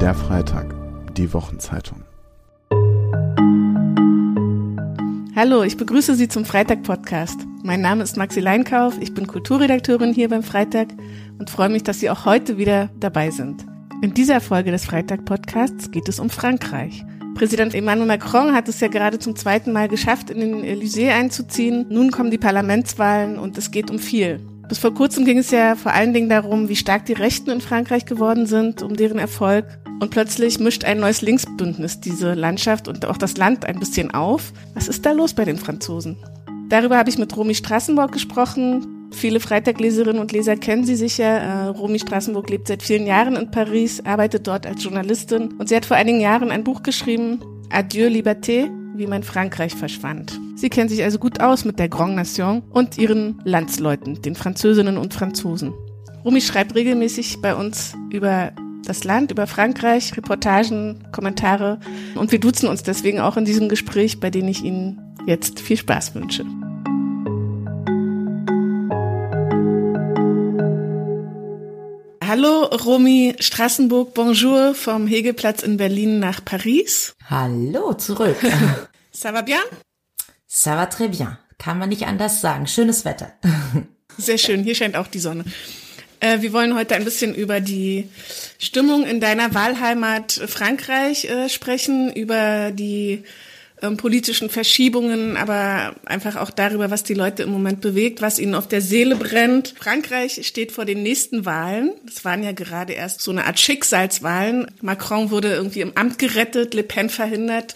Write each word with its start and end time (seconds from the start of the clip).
Der 0.00 0.12
Freitag, 0.12 0.74
die 1.16 1.32
Wochenzeitung. 1.32 2.02
Hallo, 5.36 5.62
ich 5.62 5.76
begrüße 5.76 6.14
Sie 6.14 6.28
zum 6.28 6.44
Freitag-Podcast. 6.44 7.38
Mein 7.62 7.80
Name 7.80 8.02
ist 8.02 8.16
Maxi 8.16 8.40
Leinkauf, 8.40 8.94
ich 9.00 9.14
bin 9.14 9.26
Kulturredakteurin 9.26 10.12
hier 10.12 10.28
beim 10.28 10.42
Freitag 10.42 10.88
und 11.38 11.48
freue 11.48 11.68
mich, 11.68 11.84
dass 11.84 12.00
Sie 12.00 12.10
auch 12.10 12.24
heute 12.24 12.58
wieder 12.58 12.90
dabei 12.98 13.30
sind. 13.30 13.64
In 14.02 14.12
dieser 14.12 14.40
Folge 14.40 14.72
des 14.72 14.84
Freitag-Podcasts 14.84 15.90
geht 15.90 16.08
es 16.08 16.18
um 16.18 16.28
Frankreich. 16.28 17.04
Präsident 17.34 17.74
Emmanuel 17.74 18.08
Macron 18.08 18.52
hat 18.52 18.68
es 18.68 18.80
ja 18.80 18.88
gerade 18.88 19.18
zum 19.18 19.36
zweiten 19.36 19.72
Mal 19.72 19.88
geschafft, 19.88 20.28
in 20.28 20.40
den 20.40 20.64
Élysée 20.64 21.12
einzuziehen. 21.12 21.86
Nun 21.88 22.10
kommen 22.10 22.30
die 22.30 22.38
Parlamentswahlen 22.38 23.38
und 23.38 23.56
es 23.56 23.70
geht 23.70 23.90
um 23.90 23.98
viel. 23.98 24.40
Bis 24.68 24.78
vor 24.78 24.94
kurzem 24.94 25.24
ging 25.24 25.38
es 25.38 25.50
ja 25.50 25.76
vor 25.76 25.92
allen 25.92 26.14
Dingen 26.14 26.28
darum, 26.28 26.68
wie 26.68 26.76
stark 26.76 27.04
die 27.06 27.12
Rechten 27.12 27.50
in 27.50 27.60
Frankreich 27.60 28.06
geworden 28.06 28.46
sind, 28.46 28.82
um 28.82 28.96
deren 28.96 29.18
Erfolg. 29.18 29.66
Und 30.04 30.10
plötzlich 30.10 30.60
mischt 30.60 30.84
ein 30.84 31.00
neues 31.00 31.22
Linksbündnis 31.22 31.98
diese 31.98 32.34
Landschaft 32.34 32.88
und 32.88 33.06
auch 33.06 33.16
das 33.16 33.38
Land 33.38 33.64
ein 33.64 33.78
bisschen 33.78 34.10
auf. 34.10 34.52
Was 34.74 34.86
ist 34.86 35.06
da 35.06 35.12
los 35.12 35.32
bei 35.32 35.46
den 35.46 35.56
Franzosen? 35.56 36.18
Darüber 36.68 36.98
habe 36.98 37.08
ich 37.08 37.16
mit 37.16 37.34
Romy 37.34 37.54
Strassenburg 37.54 38.12
gesprochen. 38.12 39.08
Viele 39.12 39.40
Freitagleserinnen 39.40 40.20
und 40.20 40.30
Leser 40.30 40.56
kennen 40.56 40.84
sie 40.84 40.96
sicher. 40.96 41.24
Äh, 41.24 41.66
Romy 41.68 41.98
Strassenburg 41.98 42.50
lebt 42.50 42.68
seit 42.68 42.82
vielen 42.82 43.06
Jahren 43.06 43.34
in 43.34 43.50
Paris, 43.50 44.04
arbeitet 44.04 44.46
dort 44.46 44.66
als 44.66 44.84
Journalistin 44.84 45.54
und 45.56 45.70
sie 45.70 45.76
hat 45.76 45.86
vor 45.86 45.96
einigen 45.96 46.20
Jahren 46.20 46.50
ein 46.50 46.64
Buch 46.64 46.82
geschrieben, 46.82 47.40
Adieu 47.70 48.08
Liberté, 48.08 48.68
wie 48.94 49.06
mein 49.06 49.22
Frankreich 49.22 49.74
verschwand. 49.74 50.38
Sie 50.54 50.68
kennt 50.68 50.90
sich 50.90 51.02
also 51.02 51.18
gut 51.18 51.40
aus 51.40 51.64
mit 51.64 51.78
der 51.78 51.88
Grand 51.88 52.14
Nation 52.14 52.62
und 52.68 52.98
ihren 52.98 53.40
Landsleuten, 53.44 54.20
den 54.20 54.34
Französinnen 54.34 54.98
und 54.98 55.14
Franzosen. 55.14 55.72
Rumi 56.26 56.42
schreibt 56.42 56.74
regelmäßig 56.74 57.40
bei 57.40 57.54
uns 57.54 57.94
über 58.10 58.52
das 58.84 59.04
Land, 59.04 59.30
über 59.30 59.46
Frankreich, 59.46 60.16
Reportagen, 60.16 61.06
Kommentare 61.12 61.80
und 62.14 62.32
wir 62.32 62.40
duzen 62.40 62.68
uns 62.68 62.82
deswegen 62.82 63.20
auch 63.20 63.36
in 63.36 63.44
diesem 63.44 63.68
Gespräch, 63.68 64.20
bei 64.20 64.30
dem 64.30 64.48
ich 64.48 64.62
Ihnen 64.62 65.00
jetzt 65.26 65.60
viel 65.60 65.76
Spaß 65.76 66.14
wünsche. 66.14 66.44
Hallo, 72.26 72.64
Romy 72.84 73.36
Strassenburg, 73.38 74.14
bonjour 74.14 74.74
vom 74.74 75.06
Hegelplatz 75.06 75.62
in 75.62 75.76
Berlin 75.76 76.18
nach 76.18 76.44
Paris. 76.44 77.14
Hallo, 77.30 77.94
zurück. 77.94 78.36
Ça 79.14 79.32
va 79.32 79.42
bien? 79.42 79.60
Ça 80.48 80.74
va 80.76 80.86
très 80.86 81.08
bien. 81.08 81.38
Kann 81.58 81.78
man 81.78 81.88
nicht 81.88 82.06
anders 82.06 82.40
sagen. 82.40 82.66
Schönes 82.66 83.04
Wetter. 83.04 83.32
Sehr 84.18 84.38
schön. 84.38 84.64
Hier 84.64 84.74
scheint 84.74 84.96
auch 84.96 85.06
die 85.06 85.20
Sonne. 85.20 85.44
Äh, 86.20 86.40
wir 86.40 86.52
wollen 86.52 86.74
heute 86.74 86.94
ein 86.94 87.04
bisschen 87.04 87.34
über 87.34 87.60
die 87.60 88.08
Stimmung 88.58 89.04
in 89.04 89.20
deiner 89.20 89.54
Wahlheimat 89.54 90.32
Frankreich 90.32 91.26
äh, 91.26 91.48
sprechen, 91.48 92.12
über 92.12 92.70
die 92.72 93.24
ähm, 93.82 93.96
politischen 93.96 94.50
Verschiebungen, 94.50 95.36
aber 95.36 95.94
einfach 96.06 96.36
auch 96.36 96.50
darüber, 96.50 96.90
was 96.90 97.02
die 97.02 97.14
Leute 97.14 97.42
im 97.42 97.50
Moment 97.50 97.80
bewegt, 97.80 98.22
was 98.22 98.38
ihnen 98.38 98.54
auf 98.54 98.68
der 98.68 98.80
Seele 98.80 99.16
brennt. 99.16 99.74
Frankreich 99.78 100.46
steht 100.46 100.72
vor 100.72 100.84
den 100.84 101.02
nächsten 101.02 101.44
Wahlen. 101.44 101.92
Das 102.06 102.24
waren 102.24 102.42
ja 102.42 102.52
gerade 102.52 102.92
erst 102.92 103.20
so 103.20 103.30
eine 103.30 103.44
Art 103.44 103.58
Schicksalswahlen. 103.58 104.68
Macron 104.80 105.30
wurde 105.30 105.52
irgendwie 105.52 105.80
im 105.80 105.96
Amt 105.96 106.18
gerettet, 106.18 106.74
Le 106.74 106.82
Pen 106.82 107.10
verhindert. 107.10 107.74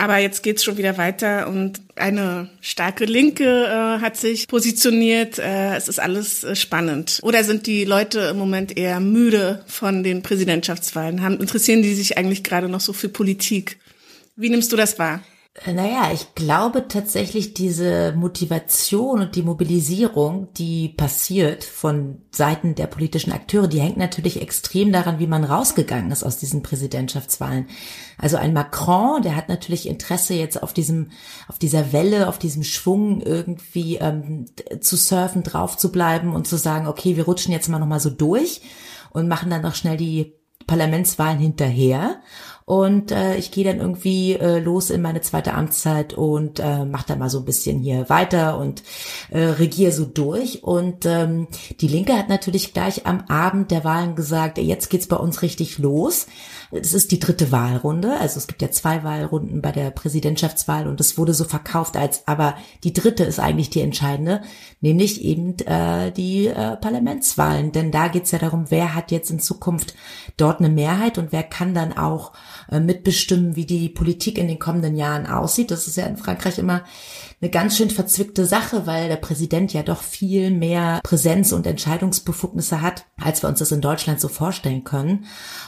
Aber 0.00 0.16
jetzt 0.16 0.42
geht's 0.42 0.64
schon 0.64 0.78
wieder 0.78 0.96
weiter 0.96 1.46
und 1.46 1.82
eine 1.94 2.48
starke 2.62 3.04
Linke 3.04 3.44
äh, 3.44 4.00
hat 4.00 4.16
sich 4.16 4.48
positioniert. 4.48 5.38
Äh, 5.38 5.76
es 5.76 5.88
ist 5.88 6.00
alles 6.00 6.42
äh, 6.42 6.56
spannend. 6.56 7.18
Oder 7.22 7.44
sind 7.44 7.66
die 7.66 7.84
Leute 7.84 8.20
im 8.20 8.38
Moment 8.38 8.78
eher 8.78 8.98
müde 8.98 9.62
von 9.66 10.02
den 10.02 10.22
Präsidentschaftswahlen? 10.22 11.20
Haben, 11.20 11.38
interessieren 11.38 11.82
die 11.82 11.92
sich 11.92 12.16
eigentlich 12.16 12.42
gerade 12.42 12.70
noch 12.70 12.80
so 12.80 12.94
für 12.94 13.10
Politik? 13.10 13.76
Wie 14.36 14.48
nimmst 14.48 14.72
du 14.72 14.76
das 14.78 14.98
wahr? 14.98 15.20
Äh, 15.54 15.72
naja, 15.72 16.10
ich 16.12 16.34
glaube 16.36 16.86
tatsächlich 16.86 17.54
diese 17.54 18.12
Motivation 18.12 19.20
und 19.20 19.34
die 19.34 19.42
Mobilisierung, 19.42 20.52
die 20.54 20.90
passiert 20.90 21.64
von 21.64 22.22
Seiten 22.30 22.76
der 22.76 22.86
politischen 22.86 23.32
Akteure, 23.32 23.66
die 23.66 23.80
hängt 23.80 23.96
natürlich 23.96 24.40
extrem 24.40 24.92
daran, 24.92 25.18
wie 25.18 25.26
man 25.26 25.42
rausgegangen 25.42 26.12
ist 26.12 26.22
aus 26.22 26.38
diesen 26.38 26.62
Präsidentschaftswahlen. 26.62 27.68
Also 28.16 28.36
ein 28.36 28.52
Macron, 28.52 29.22
der 29.22 29.34
hat 29.34 29.48
natürlich 29.48 29.88
Interesse 29.88 30.34
jetzt 30.34 30.62
auf 30.62 30.72
diesem, 30.72 31.10
auf 31.48 31.58
dieser 31.58 31.92
Welle, 31.92 32.28
auf 32.28 32.38
diesem 32.38 32.62
Schwung 32.62 33.20
irgendwie 33.20 33.96
ähm, 33.96 34.46
zu 34.80 34.96
surfen, 34.96 35.42
drauf 35.42 35.76
zu 35.76 35.90
bleiben 35.90 36.32
und 36.32 36.46
zu 36.46 36.56
sagen, 36.56 36.86
okay, 36.86 37.16
wir 37.16 37.24
rutschen 37.24 37.52
jetzt 37.52 37.68
mal 37.68 37.80
nochmal 37.80 38.00
so 38.00 38.10
durch 38.10 38.60
und 39.10 39.26
machen 39.26 39.50
dann 39.50 39.62
noch 39.62 39.74
schnell 39.74 39.96
die 39.96 40.34
Parlamentswahlen 40.68 41.40
hinterher 41.40 42.20
und 42.70 43.10
äh, 43.10 43.34
ich 43.34 43.50
gehe 43.50 43.64
dann 43.64 43.80
irgendwie 43.80 44.34
äh, 44.34 44.60
los 44.60 44.90
in 44.90 45.02
meine 45.02 45.22
zweite 45.22 45.54
Amtszeit 45.54 46.14
und 46.14 46.60
äh, 46.60 46.84
mache 46.84 47.06
dann 47.08 47.18
mal 47.18 47.28
so 47.28 47.40
ein 47.40 47.44
bisschen 47.44 47.80
hier 47.80 48.08
weiter 48.08 48.58
und 48.58 48.84
äh, 49.30 49.40
regiere 49.40 49.90
so 49.90 50.04
durch. 50.04 50.62
Und 50.62 51.04
ähm, 51.04 51.48
die 51.80 51.88
Linke 51.88 52.16
hat 52.16 52.28
natürlich 52.28 52.72
gleich 52.72 53.06
am 53.06 53.22
Abend 53.22 53.72
der 53.72 53.82
Wahlen 53.82 54.14
gesagt, 54.14 54.56
jetzt 54.58 54.88
geht's 54.88 55.08
bei 55.08 55.16
uns 55.16 55.42
richtig 55.42 55.78
los. 55.78 56.28
Es 56.70 56.94
ist 56.94 57.10
die 57.10 57.18
dritte 57.18 57.50
Wahlrunde, 57.50 58.16
also 58.20 58.38
es 58.38 58.46
gibt 58.46 58.62
ja 58.62 58.70
zwei 58.70 59.02
Wahlrunden 59.02 59.60
bei 59.60 59.72
der 59.72 59.90
Präsidentschaftswahl 59.90 60.86
und 60.86 61.00
es 61.00 61.18
wurde 61.18 61.34
so 61.34 61.42
verkauft 61.42 61.96
als, 61.96 62.28
aber 62.28 62.54
die 62.84 62.92
dritte 62.92 63.24
ist 63.24 63.40
eigentlich 63.40 63.70
die 63.70 63.80
entscheidende, 63.80 64.42
nämlich 64.80 65.20
eben 65.24 65.58
äh, 65.66 66.12
die 66.12 66.46
äh, 66.46 66.76
Parlamentswahlen. 66.76 67.72
Denn 67.72 67.90
da 67.90 68.06
geht's 68.06 68.30
ja 68.30 68.38
darum, 68.38 68.66
wer 68.68 68.94
hat 68.94 69.10
jetzt 69.10 69.32
in 69.32 69.40
Zukunft 69.40 69.96
dort 70.36 70.60
eine 70.60 70.68
Mehrheit 70.68 71.18
und 71.18 71.32
wer 71.32 71.42
kann 71.42 71.74
dann 71.74 71.98
auch 71.98 72.30
mitbestimmen, 72.78 73.56
wie 73.56 73.66
die 73.66 73.88
Politik 73.88 74.38
in 74.38 74.46
den 74.46 74.60
kommenden 74.60 74.96
Jahren 74.96 75.26
aussieht. 75.26 75.72
Das 75.72 75.88
ist 75.88 75.96
ja 75.96 76.06
in 76.06 76.16
Frankreich 76.16 76.58
immer 76.58 76.84
eine 77.42 77.50
ganz 77.50 77.78
schön 77.78 77.88
verzwickte 77.88 78.44
Sache, 78.44 78.86
weil 78.86 79.08
der 79.08 79.16
Präsident 79.16 79.72
ja 79.72 79.82
doch 79.82 80.02
viel 80.02 80.50
mehr 80.50 81.00
Präsenz 81.02 81.52
und 81.52 81.66
Entscheidungsbefugnisse 81.66 82.82
hat, 82.82 83.06
als 83.18 83.42
wir 83.42 83.48
uns 83.48 83.60
das 83.60 83.72
in 83.72 83.80
Deutschland 83.80 84.20
so 84.20 84.28
vorstellen 84.28 84.84
können. 84.84 85.24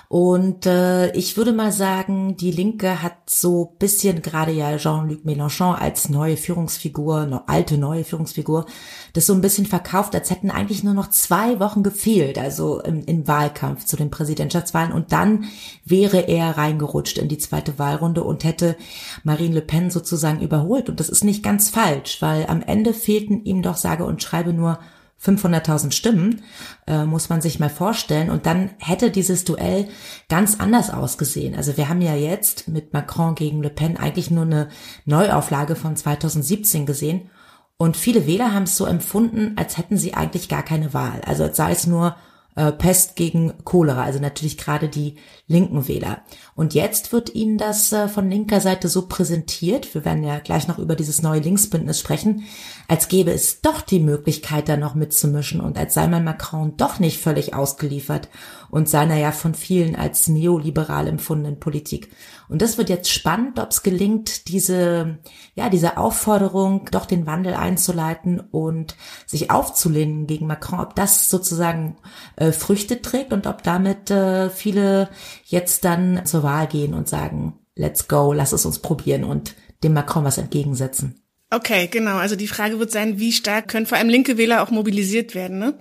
Und 0.08 0.66
äh, 0.66 1.10
ich 1.12 1.38
würde 1.38 1.54
mal 1.54 1.72
sagen, 1.72 2.36
die 2.36 2.50
Linke 2.50 3.02
hat 3.02 3.14
so 3.24 3.74
bisschen 3.78 4.20
gerade 4.20 4.52
ja 4.52 4.76
Jean-Luc 4.76 5.24
Mélenchon 5.24 5.74
als 5.74 6.10
neue 6.10 6.36
Führungsfigur, 6.36 7.24
noch 7.24 7.48
alte 7.48 7.78
neue 7.78 8.04
Führungsfigur, 8.04 8.66
das 9.14 9.24
so 9.24 9.32
ein 9.32 9.40
bisschen 9.40 9.64
verkauft, 9.64 10.14
als 10.14 10.28
hätten 10.28 10.50
eigentlich 10.50 10.84
nur 10.84 10.92
noch 10.92 11.08
zwei 11.08 11.58
Wochen 11.58 11.82
gefehlt, 11.82 12.36
also 12.36 12.82
im, 12.82 13.02
im 13.06 13.26
Wahlkampf 13.26 13.86
zu 13.86 13.96
den 13.96 14.10
Präsidentschaftswahlen. 14.10 14.92
Und 14.92 15.12
dann 15.12 15.46
wäre 15.86 16.28
er 16.28 16.58
reingerutscht 16.58 17.16
in 17.16 17.28
die 17.28 17.38
zweite 17.38 17.78
Wahlrunde 17.78 18.22
und 18.22 18.44
hätte 18.44 18.76
Marine 19.24 19.54
Le 19.54 19.62
Pen 19.62 19.90
sozusagen 19.90 20.42
überholt. 20.42 20.90
Und 20.90 21.00
das 21.00 21.08
ist 21.08 21.24
nicht 21.24 21.42
ganz 21.42 21.61
falsch, 21.70 22.20
weil 22.20 22.46
am 22.46 22.62
Ende 22.62 22.94
fehlten 22.94 23.44
ihm 23.44 23.62
doch 23.62 23.76
sage 23.76 24.04
und 24.04 24.22
schreibe 24.22 24.52
nur 24.52 24.78
500.000 25.24 25.92
Stimmen, 25.92 26.42
äh, 26.86 27.04
muss 27.04 27.28
man 27.28 27.40
sich 27.40 27.60
mal 27.60 27.70
vorstellen. 27.70 28.28
Und 28.28 28.46
dann 28.46 28.70
hätte 28.78 29.10
dieses 29.10 29.44
Duell 29.44 29.88
ganz 30.28 30.58
anders 30.58 30.90
ausgesehen. 30.90 31.54
Also 31.54 31.76
wir 31.76 31.88
haben 31.88 32.00
ja 32.00 32.14
jetzt 32.14 32.68
mit 32.68 32.92
Macron 32.92 33.36
gegen 33.36 33.62
Le 33.62 33.70
Pen 33.70 33.96
eigentlich 33.96 34.30
nur 34.30 34.44
eine 34.44 34.68
Neuauflage 35.04 35.76
von 35.76 35.94
2017 35.94 36.86
gesehen. 36.86 37.30
Und 37.76 37.96
viele 37.96 38.26
Wähler 38.26 38.52
haben 38.52 38.64
es 38.64 38.76
so 38.76 38.84
empfunden, 38.84 39.52
als 39.56 39.78
hätten 39.78 39.96
sie 39.96 40.14
eigentlich 40.14 40.48
gar 40.48 40.62
keine 40.64 40.92
Wahl. 40.92 41.20
Also 41.24 41.48
sei 41.52 41.70
es 41.72 41.86
nur 41.86 42.16
äh, 42.54 42.72
Pest 42.72 43.16
gegen 43.16 43.52
Cholera, 43.64 44.02
also 44.02 44.18
natürlich 44.18 44.58
gerade 44.58 44.88
die 44.88 45.16
linken 45.46 45.88
Wähler. 45.88 46.22
Und 46.54 46.74
jetzt 46.74 47.12
wird 47.12 47.34
ihnen 47.34 47.58
das 47.58 47.92
äh, 47.92 48.08
von 48.08 48.28
linker 48.30 48.60
Seite 48.60 48.88
so 48.88 49.06
präsentiert, 49.08 49.94
wir 49.94 50.04
werden 50.04 50.22
ja 50.22 50.38
gleich 50.38 50.68
noch 50.68 50.78
über 50.78 50.94
dieses 50.94 51.22
neue 51.22 51.40
Linksbündnis 51.40 51.98
sprechen, 51.98 52.44
als 52.88 53.08
gäbe 53.08 53.32
es 53.32 53.60
doch 53.60 53.80
die 53.80 54.00
Möglichkeit, 54.00 54.68
da 54.68 54.76
noch 54.76 54.94
mitzumischen 54.94 55.60
und 55.60 55.78
als 55.78 55.94
sei 55.94 56.06
man 56.08 56.24
Macron 56.24 56.76
doch 56.76 56.98
nicht 56.98 57.20
völlig 57.20 57.54
ausgeliefert 57.54 58.28
und 58.72 58.88
seiner 58.88 59.18
ja 59.18 59.32
von 59.32 59.52
vielen 59.52 59.94
als 59.96 60.28
neoliberal 60.28 61.06
empfundenen 61.06 61.60
Politik. 61.60 62.08
Und 62.48 62.62
das 62.62 62.78
wird 62.78 62.88
jetzt 62.88 63.10
spannend, 63.10 63.58
ob 63.58 63.70
es 63.70 63.82
gelingt, 63.82 64.48
diese, 64.48 65.18
ja, 65.54 65.68
diese 65.68 65.98
Aufforderung, 65.98 66.88
doch 66.90 67.04
den 67.04 67.26
Wandel 67.26 67.52
einzuleiten 67.52 68.40
und 68.40 68.96
sich 69.26 69.50
aufzulehnen 69.50 70.26
gegen 70.26 70.46
Macron, 70.46 70.80
ob 70.80 70.96
das 70.96 71.28
sozusagen 71.28 71.98
äh, 72.36 72.50
Früchte 72.50 73.02
trägt 73.02 73.34
und 73.34 73.46
ob 73.46 73.62
damit 73.62 74.10
äh, 74.10 74.48
viele 74.48 75.10
jetzt 75.44 75.84
dann 75.84 76.24
zur 76.24 76.42
Wahl 76.42 76.66
gehen 76.66 76.94
und 76.94 77.10
sagen, 77.10 77.58
let's 77.74 78.08
go, 78.08 78.32
lass 78.32 78.52
es 78.52 78.64
uns 78.64 78.78
probieren 78.78 79.24
und 79.24 79.54
dem 79.84 79.92
Macron 79.92 80.24
was 80.24 80.38
entgegensetzen. 80.38 81.22
Okay, 81.50 81.88
genau. 81.88 82.16
Also 82.16 82.34
die 82.34 82.48
Frage 82.48 82.78
wird 82.78 82.90
sein, 82.90 83.18
wie 83.18 83.32
stark 83.32 83.68
können 83.68 83.84
vor 83.84 83.98
allem 83.98 84.08
linke 84.08 84.38
Wähler 84.38 84.62
auch 84.62 84.70
mobilisiert 84.70 85.34
werden. 85.34 85.58
Ne? 85.58 85.78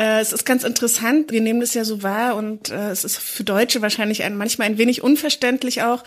Äh, 0.00 0.20
es 0.20 0.32
ist 0.32 0.46
ganz 0.46 0.64
interessant, 0.64 1.30
wir 1.30 1.42
nehmen 1.42 1.60
das 1.60 1.74
ja 1.74 1.84
so 1.84 2.02
wahr 2.02 2.36
und 2.36 2.70
äh, 2.70 2.88
es 2.88 3.04
ist 3.04 3.18
für 3.18 3.44
Deutsche 3.44 3.82
wahrscheinlich 3.82 4.22
ein, 4.22 4.34
manchmal 4.34 4.68
ein 4.68 4.78
wenig 4.78 5.02
unverständlich 5.02 5.82
auch, 5.82 6.04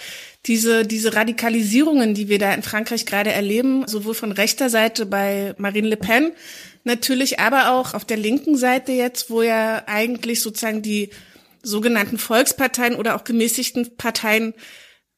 diese, 0.47 0.83
diese 0.83 1.13
Radikalisierungen, 1.13 2.15
die 2.15 2.27
wir 2.27 2.39
da 2.39 2.51
in 2.55 2.63
Frankreich 2.63 3.05
gerade 3.05 3.31
erleben, 3.31 3.87
sowohl 3.87 4.15
von 4.15 4.31
rechter 4.31 4.71
Seite 4.71 5.05
bei 5.05 5.53
Marine 5.59 5.89
Le 5.89 5.97
Pen, 5.97 6.31
natürlich, 6.83 7.39
aber 7.39 7.73
auch 7.73 7.93
auf 7.93 8.03
der 8.03 8.17
linken 8.17 8.57
Seite 8.57 8.93
jetzt, 8.93 9.29
wo 9.29 9.43
ja 9.43 9.83
eigentlich 9.85 10.41
sozusagen 10.41 10.81
die 10.81 11.11
sogenannten 11.61 12.17
Volksparteien 12.17 12.95
oder 12.95 13.15
auch 13.15 13.23
gemäßigten 13.23 13.95
Parteien 13.95 14.55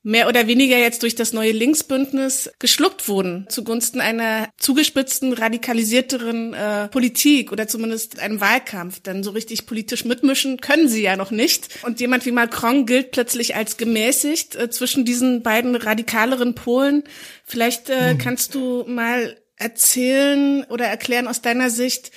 mehr 0.05 0.27
oder 0.27 0.45
weniger 0.45 0.77
jetzt 0.77 1.01
durch 1.01 1.15
das 1.15 1.33
neue 1.33 1.51
Linksbündnis 1.51 2.51
geschluckt 2.59 3.07
wurden 3.07 3.47
zugunsten 3.49 4.01
einer 4.01 4.49
zugespitzten, 4.57 5.33
radikalisierteren 5.33 6.53
äh, 6.53 6.87
Politik 6.89 7.51
oder 7.51 7.67
zumindest 7.67 8.19
einem 8.19 8.39
Wahlkampf. 8.39 8.99
Denn 8.99 9.23
so 9.23 9.31
richtig 9.31 9.65
politisch 9.65 10.05
mitmischen 10.05 10.61
können 10.61 10.87
sie 10.87 11.01
ja 11.01 11.15
noch 11.15 11.31
nicht. 11.31 11.83
Und 11.83 11.99
jemand 11.99 12.23
wie 12.27 12.31
Macron 12.31 12.85
gilt 12.85 13.11
plötzlich 13.11 13.55
als 13.55 13.77
gemäßigt 13.77 14.55
äh, 14.55 14.69
zwischen 14.69 15.05
diesen 15.05 15.41
beiden 15.41 15.75
radikaleren 15.75 16.53
Polen. 16.53 17.03
Vielleicht 17.43 17.89
äh, 17.89 18.11
hm. 18.11 18.17
kannst 18.19 18.53
du 18.53 18.83
mal 18.87 19.35
erzählen 19.55 20.65
oder 20.65 20.85
erklären 20.85 21.27
aus 21.27 21.41
deiner 21.41 21.71
Sicht, 21.71 22.11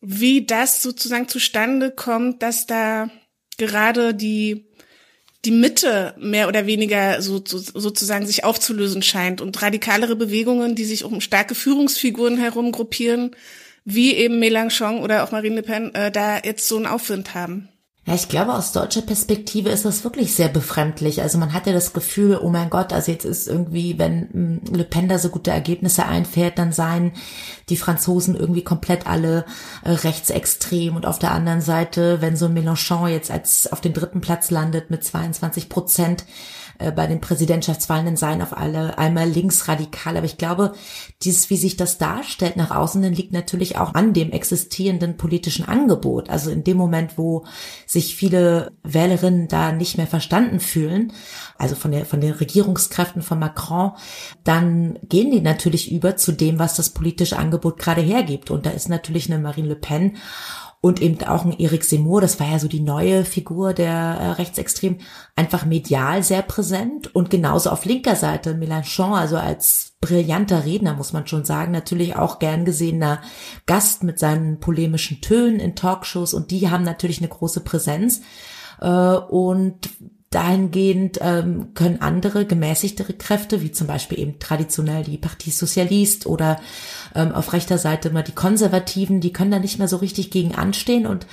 wie 0.00 0.46
das 0.46 0.80
sozusagen 0.80 1.26
zustande 1.26 1.90
kommt, 1.90 2.40
dass 2.44 2.66
da 2.68 3.10
gerade 3.58 4.14
die 4.14 4.69
die 5.44 5.50
Mitte 5.50 6.14
mehr 6.18 6.48
oder 6.48 6.66
weniger 6.66 7.22
so, 7.22 7.42
so, 7.44 7.58
sozusagen 7.58 8.26
sich 8.26 8.44
aufzulösen 8.44 9.02
scheint 9.02 9.40
und 9.40 9.60
radikalere 9.62 10.16
Bewegungen, 10.16 10.74
die 10.74 10.84
sich 10.84 11.04
um 11.04 11.20
starke 11.20 11.54
Führungsfiguren 11.54 12.36
herum 12.36 12.72
gruppieren, 12.72 13.34
wie 13.84 14.14
eben 14.14 14.38
Mélenchon 14.38 15.00
oder 15.00 15.24
auch 15.24 15.32
Marine 15.32 15.56
Le 15.56 15.62
Pen, 15.62 15.94
äh, 15.94 16.10
da 16.10 16.38
jetzt 16.38 16.68
so 16.68 16.76
einen 16.76 16.86
Aufwind 16.86 17.34
haben. 17.34 17.68
Ja, 18.10 18.16
ich 18.16 18.28
glaube, 18.28 18.54
aus 18.54 18.72
deutscher 18.72 19.02
Perspektive 19.02 19.68
ist 19.68 19.84
das 19.84 20.02
wirklich 20.02 20.34
sehr 20.34 20.48
befremdlich. 20.48 21.22
Also 21.22 21.38
man 21.38 21.52
hat 21.52 21.68
ja 21.68 21.72
das 21.72 21.92
Gefühl, 21.92 22.40
oh 22.42 22.48
mein 22.48 22.68
Gott, 22.68 22.92
also 22.92 23.12
jetzt 23.12 23.24
ist 23.24 23.46
irgendwie, 23.46 24.00
wenn 24.00 24.28
hm, 24.32 24.60
Le 24.74 24.82
Pen 24.82 25.06
da 25.06 25.16
so 25.16 25.28
gute 25.28 25.52
Ergebnisse 25.52 26.06
einfährt, 26.06 26.58
dann 26.58 26.72
seien 26.72 27.12
die 27.68 27.76
Franzosen 27.76 28.34
irgendwie 28.34 28.64
komplett 28.64 29.06
alle 29.06 29.44
äh, 29.84 29.92
rechtsextrem. 29.92 30.96
Und 30.96 31.06
auf 31.06 31.20
der 31.20 31.30
anderen 31.30 31.60
Seite, 31.60 32.20
wenn 32.20 32.34
so 32.34 32.46
ein 32.46 32.54
Mélenchon 32.58 33.06
jetzt 33.06 33.30
als 33.30 33.70
auf 33.70 33.80
dem 33.80 33.92
dritten 33.92 34.20
Platz 34.20 34.50
landet 34.50 34.90
mit 34.90 35.04
22 35.04 35.68
Prozent, 35.68 36.24
äh, 36.80 36.90
bei 36.92 37.06
den 37.06 37.20
Präsidentschaftswahlen 37.20 38.16
seien 38.16 38.42
auf 38.42 38.56
alle 38.56 38.98
einmal 38.98 39.28
linksradikal. 39.28 40.16
Aber 40.16 40.26
ich 40.26 40.38
glaube, 40.38 40.72
dieses, 41.22 41.50
wie 41.50 41.56
sich 41.56 41.76
das 41.76 41.98
darstellt 41.98 42.56
nach 42.56 42.70
außen, 42.70 43.02
dann 43.02 43.12
liegt 43.12 43.32
natürlich 43.32 43.76
auch 43.78 43.94
an 43.94 44.12
dem 44.12 44.32
existierenden 44.32 45.16
politischen 45.16 45.66
Angebot. 45.66 46.30
Also 46.30 46.50
in 46.50 46.64
dem 46.64 46.76
Moment, 46.76 47.18
wo 47.18 47.44
sich 47.86 48.16
viele 48.16 48.72
Wählerinnen 48.82 49.48
da 49.48 49.72
nicht 49.72 49.98
mehr 49.98 50.06
verstanden 50.06 50.60
fühlen, 50.60 51.12
also 51.58 51.74
von 51.74 51.92
der, 51.92 52.06
von 52.06 52.20
den 52.20 52.32
Regierungskräften 52.32 53.22
von 53.22 53.38
Macron, 53.38 53.92
dann 54.44 54.98
gehen 55.02 55.30
die 55.30 55.42
natürlich 55.42 55.92
über 55.92 56.16
zu 56.16 56.32
dem, 56.32 56.58
was 56.58 56.74
das 56.74 56.90
politische 56.90 57.38
Angebot 57.38 57.78
gerade 57.78 58.00
hergibt. 58.00 58.50
Und 58.50 58.66
da 58.66 58.70
ist 58.70 58.88
natürlich 58.88 59.30
eine 59.30 59.40
Marine 59.40 59.68
Le 59.68 59.76
Pen 59.76 60.16
und 60.80 61.02
eben 61.02 61.22
auch 61.24 61.44
ein 61.44 61.58
Eric 61.58 61.84
Seymour, 61.84 62.20
das 62.20 62.40
war 62.40 62.50
ja 62.50 62.58
so 62.58 62.66
die 62.66 62.80
neue 62.80 63.24
Figur 63.24 63.74
der 63.74 63.90
äh, 63.90 64.30
Rechtsextrem, 64.32 64.98
einfach 65.36 65.66
medial 65.66 66.22
sehr 66.22 66.42
präsent 66.42 67.14
und 67.14 67.28
genauso 67.28 67.70
auf 67.70 67.84
linker 67.84 68.16
Seite 68.16 68.54
Mélenchon, 68.54 69.12
also 69.12 69.36
als 69.36 69.92
brillanter 70.00 70.64
Redner, 70.64 70.94
muss 70.94 71.12
man 71.12 71.26
schon 71.26 71.44
sagen, 71.44 71.72
natürlich 71.72 72.16
auch 72.16 72.38
gern 72.38 72.64
gesehener 72.64 73.20
Gast 73.66 74.04
mit 74.04 74.18
seinen 74.18 74.58
polemischen 74.58 75.20
Tönen 75.20 75.60
in 75.60 75.76
Talkshows 75.76 76.32
und 76.32 76.50
die 76.50 76.70
haben 76.70 76.84
natürlich 76.84 77.18
eine 77.18 77.28
große 77.28 77.60
Präsenz. 77.60 78.22
Äh, 78.80 78.88
und 78.88 79.90
Dahingehend 80.30 81.18
ähm, 81.22 81.74
können 81.74 82.00
andere 82.00 82.46
gemäßigtere 82.46 83.14
Kräfte, 83.14 83.62
wie 83.62 83.72
zum 83.72 83.88
Beispiel 83.88 84.20
eben 84.20 84.38
traditionell 84.38 85.02
die 85.02 85.18
Partie 85.18 85.50
Socialiste 85.50 86.28
oder 86.28 86.60
ähm, 87.16 87.32
auf 87.32 87.52
rechter 87.52 87.78
Seite 87.78 88.10
immer 88.10 88.22
die 88.22 88.30
Konservativen, 88.30 89.20
die 89.20 89.32
können 89.32 89.50
da 89.50 89.58
nicht 89.58 89.80
mehr 89.80 89.88
so 89.88 89.96
richtig 89.96 90.30
gegen 90.30 90.54
anstehen. 90.54 91.04
Und 91.04 91.26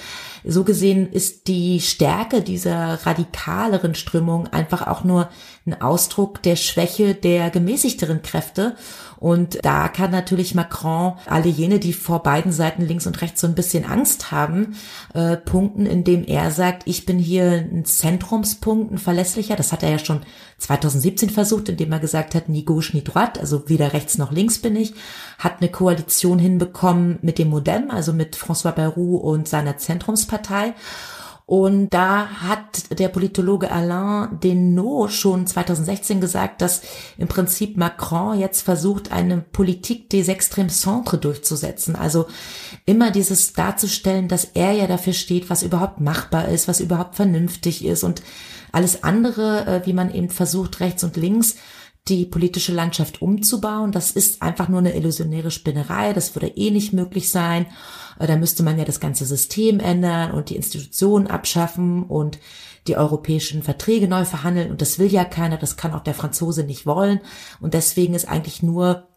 so 0.43 0.63
gesehen 0.63 1.11
ist 1.11 1.47
die 1.47 1.79
Stärke 1.79 2.41
dieser 2.41 3.05
radikaleren 3.05 3.93
Strömung 3.93 4.47
einfach 4.47 4.87
auch 4.87 5.03
nur 5.03 5.29
ein 5.67 5.79
Ausdruck 5.79 6.41
der 6.41 6.55
Schwäche 6.55 7.13
der 7.13 7.49
gemäßigteren 7.49 8.21
Kräfte. 8.21 8.75
Und 9.19 9.65
da 9.65 9.87
kann 9.89 10.11
natürlich 10.11 10.55
Macron 10.55 11.13
alle 11.25 11.49
jene, 11.49 11.79
die 11.79 11.93
vor 11.93 12.23
beiden 12.23 12.51
Seiten 12.51 12.83
links 12.83 13.07
und 13.07 13.21
rechts 13.21 13.41
so 13.41 13.47
ein 13.47 13.55
bisschen 13.55 13.83
Angst 13.83 14.31
haben, 14.31 14.75
äh, 15.13 15.37
punkten, 15.37 15.85
indem 15.85 16.23
er 16.23 16.51
sagt, 16.51 16.83
ich 16.85 17.05
bin 17.05 17.17
hier 17.17 17.65
ein 17.71 17.83
Zentrumspunkt, 17.83 18.86
ein 18.91 18.97
verlässlicher. 18.97 19.55
Das 19.55 19.71
hat 19.71 19.83
er 19.83 19.91
ja 19.91 19.99
schon 19.99 20.21
2017 20.57 21.29
versucht, 21.29 21.69
indem 21.69 21.91
er 21.91 21.99
gesagt 21.99 22.35
hat, 22.35 22.49
ni 22.49 22.63
gauche 22.63 22.95
ni 22.95 23.03
droite, 23.03 23.39
also 23.39 23.69
weder 23.69 23.93
rechts 23.93 24.17
noch 24.17 24.31
links 24.31 24.59
bin 24.59 24.75
ich. 24.75 24.93
Hat 25.39 25.61
eine 25.61 25.69
Koalition 25.69 26.39
hinbekommen 26.39 27.19
mit 27.21 27.37
dem 27.37 27.49
Modem, 27.49 27.91
also 27.91 28.13
mit 28.13 28.35
François 28.35 28.71
Bayrou 28.71 29.17
und 29.17 29.47
seiner 29.47 29.77
Zentrumspartei. 29.77 30.73
Und 31.47 31.91
da 31.91 32.27
hat 32.27 32.99
der 32.99 33.07
Politologe 33.07 33.71
Alain 33.71 34.37
Denot 34.41 35.13
schon 35.13 35.47
2016 35.47 36.19
gesagt, 36.19 36.61
dass 36.61 36.81
im 37.17 37.29
Prinzip 37.29 37.77
Macron 37.77 38.37
jetzt 38.37 38.63
versucht, 38.63 39.13
eine 39.13 39.37
Politik 39.37 40.09
des 40.09 40.27
Extrem 40.27 40.67
Centre 40.67 41.17
durchzusetzen. 41.17 41.95
Also 41.95 42.25
immer 42.85 43.11
dieses 43.11 43.53
darzustellen, 43.53 44.27
dass 44.27 44.43
er 44.43 44.73
ja 44.73 44.87
dafür 44.87 45.13
steht, 45.13 45.49
was 45.49 45.63
überhaupt 45.63 46.01
machbar 46.01 46.49
ist, 46.49 46.67
was 46.67 46.81
überhaupt 46.81 47.15
vernünftig 47.15 47.85
ist 47.85 48.03
und 48.03 48.21
alles 48.71 49.03
andere, 49.03 49.65
äh, 49.65 49.85
wie 49.85 49.93
man 49.93 50.13
eben 50.13 50.29
versucht, 50.29 50.79
rechts 50.79 51.03
und 51.03 51.17
links 51.17 51.55
die 52.07 52.25
politische 52.25 52.71
Landschaft 52.73 53.21
umzubauen. 53.21 53.91
Das 53.91 54.11
ist 54.11 54.41
einfach 54.41 54.69
nur 54.69 54.79
eine 54.79 54.95
illusionäre 54.95 55.51
Spinnerei. 55.51 56.13
Das 56.13 56.35
würde 56.35 56.47
eh 56.47 56.71
nicht 56.71 56.93
möglich 56.93 57.29
sein. 57.29 57.65
Äh, 58.19 58.27
da 58.27 58.35
müsste 58.35 58.63
man 58.63 58.77
ja 58.77 58.85
das 58.85 58.99
ganze 58.99 59.25
System 59.25 59.79
ändern 59.79 60.31
und 60.31 60.49
die 60.49 60.55
Institutionen 60.55 61.27
abschaffen 61.27 62.03
und 62.03 62.39
die 62.87 62.95
europäischen 62.95 63.63
Verträge 63.63 64.07
neu 64.07 64.23
verhandeln. 64.23 64.71
Und 64.71 64.81
das 64.81 64.99
will 64.99 65.11
ja 65.11 65.25
keiner. 65.25 65.57
Das 65.57 65.75
kann 65.75 65.93
auch 65.93 66.03
der 66.03 66.13
Franzose 66.13 66.63
nicht 66.63 66.85
wollen. 66.85 67.19
Und 67.59 67.73
deswegen 67.73 68.13
ist 68.13 68.27
eigentlich 68.27 68.63
nur 68.63 69.07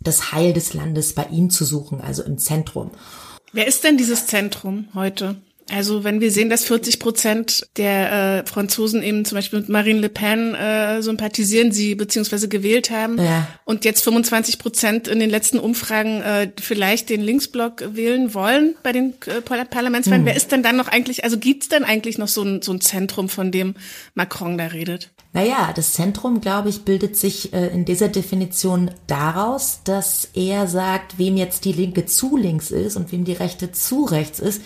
das 0.00 0.32
Heil 0.32 0.52
des 0.52 0.74
Landes 0.74 1.14
bei 1.14 1.24
ihm 1.24 1.50
zu 1.50 1.64
suchen, 1.64 2.00
also 2.00 2.22
im 2.22 2.38
Zentrum. 2.38 2.92
Wer 3.52 3.66
ist 3.66 3.82
denn 3.82 3.96
dieses 3.96 4.26
Zentrum 4.26 4.88
heute? 4.94 5.36
Also 5.70 6.04
wenn 6.04 6.20
wir 6.20 6.30
sehen, 6.30 6.50
dass 6.50 6.64
40 6.64 6.98
Prozent 6.98 7.68
der 7.76 8.42
äh, 8.42 8.46
Franzosen 8.46 9.02
eben 9.02 9.24
zum 9.24 9.36
Beispiel 9.36 9.60
mit 9.60 9.68
Marine 9.68 10.00
Le 10.00 10.08
Pen 10.08 10.54
äh, 10.54 11.02
sympathisieren, 11.02 11.72
sie 11.72 11.94
beziehungsweise 11.94 12.48
gewählt 12.48 12.90
haben 12.90 13.18
ja. 13.18 13.46
und 13.64 13.84
jetzt 13.84 14.02
25 14.02 14.58
Prozent 14.58 15.08
in 15.08 15.20
den 15.20 15.30
letzten 15.30 15.58
Umfragen 15.58 16.22
äh, 16.22 16.50
vielleicht 16.60 17.10
den 17.10 17.20
Linksblock 17.20 17.94
wählen 17.94 18.34
wollen 18.34 18.74
bei 18.82 18.92
den 18.92 19.14
äh, 19.26 19.42
Parlamentswahlen, 19.42 20.22
hm. 20.22 20.26
wer 20.26 20.36
ist 20.36 20.52
denn 20.52 20.62
dann 20.62 20.76
noch 20.76 20.88
eigentlich, 20.88 21.24
also 21.24 21.38
gibt's 21.38 21.68
denn 21.68 21.84
eigentlich 21.84 22.18
noch 22.18 22.28
so 22.28 22.42
ein, 22.42 22.62
so 22.62 22.72
ein 22.72 22.80
Zentrum, 22.80 23.28
von 23.28 23.52
dem 23.52 23.74
Macron 24.14 24.58
da 24.58 24.66
redet? 24.66 25.10
Naja, 25.32 25.72
das 25.74 25.92
Zentrum, 25.92 26.40
glaube 26.40 26.70
ich, 26.70 26.84
bildet 26.84 27.16
sich 27.16 27.52
äh, 27.52 27.68
in 27.68 27.84
dieser 27.84 28.08
Definition 28.08 28.90
daraus, 29.06 29.80
dass 29.84 30.30
er 30.34 30.66
sagt, 30.66 31.18
wem 31.18 31.36
jetzt 31.36 31.64
die 31.64 31.72
Linke 31.72 32.06
zu 32.06 32.36
links 32.36 32.70
ist 32.70 32.96
und 32.96 33.12
wem 33.12 33.24
die 33.24 33.34
Rechte 33.34 33.70
zu 33.70 34.04
rechts 34.04 34.40
ist, 34.40 34.62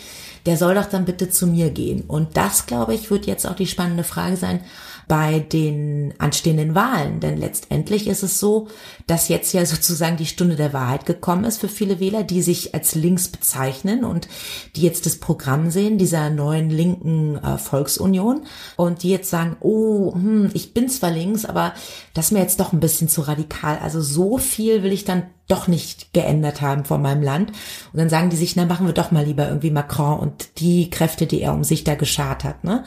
der 0.46 0.56
soll 0.56 0.74
doch 0.74 0.86
dann 0.86 1.04
bitte 1.04 1.30
zu 1.30 1.46
mir 1.46 1.70
gehen. 1.70 2.04
Und 2.06 2.36
das, 2.36 2.66
glaube 2.66 2.94
ich, 2.94 3.10
wird 3.10 3.26
jetzt 3.26 3.46
auch 3.46 3.54
die 3.54 3.66
spannende 3.66 4.04
Frage 4.04 4.36
sein 4.36 4.60
bei 5.08 5.40
den 5.40 6.14
anstehenden 6.18 6.74
Wahlen. 6.74 7.20
Denn 7.20 7.36
letztendlich 7.36 8.06
ist 8.06 8.22
es 8.22 8.38
so, 8.38 8.68
dass 9.06 9.28
jetzt 9.28 9.52
ja 9.52 9.64
sozusagen 9.66 10.16
die 10.16 10.26
Stunde 10.26 10.56
der 10.56 10.72
Wahrheit 10.72 11.06
gekommen 11.06 11.44
ist 11.44 11.58
für 11.58 11.68
viele 11.68 12.00
Wähler, 12.00 12.22
die 12.22 12.42
sich 12.42 12.74
als 12.74 12.94
links 12.94 13.28
bezeichnen 13.28 14.04
und 14.04 14.28
die 14.76 14.82
jetzt 14.82 15.06
das 15.06 15.16
Programm 15.16 15.70
sehen 15.70 15.98
dieser 15.98 16.30
neuen 16.30 16.70
linken 16.70 17.36
äh, 17.36 17.58
Volksunion 17.58 18.42
und 18.76 19.02
die 19.02 19.10
jetzt 19.10 19.30
sagen, 19.30 19.56
oh, 19.60 20.14
hm, 20.14 20.50
ich 20.54 20.74
bin 20.74 20.88
zwar 20.88 21.10
links, 21.10 21.44
aber 21.44 21.74
das 22.14 22.26
ist 22.26 22.32
mir 22.32 22.40
jetzt 22.40 22.60
doch 22.60 22.72
ein 22.72 22.80
bisschen 22.80 23.08
zu 23.08 23.22
radikal. 23.22 23.78
Also 23.78 24.00
so 24.00 24.38
viel 24.38 24.82
will 24.82 24.92
ich 24.92 25.04
dann 25.04 25.24
doch 25.48 25.68
nicht 25.68 26.12
geändert 26.14 26.62
haben 26.62 26.84
von 26.84 27.02
meinem 27.02 27.22
Land. 27.22 27.50
Und 27.92 27.98
dann 27.98 28.08
sagen 28.08 28.30
die 28.30 28.36
sich, 28.36 28.56
na 28.56 28.64
machen 28.64 28.86
wir 28.86 28.94
doch 28.94 29.10
mal 29.10 29.24
lieber 29.24 29.48
irgendwie 29.48 29.70
Macron 29.70 30.18
und 30.18 30.60
die 30.60 30.88
Kräfte, 30.88 31.26
die 31.26 31.42
er 31.42 31.52
um 31.52 31.64
sich 31.64 31.84
da 31.84 31.94
geschart 31.94 32.44
hat. 32.44 32.64
Ne? 32.64 32.84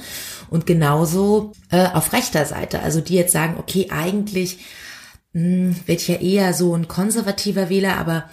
Und 0.49 0.65
genauso 0.65 1.51
äh, 1.69 1.87
auf 1.93 2.13
rechter 2.13 2.45
Seite, 2.45 2.81
also 2.81 3.01
die 3.01 3.15
jetzt 3.15 3.33
sagen, 3.33 3.57
okay, 3.59 3.89
eigentlich 3.91 4.59
hm, 5.35 5.75
wird 5.85 6.07
ja 6.07 6.15
eher 6.15 6.53
so 6.53 6.73
ein 6.73 6.87
konservativer 6.87 7.69
Wähler, 7.69 7.97
aber 7.97 8.29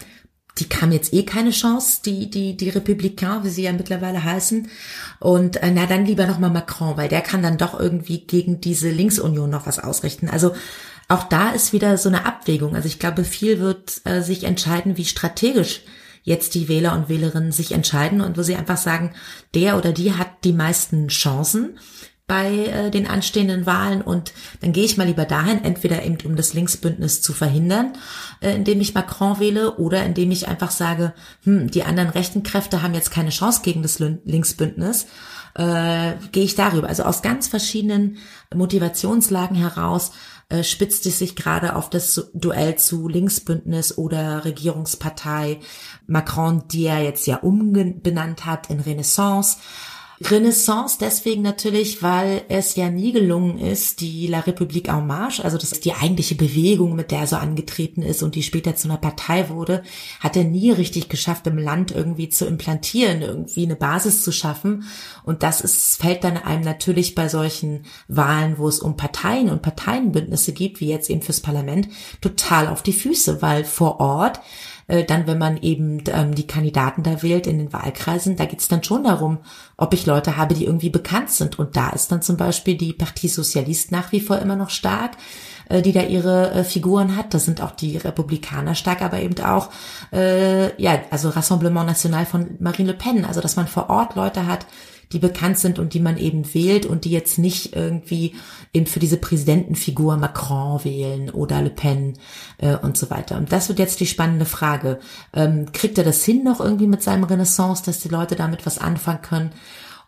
die 0.58 0.68
kam 0.68 0.92
jetzt 0.92 1.12
eh 1.12 1.24
keine 1.24 1.50
Chance, 1.50 2.00
die, 2.04 2.30
die, 2.30 2.56
die 2.56 2.68
Republikaner, 2.68 3.42
wie 3.42 3.48
sie 3.48 3.64
ja 3.64 3.72
mittlerweile 3.72 4.22
heißen. 4.22 4.68
Und 5.18 5.56
äh, 5.62 5.72
na 5.72 5.86
dann 5.86 6.06
lieber 6.06 6.26
nochmal 6.26 6.50
Macron, 6.50 6.96
weil 6.96 7.08
der 7.08 7.22
kann 7.22 7.42
dann 7.42 7.58
doch 7.58 7.78
irgendwie 7.78 8.24
gegen 8.26 8.60
diese 8.60 8.90
Linksunion 8.90 9.50
noch 9.50 9.66
was 9.66 9.80
ausrichten. 9.80 10.28
Also 10.28 10.54
auch 11.08 11.24
da 11.24 11.50
ist 11.50 11.72
wieder 11.72 11.98
so 11.98 12.08
eine 12.08 12.24
Abwägung. 12.24 12.76
Also 12.76 12.86
ich 12.86 13.00
glaube, 13.00 13.24
viel 13.24 13.58
wird 13.58 14.00
äh, 14.04 14.20
sich 14.20 14.44
entscheiden, 14.44 14.96
wie 14.96 15.04
strategisch 15.04 15.82
jetzt 16.22 16.54
die 16.54 16.68
Wähler 16.68 16.94
und 16.94 17.08
Wählerinnen 17.08 17.50
sich 17.50 17.72
entscheiden 17.72 18.20
und 18.20 18.38
wo 18.38 18.42
sie 18.42 18.54
einfach 18.54 18.76
sagen, 18.76 19.12
der 19.54 19.76
oder 19.76 19.92
die 19.92 20.12
hat 20.12 20.44
die 20.44 20.52
meisten 20.52 21.08
Chancen 21.08 21.78
bei 22.26 22.66
äh, 22.66 22.90
den 22.90 23.06
anstehenden 23.06 23.66
Wahlen 23.66 24.00
und 24.00 24.32
dann 24.60 24.72
gehe 24.72 24.84
ich 24.84 24.96
mal 24.96 25.06
lieber 25.06 25.24
dahin, 25.24 25.64
entweder 25.64 26.04
eben 26.04 26.18
um 26.24 26.36
das 26.36 26.54
Linksbündnis 26.54 27.20
zu 27.20 27.32
verhindern, 27.32 27.92
äh, 28.40 28.54
indem 28.54 28.80
ich 28.80 28.94
Macron 28.94 29.40
wähle 29.40 29.76
oder 29.76 30.04
indem 30.04 30.30
ich 30.30 30.48
einfach 30.48 30.70
sage, 30.70 31.12
hm, 31.44 31.70
die 31.70 31.82
anderen 31.82 32.10
rechten 32.10 32.42
Kräfte 32.42 32.82
haben 32.82 32.94
jetzt 32.94 33.10
keine 33.10 33.30
Chance 33.30 33.60
gegen 33.62 33.82
das 33.82 33.98
Linksbündnis 33.98 35.06
äh, 35.54 36.14
gehe 36.32 36.44
ich 36.44 36.54
darüber. 36.54 36.88
Also 36.88 37.02
aus 37.04 37.22
ganz 37.22 37.48
verschiedenen 37.48 38.18
Motivationslagen 38.54 39.56
heraus 39.56 40.12
äh, 40.48 40.64
spitzt 40.64 41.06
es 41.06 41.18
sich 41.18 41.36
gerade 41.36 41.76
auf 41.76 41.90
das 41.90 42.30
Duell 42.34 42.76
zu 42.76 43.08
Linksbündnis 43.08 43.96
oder 43.98 44.44
Regierungspartei 44.44 45.60
Macron, 46.06 46.64
die 46.68 46.86
er 46.86 47.02
jetzt 47.02 47.26
ja 47.26 47.36
umbenannt 47.36 48.46
hat 48.46 48.70
in 48.70 48.80
Renaissance. 48.80 49.58
Renaissance 50.30 50.98
deswegen 51.00 51.42
natürlich, 51.42 52.02
weil 52.02 52.42
es 52.48 52.76
ja 52.76 52.90
nie 52.90 53.12
gelungen 53.12 53.58
ist, 53.58 54.00
die 54.00 54.26
La 54.26 54.40
République 54.40 54.88
en 54.88 55.06
Marche, 55.06 55.44
also 55.44 55.58
das 55.58 55.72
ist 55.72 55.84
die 55.84 55.94
eigentliche 55.94 56.34
Bewegung, 56.34 56.94
mit 56.96 57.10
der 57.10 57.20
er 57.20 57.26
so 57.26 57.36
angetreten 57.36 58.02
ist 58.02 58.22
und 58.22 58.34
die 58.34 58.42
später 58.42 58.76
zu 58.76 58.88
einer 58.88 58.98
Partei 58.98 59.48
wurde, 59.48 59.82
hat 60.20 60.36
er 60.36 60.44
nie 60.44 60.70
richtig 60.70 61.08
geschafft, 61.08 61.46
im 61.46 61.58
Land 61.58 61.92
irgendwie 61.92 62.28
zu 62.28 62.46
implantieren, 62.46 63.22
irgendwie 63.22 63.64
eine 63.64 63.76
Basis 63.76 64.22
zu 64.22 64.32
schaffen. 64.32 64.84
Und 65.24 65.42
das 65.42 65.60
ist, 65.60 66.00
fällt 66.00 66.24
dann 66.24 66.36
einem 66.36 66.62
natürlich 66.62 67.14
bei 67.14 67.28
solchen 67.28 67.84
Wahlen, 68.08 68.58
wo 68.58 68.68
es 68.68 68.80
um 68.80 68.96
Parteien 68.96 69.50
und 69.50 69.62
Parteienbündnisse 69.62 70.52
geht, 70.52 70.80
wie 70.80 70.88
jetzt 70.88 71.10
eben 71.10 71.22
fürs 71.22 71.40
Parlament, 71.40 71.88
total 72.20 72.68
auf 72.68 72.82
die 72.82 72.92
Füße, 72.92 73.42
weil 73.42 73.64
vor 73.64 74.00
Ort 74.00 74.40
äh, 74.92 75.04
dann, 75.04 75.26
wenn 75.26 75.38
man 75.38 75.56
eben 75.62 76.04
ähm, 76.08 76.34
die 76.34 76.46
Kandidaten 76.46 77.02
da 77.02 77.22
wählt 77.22 77.46
in 77.46 77.56
den 77.56 77.72
Wahlkreisen, 77.72 78.36
da 78.36 78.44
geht 78.44 78.60
es 78.60 78.68
dann 78.68 78.84
schon 78.84 79.04
darum, 79.04 79.38
ob 79.78 79.94
ich 79.94 80.04
Leute 80.04 80.36
habe, 80.36 80.54
die 80.54 80.66
irgendwie 80.66 80.90
bekannt 80.90 81.30
sind. 81.30 81.58
Und 81.58 81.76
da 81.76 81.90
ist 81.90 82.12
dann 82.12 82.20
zum 82.20 82.36
Beispiel 82.36 82.76
die 82.76 82.92
Partie 82.92 83.28
Sozialist 83.28 83.90
nach 83.90 84.12
wie 84.12 84.20
vor 84.20 84.38
immer 84.38 84.56
noch 84.56 84.68
stark 84.68 85.12
äh, 85.70 85.80
die 85.80 85.92
da 85.92 86.02
ihre 86.02 86.50
äh, 86.50 86.64
Figuren 86.64 87.16
hat. 87.16 87.32
Das 87.32 87.46
sind 87.46 87.62
auch 87.62 87.70
die 87.70 87.96
Republikaner 87.96 88.74
stark, 88.74 89.00
aber 89.00 89.20
eben 89.20 89.42
auch, 89.42 89.70
äh, 90.12 90.80
ja, 90.80 91.00
also 91.10 91.30
Rassemblement 91.30 91.86
National 91.86 92.26
von 92.26 92.56
Marine 92.58 92.92
Le 92.92 92.98
Pen. 92.98 93.24
Also, 93.24 93.40
dass 93.40 93.56
man 93.56 93.68
vor 93.68 93.88
Ort 93.88 94.14
Leute 94.14 94.46
hat, 94.46 94.66
die 95.12 95.18
bekannt 95.18 95.58
sind 95.58 95.78
und 95.78 95.94
die 95.94 96.00
man 96.00 96.16
eben 96.16 96.54
wählt 96.54 96.86
und 96.86 97.04
die 97.04 97.10
jetzt 97.10 97.38
nicht 97.38 97.76
irgendwie 97.76 98.34
eben 98.72 98.86
für 98.86 99.00
diese 99.00 99.18
Präsidentenfigur 99.18 100.16
Macron 100.16 100.84
wählen 100.84 101.30
oder 101.30 101.60
Le 101.62 101.70
Pen 101.70 102.14
äh, 102.58 102.76
und 102.76 102.96
so 102.96 103.10
weiter. 103.10 103.36
Und 103.36 103.52
das 103.52 103.68
wird 103.68 103.78
jetzt 103.78 104.00
die 104.00 104.06
spannende 104.06 104.46
Frage. 104.46 104.98
Ähm, 105.32 105.72
kriegt 105.72 105.98
er 105.98 106.04
das 106.04 106.24
hin 106.24 106.42
noch 106.44 106.60
irgendwie 106.60 106.86
mit 106.86 107.02
seinem 107.02 107.24
Renaissance, 107.24 107.82
dass 107.84 108.00
die 108.00 108.08
Leute 108.08 108.36
damit 108.36 108.66
was 108.66 108.78
anfangen 108.78 109.22
können? 109.22 109.50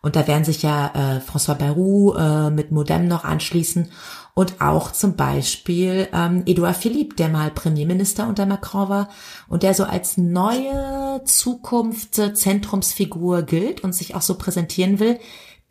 Und 0.00 0.16
da 0.16 0.26
werden 0.26 0.44
sich 0.44 0.62
ja 0.62 0.90
äh, 0.94 1.20
François 1.20 1.54
Bayrou 1.54 2.14
äh, 2.14 2.50
mit 2.50 2.70
Modem 2.70 3.08
noch 3.08 3.24
anschließen 3.24 3.88
und 4.34 4.60
auch 4.60 4.90
zum 4.90 5.14
Beispiel 5.14 6.08
ähm, 6.12 6.42
Edouard 6.44 6.76
Philippe, 6.76 7.14
der 7.14 7.28
mal 7.28 7.52
Premierminister 7.52 8.26
unter 8.28 8.46
Macron 8.46 8.88
war 8.88 9.08
und 9.48 9.62
der 9.62 9.74
so 9.74 9.84
als 9.84 10.18
neue 10.18 11.22
Zukunftszentrumsfigur 11.24 13.42
gilt 13.42 13.84
und 13.84 13.94
sich 13.94 14.16
auch 14.16 14.22
so 14.22 14.36
präsentieren 14.36 14.98
will. 14.98 15.20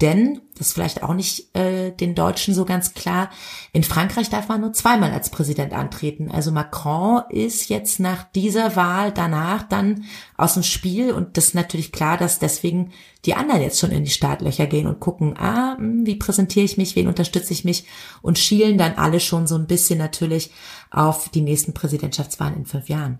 Denn, 0.01 0.41
das 0.57 0.67
ist 0.67 0.73
vielleicht 0.73 1.03
auch 1.03 1.13
nicht 1.13 1.55
äh, 1.55 1.91
den 1.91 2.15
Deutschen 2.15 2.53
so 2.53 2.65
ganz 2.65 2.93
klar, 2.93 3.29
in 3.71 3.83
Frankreich 3.83 4.29
darf 4.29 4.49
man 4.49 4.59
nur 4.59 4.73
zweimal 4.73 5.11
als 5.11 5.29
Präsident 5.29 5.71
antreten. 5.71 6.29
Also 6.31 6.51
Macron 6.51 7.21
ist 7.29 7.69
jetzt 7.69 7.99
nach 7.99 8.23
dieser 8.31 8.75
Wahl 8.75 9.11
danach 9.11 9.63
dann 9.63 10.05
aus 10.35 10.55
dem 10.55 10.63
Spiel 10.63 11.11
und 11.11 11.37
das 11.37 11.45
ist 11.45 11.55
natürlich 11.55 11.91
klar, 11.91 12.17
dass 12.17 12.39
deswegen 12.39 12.91
die 13.25 13.35
anderen 13.35 13.61
jetzt 13.61 13.79
schon 13.79 13.91
in 13.91 14.03
die 14.03 14.09
Startlöcher 14.09 14.65
gehen 14.65 14.87
und 14.87 14.99
gucken, 14.99 15.37
ah, 15.37 15.77
hm, 15.77 16.05
wie 16.05 16.15
präsentiere 16.15 16.65
ich 16.65 16.77
mich, 16.77 16.95
wen 16.95 17.07
unterstütze 17.07 17.53
ich 17.53 17.63
mich 17.63 17.85
und 18.21 18.39
schielen 18.39 18.77
dann 18.77 18.95
alle 18.95 19.19
schon 19.19 19.47
so 19.47 19.55
ein 19.55 19.67
bisschen 19.67 19.99
natürlich 19.99 20.51
auf 20.89 21.29
die 21.29 21.41
nächsten 21.41 21.73
Präsidentschaftswahlen 21.73 22.57
in 22.57 22.65
fünf 22.65 22.89
Jahren. 22.89 23.19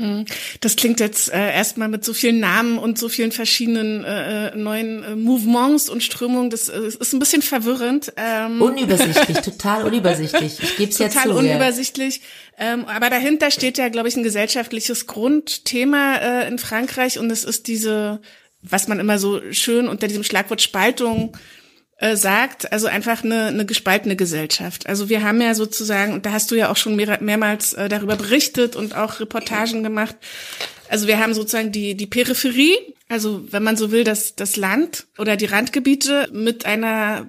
Hm. 0.00 0.24
Das 0.60 0.76
klingt 0.76 0.98
jetzt 0.98 1.30
äh, 1.30 1.52
erstmal 1.52 1.88
mit 1.88 2.06
so 2.06 2.14
vielen 2.14 2.40
Namen 2.40 2.78
und 2.78 2.98
so 2.98 3.10
vielen 3.10 3.32
verschiedenen 3.32 4.02
äh, 4.02 4.48
äh 4.48 4.56
neuen 4.56 5.04
äh, 5.04 5.14
Movements 5.14 5.90
und 5.90 6.02
Strömungen. 6.02 6.48
Das 6.48 6.70
äh, 6.70 6.80
ist 6.80 7.12
ein 7.12 7.18
bisschen 7.18 7.42
verwirrend. 7.42 8.10
Ähm. 8.16 8.62
Unübersichtlich, 8.62 9.38
total 9.44 9.84
unübersichtlich. 9.84 10.58
Ich 10.58 10.76
gebe 10.76 10.90
es 10.90 10.98
jetzt. 10.98 11.14
Total 11.14 11.32
unübersichtlich. 11.32 12.22
Ähm, 12.58 12.86
aber 12.86 13.10
dahinter 13.10 13.50
steht 13.50 13.76
ja, 13.76 13.90
glaube 13.90 14.08
ich, 14.08 14.16
ein 14.16 14.22
gesellschaftliches 14.22 15.06
Grundthema 15.06 16.16
äh, 16.16 16.48
in 16.48 16.58
Frankreich 16.58 17.18
und 17.18 17.30
es 17.30 17.44
ist 17.44 17.68
diese, 17.68 18.22
was 18.62 18.88
man 18.88 19.00
immer 19.00 19.18
so 19.18 19.40
schön 19.52 19.86
unter 19.86 20.08
diesem 20.08 20.24
Schlagwort 20.24 20.62
Spaltung 20.62 21.36
äh, 22.00 22.16
sagt, 22.16 22.72
also 22.72 22.86
einfach 22.86 23.22
eine, 23.24 23.46
eine 23.46 23.66
gespaltene 23.66 24.16
Gesellschaft. 24.16 24.86
Also 24.86 25.10
wir 25.10 25.22
haben 25.22 25.40
ja 25.40 25.54
sozusagen, 25.54 26.14
und 26.14 26.24
da 26.24 26.32
hast 26.32 26.50
du 26.50 26.54
ja 26.54 26.70
auch 26.70 26.76
schon 26.76 26.96
mehr, 26.96 27.18
mehrmals 27.20 27.74
äh, 27.74 27.90
darüber 27.90 28.16
berichtet 28.16 28.74
und 28.74 28.96
auch 28.96 29.20
Reportagen 29.20 29.82
gemacht, 29.82 30.16
also 30.88 31.06
wir 31.06 31.20
haben 31.20 31.34
sozusagen 31.34 31.72
die, 31.72 31.94
die 31.94 32.06
Peripherie, 32.06 32.74
also 33.08 33.44
wenn 33.50 33.62
man 33.62 33.76
so 33.76 33.92
will, 33.92 34.02
das, 34.02 34.34
das 34.34 34.56
Land 34.56 35.06
oder 35.18 35.36
die 35.36 35.44
Randgebiete 35.44 36.30
mit 36.32 36.64
einer 36.64 37.28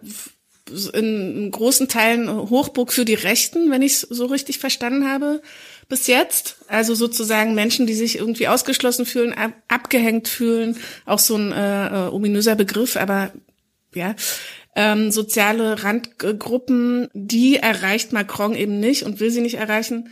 in 0.93 1.51
großen 1.51 1.89
Teilen 1.89 2.29
Hochburg 2.29 2.93
für 2.93 3.03
die 3.03 3.13
Rechten, 3.13 3.71
wenn 3.71 3.81
ich 3.81 3.93
es 3.93 4.01
so 4.01 4.25
richtig 4.25 4.59
verstanden 4.59 5.05
habe, 5.05 5.41
bis 5.89 6.07
jetzt. 6.07 6.55
Also 6.67 6.95
sozusagen 6.95 7.55
Menschen, 7.55 7.87
die 7.87 7.93
sich 7.93 8.17
irgendwie 8.17 8.47
ausgeschlossen 8.47 9.05
fühlen, 9.05 9.33
ab, 9.33 9.51
abgehängt 9.67 10.29
fühlen, 10.29 10.77
auch 11.05 11.19
so 11.19 11.35
ein 11.35 11.51
äh, 11.51 11.87
äh 11.87 12.07
ominöser 12.07 12.55
Begriff, 12.55 12.95
aber 12.95 13.33
ja, 13.93 14.15
ähm, 14.75 15.11
soziale 15.11 15.83
Randgruppen, 15.83 17.09
die 17.13 17.57
erreicht 17.57 18.13
Macron 18.13 18.55
eben 18.55 18.79
nicht 18.79 19.03
und 19.03 19.19
will 19.19 19.31
sie 19.31 19.41
nicht 19.41 19.55
erreichen. 19.55 20.09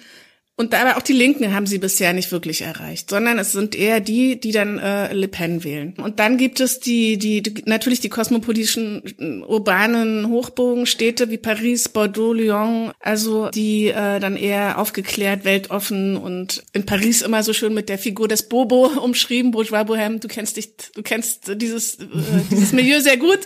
Und 0.59 0.75
aber 0.75 0.97
auch 0.97 1.01
die 1.01 1.13
Linken 1.13 1.53
haben 1.53 1.65
sie 1.65 1.77
bisher 1.77 2.11
nicht 2.11 2.33
wirklich 2.33 2.63
erreicht, 2.63 3.09
sondern 3.09 3.39
es 3.39 3.53
sind 3.53 3.75
eher 3.75 4.01
die, 4.01 4.37
die 4.37 4.51
dann 4.51 4.77
äh, 4.77 5.13
Le 5.13 5.29
Pen 5.29 5.63
wählen. 5.63 5.93
Und 5.95 6.19
dann 6.19 6.37
gibt 6.37 6.59
es 6.59 6.81
die, 6.81 7.17
die, 7.17 7.41
die 7.41 7.63
natürlich 7.65 8.01
die 8.01 8.09
kosmopolitischen 8.09 9.01
äh, 9.19 9.45
urbanen 9.45 10.27
Hochbogenstädte 10.27 11.29
wie 11.29 11.37
Paris, 11.37 11.87
Bordeaux, 11.87 12.33
Lyon, 12.33 12.91
also 12.99 13.47
die 13.51 13.87
äh, 13.87 14.19
dann 14.19 14.35
eher 14.35 14.79
aufgeklärt, 14.79 15.45
weltoffen 15.45 16.17
und 16.17 16.61
in 16.73 16.85
Paris 16.85 17.21
immer 17.21 17.41
so 17.41 17.53
schön 17.53 17.73
mit 17.73 17.87
der 17.87 17.97
Figur 17.97 18.27
des 18.27 18.49
Bobo 18.49 18.87
umschrieben, 19.01 19.51
Bourgeois 19.51 19.85
Bohème. 19.85 20.19
Du 20.19 20.27
kennst 20.27 20.57
dich, 20.57 20.71
du 20.93 21.03
kennst 21.03 21.53
dieses 21.55 21.99
äh, 21.99 22.05
dieses 22.51 22.73
Milieu 22.73 22.99
sehr 22.99 23.15
gut. 23.15 23.39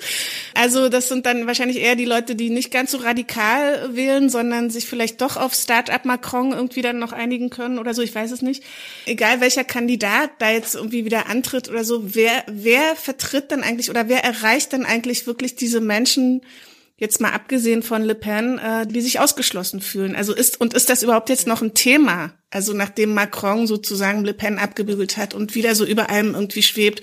Also 0.56 0.90
das 0.90 1.10
sind 1.10 1.28
dann 1.28 1.46
wahrscheinlich 1.46 1.78
eher 1.78 1.96
die 1.96 2.06
Leute, 2.06 2.34
die 2.34 2.50
nicht 2.50 2.72
ganz 2.72 2.90
so 2.90 2.98
radikal 2.98 3.96
wählen, 3.96 4.30
sondern 4.30 4.72
sich 4.72 4.88
vielleicht 4.88 5.22
doch 5.22 5.38
auf 5.38 5.54
Start-up 5.54 6.06
Macron 6.06 6.54
irgendwie 6.54 6.82
dann 6.82 7.03
noch 7.04 7.14
einigen 7.14 7.50
können 7.50 7.80
oder 7.80 7.94
so, 7.94 8.02
ich 8.02 8.16
weiß 8.16 8.32
es 8.32 8.42
nicht. 8.42 8.64
Egal 9.06 9.42
welcher 9.42 9.64
Kandidat 9.64 10.32
da 10.40 10.50
jetzt 10.50 10.76
irgendwie 10.76 11.06
wieder 11.06 11.28
antritt 11.28 11.70
oder 11.70 11.84
so, 11.84 12.16
wer, 12.16 12.44
wer 12.48 12.96
vertritt 12.96 13.52
dann 13.52 13.64
eigentlich 13.64 13.90
oder 13.90 14.08
wer 14.10 14.24
erreicht 14.24 14.74
dann 14.74 14.86
eigentlich 14.86 15.28
wirklich 15.28 15.56
diese 15.56 15.82
Menschen, 15.82 16.42
jetzt 16.98 17.20
mal 17.20 17.32
abgesehen 17.32 17.84
von 17.84 18.04
Le 18.04 18.16
Pen, 18.16 18.60
äh, 18.60 18.88
die 18.88 19.02
sich 19.02 19.20
ausgeschlossen 19.20 19.82
fühlen. 19.82 20.16
Also 20.16 20.34
ist 20.34 20.62
und 20.62 20.74
ist 20.74 20.90
das 20.90 21.04
überhaupt 21.04 21.30
jetzt 21.30 21.48
noch 21.48 21.62
ein 21.62 21.74
Thema? 21.74 22.34
Also 22.50 22.74
nachdem 22.74 23.14
Macron 23.14 23.68
sozusagen 23.68 24.24
Le 24.24 24.34
Pen 24.34 24.60
abgebügelt 24.60 25.18
hat 25.18 25.34
und 25.34 25.56
wieder 25.56 25.76
so 25.76 25.86
über 25.86 26.10
allem 26.10 26.34
irgendwie 26.34 26.64
schwebt. 26.64 27.02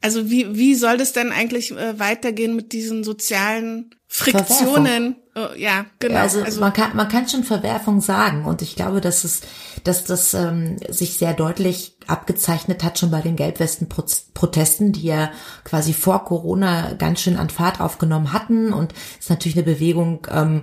Also 0.00 0.30
wie 0.30 0.56
wie 0.56 0.74
soll 0.74 0.96
das 0.96 1.12
dann 1.12 1.32
eigentlich 1.32 1.70
äh, 1.70 1.98
weitergehen 1.98 2.56
mit 2.56 2.72
diesen 2.72 3.04
sozialen 3.04 3.94
Friktionen? 4.16 5.16
Oh, 5.34 5.54
ja, 5.58 5.84
genau. 5.98 6.20
Also, 6.20 6.42
also, 6.42 6.60
man 6.60 6.72
kann 6.72 6.96
man 6.96 7.08
kann 7.10 7.28
schon 7.28 7.44
Verwerfung 7.44 8.00
sagen 8.00 8.46
und 8.46 8.62
ich 8.62 8.74
glaube, 8.74 9.02
dass 9.02 9.24
es 9.24 9.42
dass 9.84 10.04
das 10.04 10.32
ähm, 10.32 10.78
sich 10.88 11.18
sehr 11.18 11.34
deutlich 11.34 11.98
abgezeichnet 12.06 12.82
hat 12.82 12.98
schon 12.98 13.10
bei 13.10 13.20
den 13.20 13.36
Gelbwesten-Protesten, 13.36 14.92
die 14.92 15.02
ja 15.02 15.30
quasi 15.64 15.92
vor 15.92 16.24
Corona 16.24 16.94
ganz 16.94 17.20
schön 17.20 17.36
an 17.36 17.50
Fahrt 17.50 17.82
aufgenommen 17.82 18.32
hatten 18.32 18.72
und 18.72 18.94
ist 19.20 19.28
natürlich 19.28 19.58
eine 19.58 19.66
Bewegung 19.66 20.26
ähm, 20.30 20.62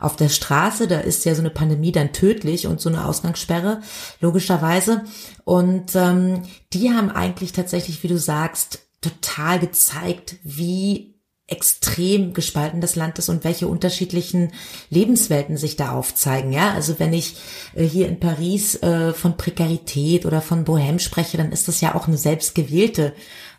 auf 0.00 0.16
der 0.16 0.30
Straße. 0.30 0.88
Da 0.88 1.00
ist 1.00 1.26
ja 1.26 1.34
so 1.34 1.42
eine 1.42 1.50
Pandemie 1.50 1.92
dann 1.92 2.14
tödlich 2.14 2.66
und 2.66 2.80
so 2.80 2.88
eine 2.88 3.04
Ausgangssperre 3.04 3.82
logischerweise 4.20 5.04
und 5.44 5.94
ähm, 5.94 6.44
die 6.72 6.90
haben 6.90 7.10
eigentlich 7.10 7.52
tatsächlich, 7.52 8.02
wie 8.02 8.08
du 8.08 8.18
sagst, 8.18 8.78
total 9.02 9.58
gezeigt, 9.58 10.36
wie 10.42 11.13
extrem 11.46 12.32
gespalten 12.32 12.80
das 12.80 12.96
Land 12.96 13.18
ist 13.18 13.28
und 13.28 13.44
welche 13.44 13.68
unterschiedlichen 13.68 14.52
Lebenswelten 14.88 15.58
sich 15.58 15.76
da 15.76 15.92
aufzeigen. 15.92 16.52
Ja, 16.52 16.72
also 16.72 16.98
wenn 16.98 17.12
ich 17.12 17.36
äh, 17.74 17.84
hier 17.84 18.08
in 18.08 18.18
Paris 18.18 18.82
äh, 18.82 19.12
von 19.12 19.36
Prekarität 19.36 20.24
oder 20.24 20.40
von 20.40 20.64
Bohème 20.64 21.00
spreche, 21.00 21.36
dann 21.36 21.52
ist 21.52 21.68
das 21.68 21.82
ja 21.82 21.94
auch 21.94 22.08
eine 22.08 22.16
selbstgewählte 22.16 23.12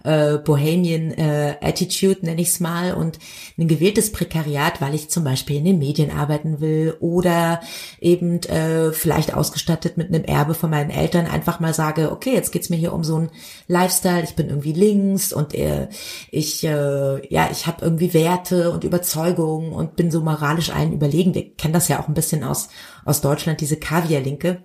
äh, 0.06 0.38
Bohemian 0.38 1.12
äh, 1.12 1.56
Attitude, 1.62 2.26
nenne 2.26 2.42
ich 2.42 2.50
es 2.50 2.60
mal, 2.60 2.94
und 2.94 3.20
ein 3.58 3.68
gewähltes 3.68 4.12
Prekariat, 4.12 4.82
weil 4.82 4.96
ich 4.96 5.10
zum 5.10 5.24
Beispiel 5.24 5.58
in 5.58 5.66
den 5.66 5.80
Medien 5.80 6.12
arbeiten 6.12 6.62
will 6.62 6.96
oder 7.00 7.62
eben 8.00 8.42
äh, 8.44 8.92
vielleicht 8.94 9.34
ausgestattet 9.34 9.98
mit 9.98 10.10
einem 10.10 10.24
Erbe 10.24 10.54
von 10.54 10.70
meinen 10.70 10.90
Eltern 10.90 11.26
einfach 11.26 11.60
mal 11.60 11.74
sage, 11.74 12.12
okay, 12.12 12.34
jetzt 12.34 12.52
geht's 12.52 12.70
mir 12.70 12.78
hier 12.78 12.94
um 12.94 13.04
so 13.04 13.16
einen 13.16 13.32
Lifestyle, 13.68 14.24
ich 14.24 14.36
bin 14.36 14.50
irgendwie 14.50 14.74
links 14.74 15.34
und 15.34 15.54
äh, 15.54 15.90
ich, 16.32 16.64
äh, 16.64 17.34
ja, 17.34 17.50
ich 17.52 17.68
habe 17.68 17.84
irgendwie 17.84 18.14
Werte 18.14 18.72
und 18.72 18.84
Überzeugungen 18.84 19.72
und 19.72 19.96
bin 19.96 20.12
so 20.12 20.22
moralisch 20.22 20.70
allen 20.70 20.94
überlegen. 20.94 21.34
Wir 21.34 21.54
kennen 21.56 21.74
das 21.74 21.88
ja 21.88 22.00
auch 22.00 22.08
ein 22.08 22.14
bisschen 22.14 22.44
aus, 22.44 22.70
aus 23.04 23.22
Deutschland, 23.22 23.62
diese 23.62 23.78
Kaviar-Linke 23.78 24.64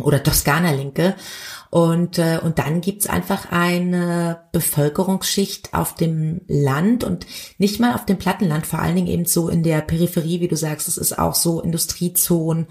oder 0.00 0.22
Toskana-Linke. 0.22 1.16
Und, 1.70 2.18
äh, 2.18 2.40
und 2.42 2.58
dann 2.58 2.80
gibt's 2.80 3.06
einfach 3.06 3.52
eine 3.52 4.40
Bevölkerungsschicht 4.52 5.74
auf 5.74 5.94
dem 5.94 6.40
Land 6.46 7.04
und 7.04 7.26
nicht 7.58 7.78
mal 7.78 7.94
auf 7.94 8.06
dem 8.06 8.18
Plattenland, 8.18 8.66
vor 8.66 8.78
allen 8.78 8.96
Dingen 8.96 9.08
eben 9.08 9.26
so 9.26 9.48
in 9.48 9.62
der 9.62 9.82
Peripherie, 9.82 10.40
wie 10.40 10.48
du 10.48 10.56
sagst, 10.56 10.88
es 10.88 10.96
ist 10.96 11.18
auch 11.18 11.34
so 11.34 11.60
Industriezonen, 11.60 12.68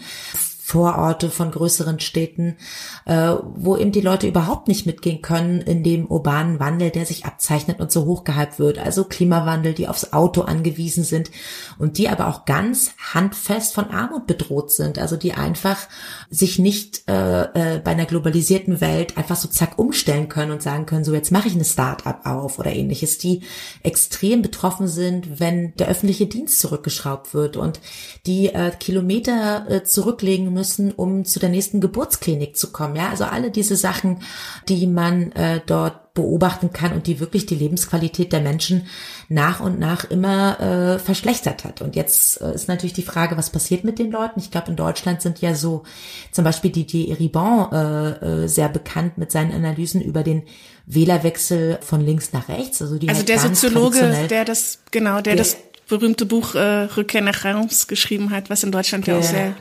Vororte 0.68 1.30
von 1.30 1.50
größeren 1.50 2.02
Städten, 2.02 2.58
äh, 3.06 3.36
wo 3.56 3.78
eben 3.78 3.94
die 3.94 4.02
Leute 4.02 4.28
überhaupt 4.28 4.68
nicht 4.68 4.86
mitgehen 4.86 5.22
können 5.22 5.62
in 5.62 5.82
dem 5.82 6.08
urbanen 6.08 6.60
Wandel, 6.60 6.90
der 6.90 7.06
sich 7.06 7.24
abzeichnet 7.24 7.80
und 7.80 7.90
so 7.90 8.04
hochgehypt 8.04 8.60
wird. 8.60 8.78
Also 8.78 9.06
Klimawandel, 9.06 9.74
die 9.74 9.88
aufs 9.88 10.12
Auto 10.12 10.42
angewiesen 10.42 11.06
sind 11.06 11.32
und 11.80 11.98
die 11.98 12.10
aber 12.10 12.28
auch 12.28 12.44
ganz 12.44 12.92
handfest 13.14 13.76
von 13.76 13.92
Armut 13.92 14.28
bedroht 14.28 14.70
sind. 14.70 15.00
Also 15.00 15.16
die 15.16 15.32
einfach 15.32 15.88
sich 16.30 16.60
nicht 16.60 17.08
äh, 17.08 17.44
äh, 17.44 17.80
bei 17.80 17.92
einer 17.92 18.06
globalisierten 18.06 18.82
Welt 18.82 19.18
einfach 19.18 19.38
so 19.38 19.48
zack 19.48 19.80
umstellen 19.80 20.28
können 20.28 20.52
und 20.52 20.62
sagen 20.62 20.86
können, 20.86 21.06
so 21.06 21.14
jetzt 21.14 21.32
mache 21.32 21.48
ich 21.48 21.56
eine 21.56 21.64
Start-up 21.64 22.26
auf 22.26 22.60
oder 22.60 22.74
ähnliches, 22.74 23.18
die 23.20 23.44
extrem 23.84 24.42
betroffen 24.42 24.90
sind, 24.90 25.40
wenn 25.40 25.74
der 25.78 25.88
öffentliche 25.88 26.26
Dienst 26.26 26.60
zurückgeschraubt 26.60 27.34
wird 27.34 27.56
und 27.56 27.80
die 28.26 28.48
äh, 28.48 28.72
Kilometer 28.78 29.66
äh, 29.70 29.84
zurücklegen 29.86 30.57
müssen, 30.58 30.92
um 30.92 31.24
zu 31.24 31.40
der 31.40 31.50
nächsten 31.50 31.80
Geburtsklinik 31.80 32.58
zu 32.58 32.72
kommen. 32.72 32.96
Ja, 32.96 33.10
also 33.10 33.24
alle 33.24 33.52
diese 33.52 33.76
Sachen, 33.76 34.20
die 34.68 34.88
man 34.88 35.32
äh, 35.32 35.62
dort 35.66 36.14
beobachten 36.18 36.74
kann 36.74 36.94
und 36.94 37.06
die 37.06 37.20
wirklich 37.20 37.46
die 37.46 37.56
Lebensqualität 37.56 38.34
der 38.34 38.42
Menschen 38.42 38.88
nach 39.30 39.60
und 39.60 39.80
nach 39.80 40.04
immer 40.10 40.60
äh, 40.60 41.00
verschlechtert 41.00 41.64
hat. 41.64 41.84
Und 41.84 41.96
jetzt 41.96 42.42
äh, 42.42 42.56
ist 42.56 42.68
natürlich 42.68 42.94
die 42.94 43.04
Frage, 43.04 43.38
was 43.38 43.52
passiert 43.52 43.84
mit 43.84 44.00
den 44.00 44.12
Leuten? 44.12 44.40
Ich 44.40 44.50
glaube, 44.50 44.72
in 44.72 44.76
Deutschland 44.76 45.22
sind 45.22 45.42
ja 45.42 45.54
so 45.54 45.84
zum 46.32 46.44
Beispiel 46.44 46.72
Didier 46.72 47.10
Eribon 47.10 47.72
äh, 47.72 48.10
äh, 48.44 48.48
sehr 48.48 48.68
bekannt 48.68 49.20
mit 49.20 49.32
seinen 49.32 49.52
Analysen 49.52 50.02
über 50.02 50.24
den 50.24 50.42
Wählerwechsel 50.88 51.78
von 51.82 52.02
links 52.02 52.34
nach 52.34 52.50
rechts. 52.50 52.82
Also, 52.82 52.98
die 52.98 53.10
also 53.10 53.20
halt 53.20 53.30
der 53.30 53.40
Soziologe, 53.40 54.28
der 54.28 54.44
das, 54.44 54.80
genau, 54.90 55.22
der, 55.22 55.36
der 55.36 55.36
das 55.36 55.58
berühmte 55.88 56.26
Buch 56.26 56.56
äh, 56.56 56.86
Rückkehr 56.98 57.22
nach 57.22 57.46
Reims 57.46 57.88
geschrieben 57.88 58.32
hat, 58.32 58.50
was 58.50 58.64
in 58.64 58.72
Deutschland 58.72 59.06
ja 59.06 59.20
auch 59.20 59.24
sehr 59.24 59.56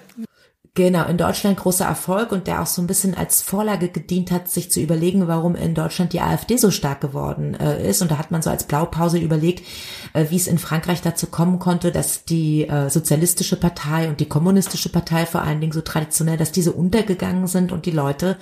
Genau, 0.76 1.06
in 1.06 1.16
Deutschland 1.16 1.56
großer 1.56 1.87
Erfolg 1.87 2.33
und 2.33 2.47
der 2.47 2.61
auch 2.61 2.66
so 2.66 2.83
ein 2.83 2.87
bisschen 2.87 3.14
als 3.14 3.40
Vorlage 3.40 3.88
gedient 3.88 4.30
hat, 4.30 4.50
sich 4.50 4.71
zu 4.71 4.78
überlegen, 4.78 5.26
warum 5.26 5.54
in 5.54 5.75
Deutschland 5.75 6.12
die 6.12 6.21
AfD 6.21 6.59
so 6.59 6.71
stark 6.71 7.00
geworden 7.00 7.54
äh, 7.54 7.88
ist. 7.88 8.02
Und 8.02 8.11
da 8.11 8.18
hat 8.18 8.30
man 8.30 8.42
so 8.42 8.50
als 8.50 8.64
Blaupause 8.64 9.18
überlegt, 9.18 9.66
äh, 10.12 10.26
wie 10.28 10.37
es 10.37 10.47
in 10.47 10.59
Frankreich 10.59 11.00
dazu 11.00 11.28
kommen 11.28 11.61
konnte, 11.61 11.92
dass 11.92 12.26
die 12.26 12.68
äh, 12.68 12.90
sozialistische 12.90 13.56
Partei 13.56 14.11
und 14.11 14.21
die 14.21 14.28
kommunistische 14.28 14.90
Partei 14.90 15.25
vor 15.25 15.40
allen 15.40 15.62
Dingen 15.62 15.73
so 15.73 15.80
traditionell, 15.80 16.37
dass 16.37 16.52
diese 16.52 16.73
untergegangen 16.73 17.47
sind 17.47 17.73
und 17.73 17.87
die 17.87 17.90
Leute 17.90 18.37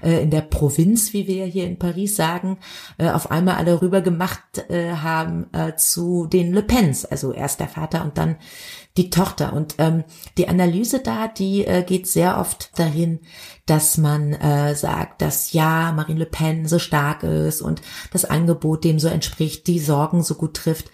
äh, 0.00 0.22
in 0.22 0.30
der 0.30 0.42
Provinz, 0.42 1.12
wie 1.12 1.26
wir 1.26 1.44
hier 1.46 1.66
in 1.66 1.78
Paris 1.78 2.14
sagen, 2.14 2.58
äh, 2.98 3.10
auf 3.10 3.32
einmal 3.32 3.56
alle 3.56 3.82
rüber 3.82 4.00
gemacht 4.00 4.40
äh, 4.68 4.92
haben 4.92 5.46
zu 5.76 6.26
den 6.26 6.52
Le 6.52 6.62
Pens. 6.62 7.04
Also 7.04 7.32
erst 7.32 7.60
der 7.60 7.68
Vater 7.68 8.04
und 8.04 8.16
dann 8.18 8.36
die 8.96 9.10
Tochter. 9.10 9.52
Und 9.52 9.76
ähm, 9.78 10.04
die 10.36 10.48
Analyse 10.48 11.00
da, 11.00 11.28
die 11.28 11.64
äh, 11.64 11.82
geht 11.82 12.06
sehr 12.06 12.38
oft 12.38 12.78
dahin, 12.78 13.20
dass 13.66 13.98
man 13.98 14.32
äh, 14.32 14.74
sagt, 14.74 15.22
dass 15.22 15.52
ja, 15.52 15.92
Marine 15.92 16.20
Le 16.20 16.26
Pen 16.26 16.66
so 16.66 16.78
stark 16.78 17.22
ist 17.22 17.62
und 17.62 17.82
das 18.12 18.24
Angebot 18.24 18.84
dem 18.84 18.98
so 18.98 19.08
entspricht, 19.08 19.66
die 19.66 19.78
Sorgen 19.78 20.22
so 20.22 20.34
gut 20.34 20.54
trifft. 20.54 20.90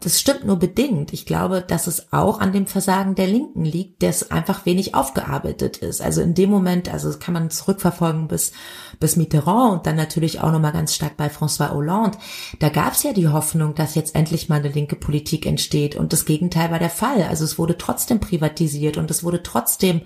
Das 0.00 0.18
stimmt 0.18 0.46
nur 0.46 0.56
bedingt. 0.56 1.12
Ich 1.12 1.26
glaube, 1.26 1.62
dass 1.66 1.86
es 1.86 2.10
auch 2.10 2.40
an 2.40 2.52
dem 2.52 2.66
Versagen 2.66 3.14
der 3.14 3.26
Linken 3.26 3.66
liegt, 3.66 4.02
das 4.02 4.30
einfach 4.30 4.64
wenig 4.64 4.94
aufgearbeitet 4.94 5.76
ist. 5.76 6.00
Also 6.00 6.22
in 6.22 6.32
dem 6.32 6.48
Moment, 6.48 6.90
also 6.90 7.08
das 7.08 7.20
kann 7.20 7.34
man 7.34 7.50
zurückverfolgen 7.50 8.26
bis, 8.26 8.52
bis 8.98 9.16
Mitterrand 9.16 9.72
und 9.72 9.86
dann 9.86 9.96
natürlich 9.96 10.40
auch 10.40 10.52
nochmal 10.52 10.72
ganz 10.72 10.94
stark 10.94 11.18
bei 11.18 11.26
François 11.26 11.72
Hollande. 11.72 12.16
Da 12.60 12.70
gab 12.70 12.94
es 12.94 13.02
ja 13.02 13.12
die 13.12 13.28
Hoffnung, 13.28 13.74
dass 13.74 13.94
jetzt 13.94 14.14
endlich 14.14 14.48
mal 14.48 14.60
eine 14.60 14.70
linke 14.70 14.96
Politik 14.96 15.44
entsteht 15.44 15.96
und 15.96 16.14
das 16.14 16.24
Gegenteil 16.24 16.70
war 16.70 16.78
der 16.78 16.88
Fall. 16.88 17.24
Also 17.28 17.44
es 17.44 17.58
wurde 17.58 17.76
trotzdem 17.76 18.20
privatisiert 18.20 18.96
und 18.96 19.10
es 19.10 19.22
wurde 19.22 19.42
trotzdem 19.42 20.00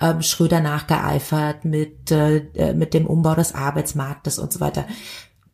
ähm, 0.00 0.22
Schröder 0.22 0.60
nachgeeifert 0.60 1.66
mit, 1.66 2.10
äh, 2.10 2.72
mit 2.74 2.94
dem 2.94 3.06
Umbau 3.06 3.34
des 3.34 3.54
Arbeitsmarktes 3.54 4.38
und 4.38 4.54
so 4.54 4.60
weiter. 4.60 4.86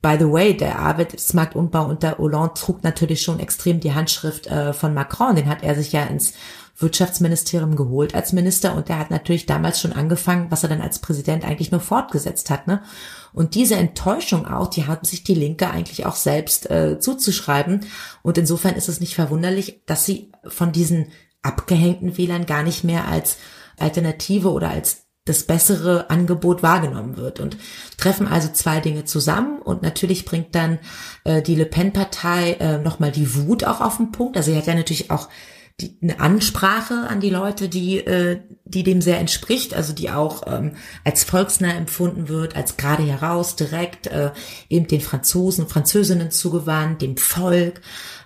By 0.02 0.16
the 0.18 0.30
way, 0.30 0.56
der 0.56 0.78
Arbeitsmarktumbau 0.78 1.86
unter 1.86 2.16
Hollande 2.16 2.54
trug 2.54 2.82
natürlich 2.82 3.20
schon 3.20 3.38
extrem 3.38 3.80
die 3.80 3.92
Handschrift 3.92 4.46
äh, 4.46 4.72
von 4.72 4.94
Macron. 4.94 5.36
Den 5.36 5.48
hat 5.48 5.62
er 5.62 5.74
sich 5.74 5.92
ja 5.92 6.04
ins 6.04 6.32
Wirtschaftsministerium 6.78 7.76
geholt 7.76 8.14
als 8.14 8.32
Minister 8.32 8.74
und 8.74 8.88
der 8.88 8.98
hat 8.98 9.10
natürlich 9.10 9.44
damals 9.44 9.78
schon 9.78 9.92
angefangen, 9.92 10.50
was 10.50 10.62
er 10.62 10.70
dann 10.70 10.80
als 10.80 11.00
Präsident 11.00 11.44
eigentlich 11.44 11.70
nur 11.70 11.80
fortgesetzt 11.80 12.48
hat. 12.48 12.66
Ne? 12.66 12.82
Und 13.34 13.54
diese 13.54 13.76
Enttäuschung 13.76 14.46
auch, 14.46 14.68
die 14.68 14.86
hat 14.86 15.06
sich 15.06 15.22
die 15.22 15.34
Linke 15.34 15.70
eigentlich 15.70 16.06
auch 16.06 16.16
selbst 16.16 16.70
äh, 16.70 16.98
zuzuschreiben. 16.98 17.80
Und 18.22 18.38
insofern 18.38 18.76
ist 18.76 18.88
es 18.88 19.00
nicht 19.00 19.14
verwunderlich, 19.14 19.82
dass 19.84 20.06
sie 20.06 20.32
von 20.46 20.72
diesen 20.72 21.08
abgehängten 21.42 22.16
Wählern 22.16 22.46
gar 22.46 22.62
nicht 22.62 22.84
mehr 22.84 23.06
als 23.06 23.36
Alternative 23.78 24.50
oder 24.50 24.70
als 24.70 25.06
das 25.24 25.44
bessere 25.44 26.08
Angebot 26.10 26.62
wahrgenommen 26.62 27.16
wird 27.16 27.40
und 27.40 27.58
treffen 27.98 28.26
also 28.26 28.48
zwei 28.52 28.80
Dinge 28.80 29.04
zusammen 29.04 29.60
und 29.60 29.82
natürlich 29.82 30.24
bringt 30.24 30.54
dann 30.54 30.78
äh, 31.24 31.42
die 31.42 31.54
Le 31.54 31.66
Pen-Partei 31.66 32.52
äh, 32.54 32.78
nochmal 32.78 33.12
die 33.12 33.34
Wut 33.34 33.64
auch 33.64 33.80
auf 33.80 33.98
den 33.98 34.12
Punkt. 34.12 34.36
Also 34.36 34.50
sie 34.50 34.56
hat 34.56 34.66
ja 34.66 34.74
natürlich 34.74 35.10
auch 35.10 35.28
die, 35.80 35.98
eine 36.02 36.20
Ansprache 36.20 37.06
an 37.08 37.20
die 37.20 37.30
Leute, 37.30 37.68
die, 37.68 37.98
äh, 37.98 38.40
die 38.64 38.82
dem 38.82 39.00
sehr 39.00 39.18
entspricht, 39.18 39.74
also 39.74 39.92
die 39.92 40.10
auch 40.10 40.42
ähm, 40.46 40.72
als 41.04 41.24
volksnah 41.24 41.74
empfunden 41.74 42.28
wird, 42.28 42.56
als 42.56 42.76
gerade 42.76 43.02
heraus, 43.02 43.56
direkt, 43.56 44.06
äh, 44.06 44.32
eben 44.68 44.86
den 44.86 45.00
Franzosen 45.00 45.68
Französinnen 45.68 46.30
zugewandt, 46.30 47.02
dem 47.02 47.16
Volk. 47.16 47.80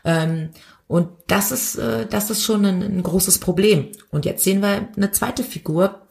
Ähm, 0.05 0.51
und 0.87 1.09
das 1.27 1.51
ist, 1.51 1.77
äh, 1.77 2.07
das 2.07 2.31
ist 2.31 2.45
schon 2.45 2.65
ein, 2.65 2.83
ein 2.83 3.03
großes 3.03 3.39
Problem. 3.39 3.89
Und 4.11 4.25
jetzt 4.25 4.45
sehen 4.45 4.61
wir 4.61 4.89
eine 4.97 5.11
zweite 5.11 5.43
Figur, 5.43 6.04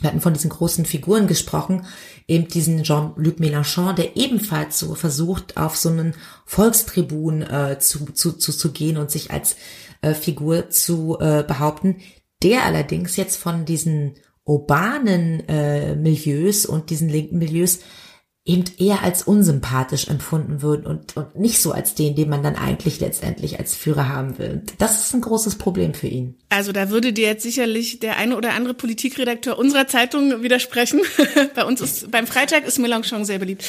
wir 0.00 0.08
hatten 0.10 0.20
von 0.20 0.34
diesen 0.34 0.50
großen 0.50 0.84
Figuren 0.84 1.26
gesprochen, 1.26 1.86
eben 2.28 2.48
diesen 2.48 2.82
Jean-Luc 2.82 3.38
Mélenchon, 3.38 3.94
der 3.94 4.16
ebenfalls 4.16 4.78
so 4.78 4.94
versucht, 4.94 5.56
auf 5.56 5.76
so 5.76 5.88
einen 5.88 6.14
Volkstribun 6.44 7.42
äh, 7.42 7.78
zu, 7.78 8.04
zu, 8.12 8.32
zu, 8.32 8.52
zu 8.52 8.72
gehen 8.72 8.98
und 8.98 9.10
sich 9.10 9.30
als 9.30 9.56
äh, 10.02 10.12
Figur 10.12 10.70
zu 10.70 11.18
äh, 11.20 11.44
behaupten, 11.46 11.96
der 12.42 12.64
allerdings 12.64 13.16
jetzt 13.16 13.36
von 13.36 13.64
diesen 13.64 14.14
urbanen 14.44 15.48
äh, 15.48 15.96
Milieus 15.96 16.66
und 16.66 16.90
diesen 16.90 17.08
linken 17.08 17.38
Milieus 17.38 17.80
eben 18.46 18.64
eher 18.78 19.02
als 19.02 19.24
unsympathisch 19.24 20.06
empfunden 20.06 20.62
wird 20.62 20.86
und, 20.86 21.16
und 21.16 21.34
nicht 21.34 21.60
so 21.60 21.72
als 21.72 21.96
den, 21.96 22.14
den 22.14 22.28
man 22.28 22.44
dann 22.44 22.54
eigentlich 22.54 23.00
letztendlich 23.00 23.58
als 23.58 23.74
Führer 23.74 24.08
haben 24.08 24.38
will. 24.38 24.62
Das 24.78 25.00
ist 25.00 25.14
ein 25.14 25.20
großes 25.20 25.56
Problem 25.56 25.94
für 25.94 26.06
ihn. 26.06 26.36
Also 26.48 26.70
da 26.70 26.90
würde 26.90 27.12
dir 27.12 27.26
jetzt 27.26 27.42
sicherlich 27.42 27.98
der 27.98 28.16
eine 28.16 28.36
oder 28.36 28.52
andere 28.52 28.72
Politikredakteur 28.72 29.58
unserer 29.58 29.88
Zeitung 29.88 30.44
widersprechen. 30.44 31.00
Bei 31.56 31.64
uns 31.64 31.80
ist 31.80 32.10
beim 32.12 32.28
Freitag 32.28 32.64
ist 32.66 32.78
Mélenchon 32.78 33.24
sehr 33.24 33.40
beliebt. 33.40 33.64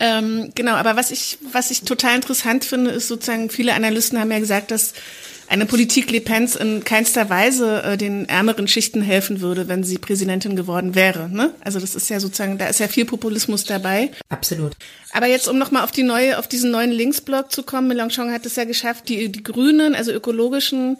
Ähm, 0.00 0.50
genau, 0.54 0.72
aber 0.72 0.96
was 0.96 1.10
ich 1.10 1.36
was 1.52 1.70
ich 1.70 1.82
total 1.82 2.14
interessant 2.14 2.64
finde, 2.64 2.90
ist 2.90 3.08
sozusagen 3.08 3.50
viele 3.50 3.74
Analysten 3.74 4.18
haben 4.18 4.30
ja 4.32 4.38
gesagt, 4.38 4.70
dass 4.70 4.94
eine 5.52 5.66
Politik 5.66 6.10
Le 6.10 6.22
Pens 6.22 6.56
in 6.56 6.82
keinster 6.82 7.28
Weise 7.28 7.82
äh, 7.82 7.96
den 7.98 8.26
ärmeren 8.26 8.66
Schichten 8.68 9.02
helfen 9.02 9.42
würde, 9.42 9.68
wenn 9.68 9.84
sie 9.84 9.98
Präsidentin 9.98 10.56
geworden 10.56 10.94
wäre. 10.94 11.28
Ne? 11.28 11.52
Also 11.60 11.78
das 11.78 11.94
ist 11.94 12.08
ja 12.08 12.20
sozusagen, 12.20 12.56
da 12.56 12.68
ist 12.68 12.80
ja 12.80 12.88
viel 12.88 13.04
Populismus 13.04 13.64
dabei. 13.64 14.10
Absolut. 14.30 14.72
Aber 15.12 15.26
jetzt, 15.26 15.48
um 15.48 15.58
nochmal 15.58 15.84
auf 15.84 15.90
die 15.92 16.04
neue, 16.04 16.38
auf 16.38 16.48
diesen 16.48 16.70
neuen 16.70 16.90
Linksblock 16.90 17.52
zu 17.52 17.64
kommen, 17.64 17.92
Mélenchon 17.92 18.32
hat 18.32 18.46
es 18.46 18.56
ja 18.56 18.64
geschafft, 18.64 19.10
die, 19.10 19.30
die 19.30 19.42
Grünen, 19.42 19.94
also 19.94 20.10
ökologischen 20.10 20.96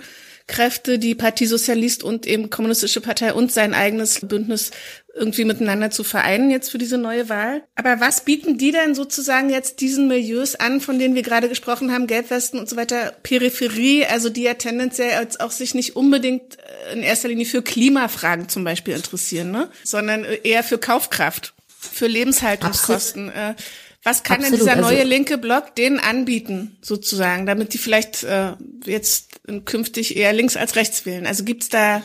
Kräfte, 0.48 0.98
die 0.98 1.14
Partie 1.14 1.46
Sozialist 1.46 2.02
und 2.02 2.26
eben 2.26 2.50
Kommunistische 2.50 3.00
Partei 3.00 3.32
und 3.32 3.50
sein 3.50 3.72
eigenes 3.72 4.20
Bündnis 4.20 4.70
irgendwie 5.14 5.44
miteinander 5.44 5.90
zu 5.90 6.04
vereinen 6.04 6.50
jetzt 6.50 6.70
für 6.70 6.78
diese 6.78 6.98
neue 6.98 7.28
Wahl. 7.28 7.62
Aber 7.74 8.00
was 8.00 8.24
bieten 8.24 8.58
die 8.58 8.72
denn 8.72 8.94
sozusagen 8.94 9.50
jetzt 9.50 9.80
diesen 9.80 10.08
Milieus 10.08 10.54
an, 10.54 10.80
von 10.80 10.98
denen 10.98 11.14
wir 11.14 11.22
gerade 11.22 11.48
gesprochen 11.48 11.92
haben, 11.92 12.06
Gelbwesten 12.06 12.58
und 12.58 12.68
so 12.68 12.76
weiter, 12.76 13.12
Peripherie, 13.22 14.06
also 14.06 14.30
die 14.30 14.42
ja 14.42 14.54
tendenziell 14.54 15.12
als 15.12 15.38
auch 15.40 15.50
sich 15.50 15.74
nicht 15.74 15.96
unbedingt 15.96 16.58
äh, 16.58 16.94
in 16.94 17.02
erster 17.02 17.28
Linie 17.28 17.46
für 17.46 17.62
Klimafragen 17.62 18.48
zum 18.48 18.64
Beispiel 18.64 18.94
interessieren, 18.94 19.50
ne? 19.50 19.68
sondern 19.84 20.24
eher 20.24 20.64
für 20.64 20.78
Kaufkraft, 20.78 21.54
für 21.68 22.06
Lebenshaltungskosten. 22.06 23.28
Absolut. 23.30 23.56
Was 24.04 24.24
kann 24.24 24.38
Absolut. 24.38 24.60
denn 24.60 24.66
dieser 24.66 24.80
neue 24.80 24.98
also, 24.98 25.08
linke 25.08 25.38
Block 25.38 25.76
denen 25.76 26.00
anbieten, 26.00 26.76
sozusagen, 26.82 27.46
damit 27.46 27.72
die 27.72 27.78
vielleicht 27.78 28.24
äh, 28.24 28.54
jetzt 28.84 29.40
künftig 29.64 30.16
eher 30.16 30.32
links 30.32 30.56
als 30.56 30.74
rechts 30.74 31.06
wählen? 31.06 31.26
Also 31.26 31.44
gibt's 31.44 31.68
da 31.68 32.02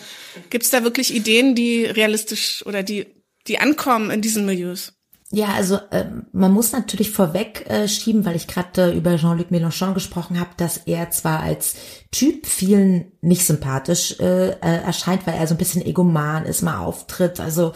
gibt's 0.51 0.69
da 0.69 0.83
wirklich 0.83 1.13
Ideen, 1.13 1.55
die 1.55 1.85
realistisch 1.85 2.63
oder 2.65 2.83
die 2.83 3.07
die 3.47 3.59
ankommen 3.59 4.11
in 4.11 4.21
diesen 4.21 4.45
Milieus? 4.45 4.96
Ja, 5.29 5.47
also 5.55 5.75
äh, 5.91 6.05
man 6.31 6.53
muss 6.53 6.71
natürlich 6.71 7.11
vorweg 7.11 7.69
äh, 7.69 7.89
schieben, 7.89 8.23
weil 8.23 8.37
ich 8.37 8.47
gerade 8.47 8.93
äh, 8.93 8.97
über 8.97 9.17
Jean-Luc 9.17 9.51
Mélenchon 9.51 9.93
gesprochen 9.93 10.39
habe, 10.39 10.51
dass 10.55 10.77
er 10.77 11.11
zwar 11.11 11.41
als 11.41 11.75
Typ 12.11 12.45
vielen 12.45 13.11
nicht 13.19 13.45
sympathisch 13.45 14.17
äh, 14.21 14.51
äh, 14.51 14.55
erscheint, 14.61 15.27
weil 15.27 15.35
er 15.35 15.45
so 15.45 15.55
ein 15.55 15.57
bisschen 15.57 15.85
egoman 15.85 16.45
ist, 16.45 16.61
mal 16.61 16.79
auftritt, 16.79 17.41
also 17.41 17.73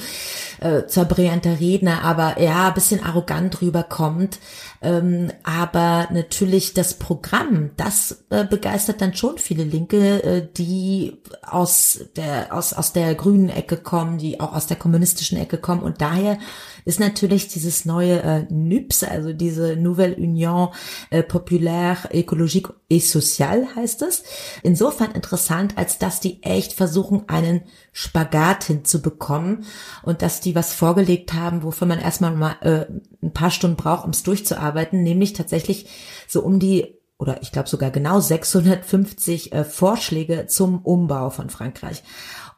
äh, 0.61 0.85
zur 0.85 1.03
brillanter 1.03 1.59
Redner, 1.59 2.03
aber 2.03 2.39
ja, 2.41 2.69
ein 2.69 2.73
bisschen 2.73 3.03
arrogant 3.03 3.61
rüberkommt. 3.61 4.39
Ähm, 4.81 5.31
aber 5.43 6.07
natürlich 6.11 6.73
das 6.73 6.93
Programm, 6.93 7.71
das 7.75 8.23
äh, 8.29 8.45
begeistert 8.45 9.01
dann 9.01 9.13
schon 9.13 9.37
viele 9.37 9.65
Linke, 9.65 10.23
äh, 10.23 10.47
die 10.57 11.21
aus 11.43 11.99
der, 12.15 12.55
aus, 12.55 12.71
aus 12.73 12.93
der 12.93 13.13
grünen 13.15 13.49
Ecke 13.49 13.75
kommen, 13.75 14.17
die 14.17 14.39
auch 14.39 14.53
aus 14.53 14.67
der 14.67 14.77
kommunistischen 14.77 15.37
Ecke 15.37 15.57
kommen. 15.57 15.83
Und 15.83 16.01
daher 16.01 16.39
ist 16.85 16.99
natürlich 16.99 17.47
dieses 17.47 17.85
neue 17.85 18.21
äh, 18.21 18.45
NUPS, 18.49 19.03
also 19.03 19.33
diese 19.33 19.75
Nouvelle 19.75 20.15
Union 20.15 20.69
äh, 21.09 21.23
Populaire 21.23 22.09
Écologique 22.11 22.73
et 22.89 23.03
Sociale 23.03 23.67
heißt 23.75 24.01
es, 24.01 24.23
insofern 24.63 25.11
interessant, 25.11 25.77
als 25.77 25.97
dass 25.97 26.19
die 26.19 26.43
echt 26.43 26.73
versuchen, 26.73 27.27
einen 27.27 27.61
Spagat 27.91 28.65
hinzubekommen 28.65 29.65
und 30.03 30.21
dass 30.21 30.41
die 30.41 30.55
was 30.55 30.73
vorgelegt 30.73 31.33
haben, 31.33 31.63
wofür 31.63 31.87
man 31.87 31.99
erstmal 31.99 32.35
mal 32.35 32.55
äh, 32.61 32.85
ein 33.23 33.33
paar 33.33 33.51
Stunden 33.51 33.77
braucht, 33.77 34.05
um 34.05 34.11
es 34.11 34.23
durchzuarbeiten, 34.23 35.03
nämlich 35.03 35.33
tatsächlich 35.33 35.87
so 36.27 36.41
um 36.41 36.59
die 36.59 37.01
oder 37.21 37.39
ich 37.43 37.51
glaube 37.51 37.69
sogar 37.69 37.91
genau 37.91 38.19
650 38.19 39.53
äh, 39.53 39.63
Vorschläge 39.63 40.47
zum 40.47 40.79
Umbau 40.79 41.29
von 41.29 41.51
Frankreich. 41.51 42.01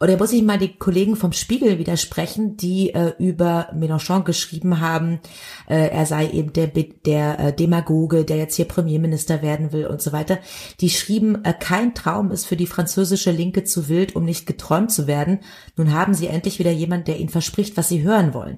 Oder 0.04 0.18
muss 0.18 0.34
ich 0.34 0.44
mal 0.44 0.58
die 0.58 0.76
Kollegen 0.76 1.16
vom 1.16 1.32
Spiegel 1.32 1.80
widersprechen, 1.80 2.58
die 2.58 2.94
äh, 2.94 3.14
über 3.20 3.70
Mélenchon 3.74 4.26
geschrieben 4.26 4.82
haben, 4.82 5.22
äh, 5.70 5.88
er 5.92 6.06
sei 6.06 6.30
eben 6.30 6.52
der, 6.52 6.68
der 6.68 7.40
äh, 7.40 7.54
Demagoge, 7.54 8.26
der 8.26 8.36
jetzt 8.36 8.58
hier 8.58 8.66
Premierminister 8.66 9.42
werden 9.42 9.72
will 9.72 9.88
und 9.88 10.02
so 10.02 10.12
weiter. 10.12 10.40
Die 10.82 10.90
schrieben, 10.90 11.46
äh, 11.46 11.54
kein 11.58 11.96
Traum 11.96 12.32
ist 12.32 12.46
für 12.46 12.58
die 12.58 12.68
französische 12.68 13.32
Linke 13.32 13.64
zu 13.64 13.88
wild, 13.88 14.14
um 14.18 14.26
nicht 14.26 14.46
geträumt 14.46 14.92
zu 14.92 15.08
werden. 15.08 15.40
Nun 15.78 15.94
haben 15.94 16.14
sie 16.14 16.28
endlich 16.28 16.60
wieder 16.60 16.72
jemand, 16.72 17.08
der 17.08 17.18
ihnen 17.18 17.30
verspricht, 17.30 17.78
was 17.78 17.88
sie 17.88 18.04
hören 18.04 18.34
wollen. 18.34 18.58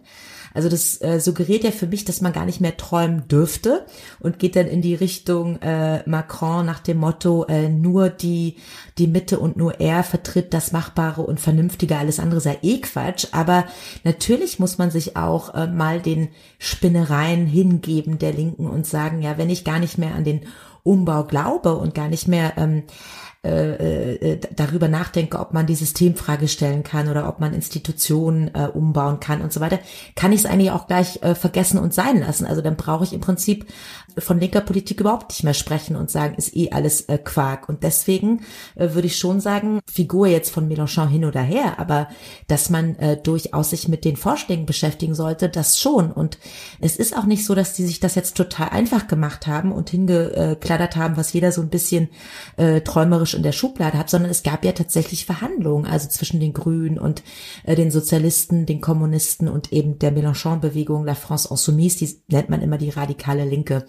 Also 0.56 0.70
das 0.70 1.02
äh, 1.02 1.20
suggeriert 1.20 1.64
ja 1.64 1.72
für 1.72 1.86
mich, 1.86 2.06
dass 2.06 2.22
man 2.22 2.34
gar 2.34 2.46
nicht 2.46 2.62
mehr 2.62 2.78
träumen 2.78 3.28
dürfte 3.28 3.86
und 4.20 4.40
geht 4.40 4.56
dann 4.56 4.68
in 4.68 4.82
die 4.82 4.96
Richtung 4.96 5.62
äh, 5.62 6.08
Macron 6.10 6.66
nach 6.66 6.80
dem 6.80 6.98
Motto, 6.98 7.46
äh, 7.46 7.70
nur 7.70 8.10
die, 8.10 8.56
die 8.98 9.08
Mitte 9.08 9.38
und 9.40 9.58
nur 9.58 9.80
er 9.82 10.04
vertritt 10.04 10.54
das 10.54 10.72
Machbare 10.72 11.22
und 11.22 11.40
Vernünftige, 11.40 11.98
alles 11.98 12.20
andere 12.20 12.40
sei 12.40 12.58
eh 12.62 12.80
Quatsch. 12.80 13.28
Aber 13.34 13.66
natürlich 14.04 14.58
muss 14.58 14.78
man 14.78 14.92
sich 14.92 15.18
auch 15.18 15.54
äh, 15.54 15.68
mal 15.68 16.02
den 16.02 16.30
Spinnereien 16.58 17.46
hingeben 17.46 18.18
der 18.18 18.34
Linken 18.34 18.68
und 18.68 18.88
sagen, 18.88 19.22
ja, 19.22 19.38
wenn 19.38 19.50
ich 19.50 19.66
gar 19.66 19.80
nicht 19.80 19.98
mehr 19.98 20.16
an 20.16 20.24
den 20.24 20.42
Umbau 20.84 21.24
glaube 21.24 21.76
und 21.76 21.96
gar 21.96 22.08
nicht 22.08 22.28
mehr 22.28 22.54
ähm, 22.58 22.84
äh, 23.46 24.16
äh, 24.16 24.40
darüber 24.56 24.88
nachdenke, 24.88 25.40
ob 25.40 25.54
man 25.54 25.68
die 25.68 25.76
Systemfrage 25.76 26.48
stellen 26.48 26.84
kann 26.84 27.10
oder 27.10 27.30
ob 27.30 27.40
man 27.40 27.54
Institutionen 27.54 28.54
äh, 28.54 28.68
umbauen 28.74 29.20
kann 29.20 29.42
und 29.42 29.54
so 29.54 29.60
weiter, 29.60 29.80
kann 30.16 30.32
ich 30.32 30.40
es 30.40 30.46
eigentlich 30.46 30.72
auch 30.72 30.88
gleich 30.88 31.22
äh, 31.22 31.36
vergessen 31.36 31.78
und 31.78 31.94
sein 31.94 32.20
lassen. 32.20 32.46
Also 32.46 32.62
dann 32.62 32.76
brauche 32.76 33.04
ich 33.04 33.14
im 33.14 33.22
Prinzip 33.22 33.66
von 34.18 34.40
linker 34.40 34.62
Politik 34.62 35.02
überhaupt 35.02 35.30
nicht 35.30 35.44
mehr 35.44 35.54
sprechen 35.54 35.96
und 35.96 36.10
sagen, 36.10 36.36
ist 36.36 36.56
eh 36.56 36.72
alles 36.72 37.02
äh, 37.02 37.18
Quark. 37.18 37.70
Und 37.70 37.84
deswegen 37.84 38.42
äh, 38.76 38.94
würde 38.94 39.08
ich 39.08 39.18
schon 39.18 39.40
sagen, 39.40 39.80
Figur 39.86 40.28
jetzt 40.28 40.52
von 40.52 40.68
Mélenchon 40.68 41.08
hin 41.08 41.26
oder 41.26 41.42
her, 41.42 41.80
aber 41.80 42.08
dass 42.48 42.70
man 42.70 42.96
äh, 42.96 43.18
durchaus 43.18 43.70
sich 43.70 43.88
mit 43.88 44.06
den 44.06 44.16
Vorschlägen 44.16 44.66
beschäftigen 44.66 45.16
sollte, 45.16 45.50
das 45.50 45.80
schon. 45.80 46.12
Und 46.12 46.38
es 46.80 46.96
ist 46.96 47.16
auch 47.16 47.26
nicht 47.26 47.46
so, 47.46 47.56
dass 47.56 47.74
die 47.74 47.86
sich 47.86 48.00
das 48.00 48.16
jetzt 48.16 48.38
total 48.38 48.70
einfach 48.70 49.08
gemacht 49.08 49.48
haben 49.48 49.72
und 49.72 49.90
hingekladdert 49.90 50.96
haben, 50.96 51.18
was 51.18 51.34
jeder 51.34 51.52
so 51.52 51.62
ein 51.62 51.70
bisschen 51.70 52.10
äh, 52.58 52.82
träumerisch 52.82 53.35
in 53.36 53.44
der 53.44 53.52
Schublade 53.52 53.98
hat, 53.98 54.10
sondern 54.10 54.32
es 54.32 54.44
gab 54.44 54.66
ja 54.66 54.72
tatsächlich 54.72 55.26
Verhandlungen, 55.26 55.86
also 55.86 56.10
zwischen 56.10 56.40
den 56.40 56.54
Grünen 56.54 56.98
und 56.98 57.24
äh, 57.64 57.76
den 57.76 57.92
Sozialisten, 57.92 58.66
den 58.66 58.82
Kommunisten 58.82 59.48
und 59.48 59.72
eben 59.72 60.00
der 60.00 60.12
Mélenchon-Bewegung, 60.12 61.06
La 61.06 61.16
France 61.16 61.48
Insoumise, 61.52 61.98
die 62.00 62.22
nennt 62.28 62.50
man 62.50 62.62
immer 62.62 62.78
die 62.78 62.90
radikale 62.90 63.46
Linke. 63.46 63.86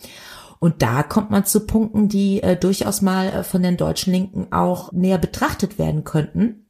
Und 0.59 0.83
da 0.83 1.03
kommt 1.03 1.31
man 1.31 1.45
zu 1.45 1.67
Punkten, 1.67 2.09
die 2.09 2.43
äh, 2.43 2.57
durchaus 2.57 3.03
mal 3.03 3.29
äh, 3.29 3.45
von 3.45 3.63
den 3.63 3.77
deutschen 3.77 4.13
Linken 4.13 4.53
auch 4.53 4.93
näher 4.93 5.19
betrachtet 5.19 5.79
werden 5.79 6.05
könnten. 6.05 6.66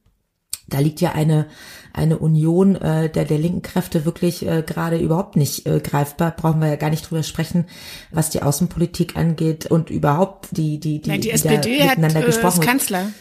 Da 0.67 0.79
liegt 0.79 1.01
ja 1.01 1.13
eine 1.13 1.47
eine 1.93 2.19
Union 2.19 2.75
äh, 2.75 3.09
der 3.09 3.25
der 3.25 3.39
linken 3.39 3.61
Kräfte 3.61 4.05
wirklich 4.05 4.45
äh, 4.45 4.63
gerade 4.65 4.97
überhaupt 4.97 5.35
nicht 5.35 5.65
äh, 5.65 5.79
greifbar. 5.79 6.31
Brauchen 6.31 6.61
wir 6.61 6.67
ja 6.67 6.75
gar 6.75 6.89
nicht 6.89 7.09
drüber 7.09 7.23
sprechen, 7.23 7.65
was 8.11 8.29
die 8.29 8.43
Außenpolitik 8.43 9.15
angeht 9.15 9.65
und 9.65 9.89
überhaupt 9.89 10.49
die 10.51 10.79
die 10.79 11.01
die, 11.01 11.09
Nein, 11.09 11.21
die, 11.21 11.29
die 11.29 11.33
SPD 11.33 11.83
hat 11.83 11.97
äh, 11.97 12.21
gesprochen. 12.21 12.61
Kanzler. 12.61 13.11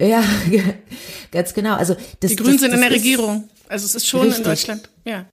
Ja, 0.00 0.22
ganz 1.32 1.54
genau. 1.54 1.74
Also 1.74 1.96
das, 2.20 2.30
die 2.30 2.36
Grünen 2.36 2.52
das, 2.52 2.60
sind 2.60 2.74
in 2.74 2.80
der 2.80 2.90
Regierung. 2.90 3.48
Also 3.68 3.86
es 3.86 3.94
ist 3.94 4.06
schon 4.06 4.22
richtig. 4.22 4.38
in 4.38 4.44
Deutschland. 4.44 4.90
Ja. 5.04 5.26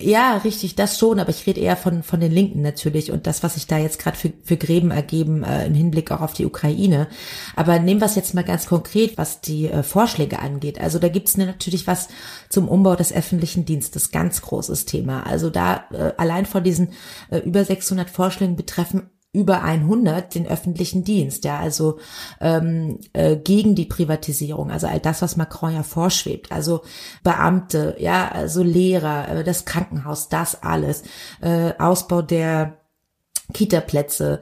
Ja, 0.00 0.38
richtig, 0.38 0.76
das 0.76 0.98
schon, 0.98 1.20
aber 1.20 1.28
ich 1.28 1.46
rede 1.46 1.60
eher 1.60 1.76
von, 1.76 2.02
von 2.02 2.20
den 2.20 2.32
Linken 2.32 2.62
natürlich 2.62 3.10
und 3.12 3.26
das, 3.26 3.42
was 3.42 3.54
sich 3.54 3.66
da 3.66 3.76
jetzt 3.78 3.98
gerade 3.98 4.16
für, 4.16 4.32
für 4.42 4.56
Gräben 4.56 4.90
ergeben 4.90 5.42
äh, 5.42 5.66
im 5.66 5.74
Hinblick 5.74 6.10
auch 6.10 6.22
auf 6.22 6.32
die 6.32 6.46
Ukraine. 6.46 7.06
Aber 7.54 7.78
nehmen 7.78 8.00
wir 8.00 8.06
es 8.06 8.14
jetzt 8.14 8.34
mal 8.34 8.44
ganz 8.44 8.66
konkret, 8.66 9.18
was 9.18 9.42
die 9.42 9.68
äh, 9.68 9.82
Vorschläge 9.82 10.38
angeht. 10.38 10.80
Also 10.80 10.98
da 10.98 11.08
gibt 11.08 11.28
es 11.28 11.36
natürlich 11.36 11.86
was 11.86 12.08
zum 12.48 12.68
Umbau 12.68 12.96
des 12.96 13.12
öffentlichen 13.12 13.66
Dienstes, 13.66 14.10
ganz 14.10 14.42
großes 14.42 14.86
Thema. 14.86 15.26
Also 15.26 15.50
da 15.50 15.84
äh, 15.92 16.12
allein 16.16 16.46
von 16.46 16.64
diesen 16.64 16.92
äh, 17.30 17.38
über 17.38 17.64
600 17.64 18.08
Vorschlägen 18.08 18.56
betreffen 18.56 19.10
über 19.34 19.62
100 19.62 20.34
den 20.34 20.46
öffentlichen 20.46 21.04
Dienst, 21.04 21.44
ja, 21.44 21.58
also 21.58 21.98
ähm, 22.40 23.00
äh, 23.12 23.36
gegen 23.36 23.74
die 23.74 23.84
Privatisierung, 23.84 24.70
also 24.70 24.86
all 24.86 25.00
das, 25.00 25.20
was 25.22 25.36
Macron 25.36 25.74
ja 25.74 25.82
vorschwebt, 25.82 26.52
also 26.52 26.82
Beamte, 27.24 27.96
ja, 27.98 28.28
also 28.28 28.62
Lehrer, 28.62 29.28
äh, 29.28 29.44
das 29.44 29.64
Krankenhaus, 29.64 30.28
das 30.28 30.62
alles, 30.62 31.02
äh, 31.40 31.72
Ausbau 31.78 32.22
der 32.22 32.78
Kita-Plätze. 33.54 34.40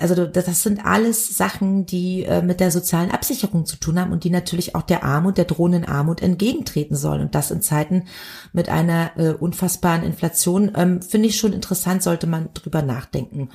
Also 0.00 0.26
das 0.26 0.62
sind 0.62 0.84
alles 0.84 1.36
Sachen, 1.36 1.86
die 1.86 2.24
äh, 2.24 2.42
mit 2.42 2.60
der 2.60 2.70
sozialen 2.70 3.10
Absicherung 3.10 3.64
zu 3.64 3.76
tun 3.76 3.98
haben 3.98 4.12
und 4.12 4.24
die 4.24 4.30
natürlich 4.30 4.74
auch 4.74 4.82
der 4.82 5.04
Armut, 5.04 5.38
der 5.38 5.44
drohenden 5.44 5.84
Armut 5.84 6.20
entgegentreten 6.20 6.96
sollen. 6.96 7.22
Und 7.22 7.34
das 7.34 7.50
in 7.50 7.62
Zeiten 7.62 8.04
mit 8.52 8.68
einer 8.68 9.12
äh, 9.16 9.30
unfassbaren 9.30 10.02
Inflation 10.02 10.72
ähm, 10.74 11.00
finde 11.00 11.28
ich 11.28 11.38
schon 11.38 11.52
interessant, 11.52 12.02
sollte 12.02 12.26
man 12.26 12.50
drüber 12.52 12.82
nachdenken. 12.82 13.48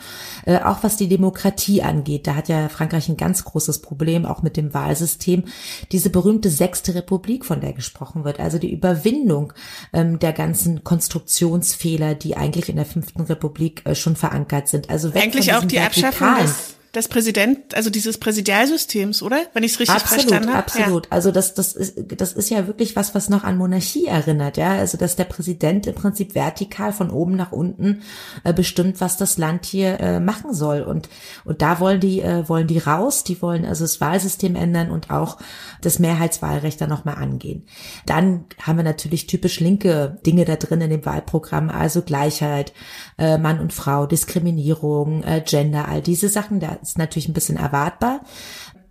Äh, 0.46 0.60
auch 0.60 0.84
was 0.84 0.98
die 0.98 1.10
Demokratie 1.10 1.84
angeht, 1.84 2.26
da 2.26 2.36
hat 2.36 2.48
ja 2.48 2.70
Frankreich 2.70 3.10
ein 3.10 3.18
ganz 3.18 3.44
großes 3.44 3.80
Problem, 3.80 4.26
auch 4.26 4.42
mit 4.42 4.58
dem 4.58 4.74
Wahlsystem. 4.74 5.44
Diese 5.92 6.10
berühmte 6.10 6.50
sechste 6.50 6.96
Republik, 6.96 7.46
von 7.46 7.60
der 7.60 7.74
gesprochen 7.74 8.24
wird, 8.24 8.40
also 8.40 8.58
die 8.58 8.72
Überwindung 8.72 9.54
ähm, 9.92 10.20
der 10.20 10.32
ganzen 10.32 10.84
Konstruktionsfehler, 10.84 12.16
die 12.16 12.38
eigentlich 12.38 12.70
in 12.70 12.78
der 12.78 12.86
fünften 12.86 13.24
Republik 13.24 13.82
äh, 13.86 13.96
schon 13.96 14.16
verankert 14.16 14.70
sind 14.70 14.84
sind. 14.84 14.90
Also 14.94 15.12
Eigentlich 15.16 15.52
auch 15.56 15.64
die 15.64 15.80
Abschaffung 15.80 16.36
des, 16.40 16.76
des 16.96 17.08
Präsident, 17.08 17.76
also 17.76 17.90
dieses 17.90 18.20
Präsidialsystems, 18.20 19.24
oder? 19.24 19.42
Wenn 19.54 19.64
ich 19.64 19.74
es 19.74 19.80
richtig 19.80 19.96
absolut, 19.96 20.22
verstanden 20.22 20.50
habe. 20.50 20.60
Absolut. 20.60 21.06
Ja. 21.06 21.12
Also 21.12 21.32
das, 21.32 21.56
das 21.56 21.74
ist, 21.74 21.96
das 22.18 22.34
ist 22.34 22.50
ja 22.52 22.68
wirklich 22.68 22.96
was, 22.96 23.16
was 23.16 23.30
noch 23.30 23.44
an 23.44 23.58
Monarchie 23.58 24.06
erinnert, 24.06 24.58
ja. 24.58 24.74
Also 24.74 24.98
dass 24.98 25.16
der 25.16 25.24
Präsident 25.24 25.88
im 25.88 25.96
Prinzip 25.96 26.36
vertikal 26.36 26.94
von 26.94 27.10
oben 27.10 27.36
nach 27.36 27.52
unten 27.52 28.04
äh, 28.44 28.54
bestimmt, 28.54 29.02
was 29.02 29.18
das 29.18 29.40
Land 29.40 29.66
hier 29.66 30.00
äh, 30.00 30.20
machen 30.20 30.54
soll. 30.54 30.82
Und 30.82 31.10
und 31.46 31.64
da 31.64 31.80
wollen 31.80 32.00
die 32.00 32.22
äh, 32.22 32.48
wollen 32.48 32.68
die 32.68 32.78
raus. 32.78 33.24
Die 33.24 33.42
wollen 33.42 33.66
also 33.66 33.84
das 33.84 34.00
Wahlsystem 34.00 34.56
ändern 34.56 34.92
und 34.92 35.10
auch 35.10 35.40
das 35.82 35.98
Mehrheitswahlrecht 35.98 36.80
dann 36.80 36.90
nochmal 36.90 37.16
angehen. 37.16 37.66
Dann 38.06 38.46
haben 38.62 38.78
wir 38.78 38.84
natürlich 38.84 39.26
typisch 39.26 39.60
linke 39.60 40.20
Dinge 40.26 40.46
da 40.46 40.58
drin 40.58 40.82
in 40.82 40.92
dem 40.92 41.06
Wahlprogramm, 41.06 41.70
also 41.70 42.04
Gleichheit, 42.04 42.74
äh, 43.18 43.40
Mann 43.40 43.60
und 43.60 43.74
Frau, 43.74 44.06
Diskriminierung, 44.06 45.24
äh, 45.24 45.42
Gender, 45.42 45.88
all 45.88 46.02
diese 46.02 46.30
Sachen. 46.30 46.60
Da 46.60 46.83
ist 46.90 46.98
natürlich 46.98 47.28
ein 47.28 47.34
bisschen 47.34 47.58
erwartbar. 47.58 48.22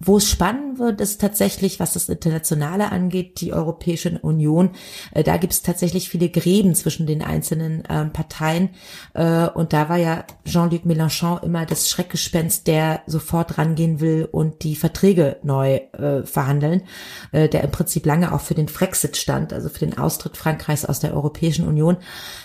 Wo 0.05 0.17
es 0.17 0.29
spannend 0.29 0.81
wird, 0.81 1.01
ist 1.01 1.21
tatsächlich, 1.21 1.79
was 1.79 1.93
das 1.93 2.09
Internationale 2.09 2.91
angeht, 2.91 3.41
die 3.41 3.53
Europäische 3.53 4.19
Union. 4.23 4.71
Äh, 5.13 5.23
da 5.23 5.37
gibt 5.37 5.53
es 5.53 5.63
tatsächlich 5.63 6.09
viele 6.09 6.29
Gräben 6.29 6.75
zwischen 6.75 7.07
den 7.07 7.23
einzelnen 7.23 7.85
äh, 7.85 8.07
Parteien. 8.07 8.71
Äh, 9.15 9.47
und 9.47 9.73
da 9.73 9.89
war 9.89 9.99
ja 9.99 10.25
Jean-Luc 10.45 10.85
Mélenchon 10.87 11.45
immer 11.45 11.67
das 11.67 11.89
Schreckgespenst, 11.89 12.67
der 12.67 13.03
sofort 13.07 13.59
rangehen 13.59 14.01
will 14.01 14.29
und 14.31 14.65
die 14.65 14.75
Verträge 14.75 15.37
neu 15.45 15.77
äh, 15.77 16.25
verhandeln, 16.25 16.83
äh, 17.31 17.49
der 17.49 17.63
im 17.63 17.71
Prinzip 17.71 18.05
lange 18.05 18.33
auch 18.33 18.41
für 18.41 18.55
den 18.55 18.69
Frexit 18.69 19.17
stand, 19.17 19.53
also 19.53 19.69
für 19.69 19.87
den 19.87 19.99
Austritt 19.99 20.37
Frankreichs 20.37 20.85
aus 20.85 20.99
der 20.99 21.15
Europäischen 21.15 21.69
Union. 21.69 21.97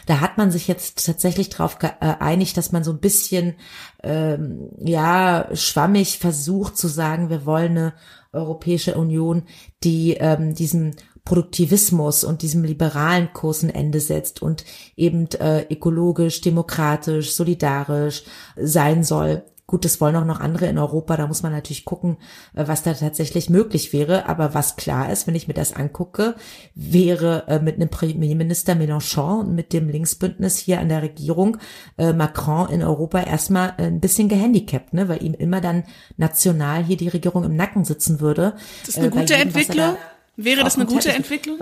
Da 0.05 0.21
hat 0.21 0.38
man 0.38 0.51
sich 0.51 0.67
jetzt 0.67 1.03
tatsächlich 1.07 1.49
darauf 1.49 1.79
geeinigt, 1.79 2.55
dass 2.55 2.71
man 2.71 2.83
so 2.83 2.91
ein 2.91 2.99
bisschen 2.99 3.55
ähm, 4.08 4.70
ja 4.80 5.50
schwammig 5.54 6.20
versucht 6.20 6.78
zu 6.78 6.88
sagen, 6.88 7.30
wir 7.30 7.46
wollen 7.46 7.78
eine 7.78 7.93
Europäische 8.32 8.96
Union, 8.96 9.43
die 9.84 10.15
ähm, 10.20 10.54
diesem 10.56 10.93
Produktivismus 11.26 12.24
und 12.24 12.41
diesem 12.41 12.63
liberalen 12.63 13.34
Kurs 13.34 13.62
ein 13.62 13.70
Ende 13.70 14.00
setzt 14.00 14.41
und 14.41 14.63
eben 14.96 15.28
äh, 15.39 15.65
ökologisch, 15.70 16.39
demokratisch, 16.39 17.34
solidarisch 17.34 18.24
sein 18.56 19.04
soll. 19.04 19.43
Gut, 19.69 19.84
das 19.84 19.99
wollen 19.99 20.15
auch 20.15 20.23
noch 20.23 20.39
andere 20.39 20.67
in 20.67 20.77
Europa. 20.77 21.17
Da 21.17 21.27
muss 21.27 21.43
man 21.43 21.51
natürlich 21.51 21.84
gucken, 21.84 22.15
äh, 22.56 22.63
was 22.67 22.84
da 22.84 22.93
tatsächlich 22.93 23.49
möglich 23.49 23.91
wäre. 23.91 24.27
Aber 24.27 24.53
was 24.53 24.77
klar 24.77 25.12
ist, 25.12 25.27
wenn 25.27 25.36
ich 25.36 25.49
mir 25.49 25.53
das 25.53 25.73
angucke, 25.73 26.36
wäre 26.73 27.43
äh, 27.49 27.60
mit 27.60 27.75
einem 27.75 27.89
Premierminister 27.89 28.75
Mélenchon 28.75 29.41
und 29.41 29.56
mit 29.56 29.73
dem 29.73 29.89
Linksbündnis 29.89 30.58
hier 30.58 30.80
an 30.80 30.88
der 30.88 31.01
Regierung 31.01 31.58
äh, 31.97 32.13
Macron 32.13 32.69
in 32.69 32.82
Europa 32.82 33.19
erstmal 33.19 33.73
ein 33.77 33.99
bisschen 33.99 34.30
gehandicapt, 34.30 34.93
ne? 34.93 35.10
weil 35.10 35.21
ihm 35.21 35.34
immer 35.34 35.60
dann 35.60 35.84
national 36.15 36.86
hier 36.86 36.95
die 36.95 37.10
Regierung 37.10 37.43
im 37.43 37.58
Nacken 37.58 37.84
sitzen 37.84 38.21
würde. 38.21 38.53
Das 38.86 38.95
ist 38.95 38.99
eine 38.99 39.10
gute 39.10 39.34
jedem, 39.34 39.49
Entwicklung. 39.49 39.97
Wäre 40.38 40.63
das 40.63 40.75
eine 40.75 40.86
gute 40.86 41.12
Entwicklung? 41.12 41.60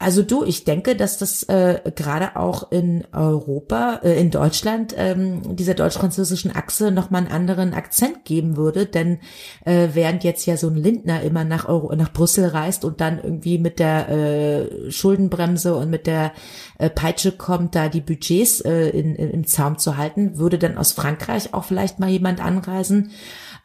Also 0.00 0.22
du, 0.22 0.44
ich 0.44 0.62
denke, 0.62 0.94
dass 0.94 1.18
das 1.18 1.42
äh, 1.44 1.80
gerade 1.96 2.36
auch 2.36 2.70
in 2.70 3.04
Europa, 3.12 4.00
äh, 4.04 4.20
in 4.20 4.30
Deutschland, 4.30 4.94
ähm, 4.96 5.56
dieser 5.56 5.74
deutsch-französischen 5.74 6.54
Achse 6.54 6.92
nochmal 6.92 7.22
einen 7.22 7.32
anderen 7.32 7.74
Akzent 7.74 8.24
geben 8.24 8.56
würde. 8.56 8.86
Denn 8.86 9.18
äh, 9.64 9.88
während 9.94 10.22
jetzt 10.22 10.46
ja 10.46 10.56
so 10.56 10.68
ein 10.68 10.76
Lindner 10.76 11.22
immer 11.22 11.44
nach, 11.44 11.68
Euro, 11.68 11.92
nach 11.96 12.12
Brüssel 12.12 12.46
reist 12.46 12.84
und 12.84 13.00
dann 13.00 13.18
irgendwie 13.20 13.58
mit 13.58 13.80
der 13.80 14.08
äh, 14.08 14.90
Schuldenbremse 14.92 15.74
und 15.74 15.90
mit 15.90 16.06
der 16.06 16.32
äh, 16.78 16.90
Peitsche 16.90 17.32
kommt, 17.32 17.74
da 17.74 17.88
die 17.88 18.00
Budgets 18.00 18.60
äh, 18.60 18.90
in, 18.90 19.16
in, 19.16 19.30
im 19.30 19.46
Zaum 19.48 19.78
zu 19.78 19.96
halten, 19.96 20.38
würde 20.38 20.58
dann 20.58 20.78
aus 20.78 20.92
Frankreich 20.92 21.54
auch 21.54 21.64
vielleicht 21.64 21.98
mal 21.98 22.08
jemand 22.08 22.40
anreisen 22.40 23.10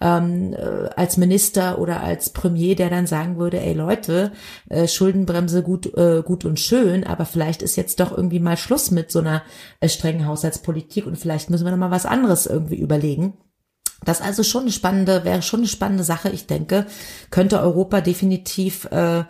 ähm, 0.04 0.54
äh, 0.54 0.90
als 0.96 1.18
Minister 1.18 1.80
oder 1.80 2.02
als 2.02 2.32
Premier, 2.32 2.76
der 2.76 2.90
dann 2.90 3.08
sagen 3.08 3.38
würde, 3.38 3.60
ey 3.60 3.74
Leute, 3.74 4.34
äh, 4.70 4.88
Schuldenbremse 4.88 5.64
gut, 5.64 5.96
äh, 5.98 6.22
gut 6.24 6.44
und 6.44 6.60
schön, 6.60 7.06
aber 7.06 7.26
vielleicht 7.26 7.62
ist 7.62 7.78
jetzt 7.78 8.02
doch 8.02 8.16
irgendwie 8.16 8.40
mal 8.40 8.58
Schluss 8.58 8.92
mit 8.92 9.12
so 9.12 9.20
einer 9.20 9.42
äh, 9.80 9.88
strengen 9.88 10.28
Haushaltspolitik 10.28 11.08
und 11.08 11.18
vielleicht 11.18 11.50
müssen 11.50 11.66
wir 11.66 11.72
noch 11.72 11.78
mal 11.78 11.92
was 11.92 12.06
anderes 12.06 12.46
irgendwie 12.46 12.76
überlegen. 12.76 13.34
Das 14.06 14.22
also 14.22 14.44
schon 14.44 14.64
eine 14.64 14.72
spannende, 14.72 15.24
wäre 15.24 15.42
schon 15.42 15.62
eine 15.62 15.68
spannende 15.68 16.04
Sache, 16.04 16.30
ich 16.30 16.48
denke, 16.48 16.86
könnte 17.30 17.60
Europa 17.60 18.02
definitiv 18.02 18.86
äh, 18.86 19.24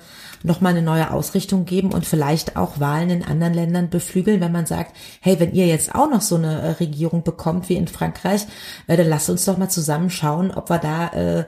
nochmal 0.44 0.74
eine 0.74 0.82
neue 0.82 1.12
Ausrichtung 1.12 1.66
geben 1.66 1.94
und 1.94 2.06
vielleicht 2.06 2.58
auch 2.58 2.80
Wahlen 2.80 3.10
in 3.10 3.24
anderen 3.24 3.54
Ländern 3.54 3.90
beflügeln, 3.90 4.42
wenn 4.42 4.52
man 4.52 4.66
sagt, 4.66 4.96
hey, 5.22 5.40
wenn 5.40 5.54
ihr 5.54 5.68
jetzt 5.68 5.96
auch 5.96 6.10
noch 6.10 6.22
so 6.22 6.36
eine 6.36 6.62
äh, 6.62 6.72
Regierung 6.72 7.24
bekommt 7.24 7.70
wie 7.70 7.76
in 7.76 7.88
Frankreich, 7.88 8.46
äh, 8.88 8.98
dann 8.98 9.08
lasst 9.08 9.30
uns 9.30 9.46
doch 9.46 9.58
mal 9.58 9.70
zusammen 9.70 10.10
schauen, 10.10 10.52
ob 10.52 10.70
wir 10.70 10.80
da 10.80 11.08
äh, 11.14 11.46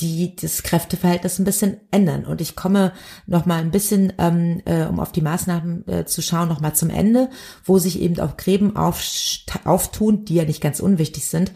die 0.00 0.36
das 0.36 0.62
Kräfteverhältnis 0.62 1.38
ein 1.38 1.44
bisschen 1.44 1.78
ändern. 1.90 2.24
Und 2.24 2.40
ich 2.40 2.54
komme 2.54 2.92
noch 3.26 3.46
mal 3.46 3.58
ein 3.58 3.70
bisschen, 3.70 4.12
ähm, 4.18 4.62
äh, 4.64 4.84
um 4.84 5.00
auf 5.00 5.12
die 5.12 5.22
Maßnahmen 5.22 5.88
äh, 5.88 6.04
zu 6.04 6.22
schauen, 6.22 6.48
noch 6.48 6.60
mal 6.60 6.74
zum 6.74 6.90
Ende, 6.90 7.30
wo 7.64 7.78
sich 7.78 8.00
eben 8.00 8.18
auch 8.20 8.36
Gräben 8.36 8.76
auf, 8.76 9.02
auftun, 9.64 10.24
die 10.24 10.36
ja 10.36 10.44
nicht 10.44 10.60
ganz 10.60 10.80
unwichtig 10.80 11.26
sind. 11.26 11.52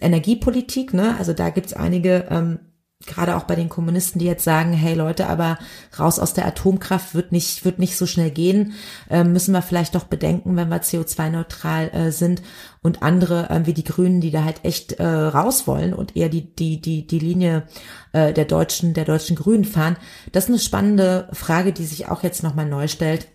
Energiepolitik, 0.00 0.94
ne? 0.94 1.16
Also 1.18 1.32
da 1.32 1.50
gibt's 1.50 1.72
einige 1.72 2.26
ähm, 2.30 2.58
gerade 3.04 3.36
auch 3.36 3.42
bei 3.42 3.54
den 3.54 3.68
Kommunisten, 3.68 4.18
die 4.18 4.24
jetzt 4.24 4.44
sagen, 4.44 4.72
hey 4.72 4.94
Leute, 4.94 5.28
aber 5.28 5.58
raus 5.98 6.18
aus 6.18 6.32
der 6.32 6.46
Atomkraft 6.46 7.14
wird 7.14 7.30
nicht, 7.30 7.64
wird 7.64 7.78
nicht 7.78 7.96
so 7.96 8.06
schnell 8.06 8.30
gehen, 8.30 8.72
äh, 9.10 9.22
müssen 9.22 9.52
wir 9.52 9.60
vielleicht 9.60 9.94
doch 9.94 10.04
bedenken, 10.04 10.56
wenn 10.56 10.68
wir 10.68 10.80
CO2-neutral 10.80 11.90
äh, 11.90 12.10
sind 12.10 12.42
und 12.82 13.02
andere 13.02 13.50
äh, 13.50 13.66
wie 13.66 13.74
die 13.74 13.84
Grünen, 13.84 14.20
die 14.20 14.30
da 14.30 14.44
halt 14.44 14.64
echt 14.64 14.94
äh, 14.94 15.06
raus 15.06 15.66
wollen 15.66 15.92
und 15.92 16.16
eher 16.16 16.30
die, 16.30 16.54
die, 16.54 16.80
die, 16.80 17.06
die 17.06 17.18
Linie 17.18 17.64
äh, 18.12 18.32
der 18.32 18.46
deutschen, 18.46 18.94
der 18.94 19.04
deutschen 19.04 19.36
Grünen 19.36 19.64
fahren. 19.64 19.96
Das 20.32 20.44
ist 20.44 20.50
eine 20.50 20.58
spannende 20.58 21.28
Frage, 21.32 21.72
die 21.72 21.84
sich 21.84 22.08
auch 22.08 22.22
jetzt 22.22 22.42
nochmal 22.42 22.66
neu 22.66 22.88
stellt 22.88 23.28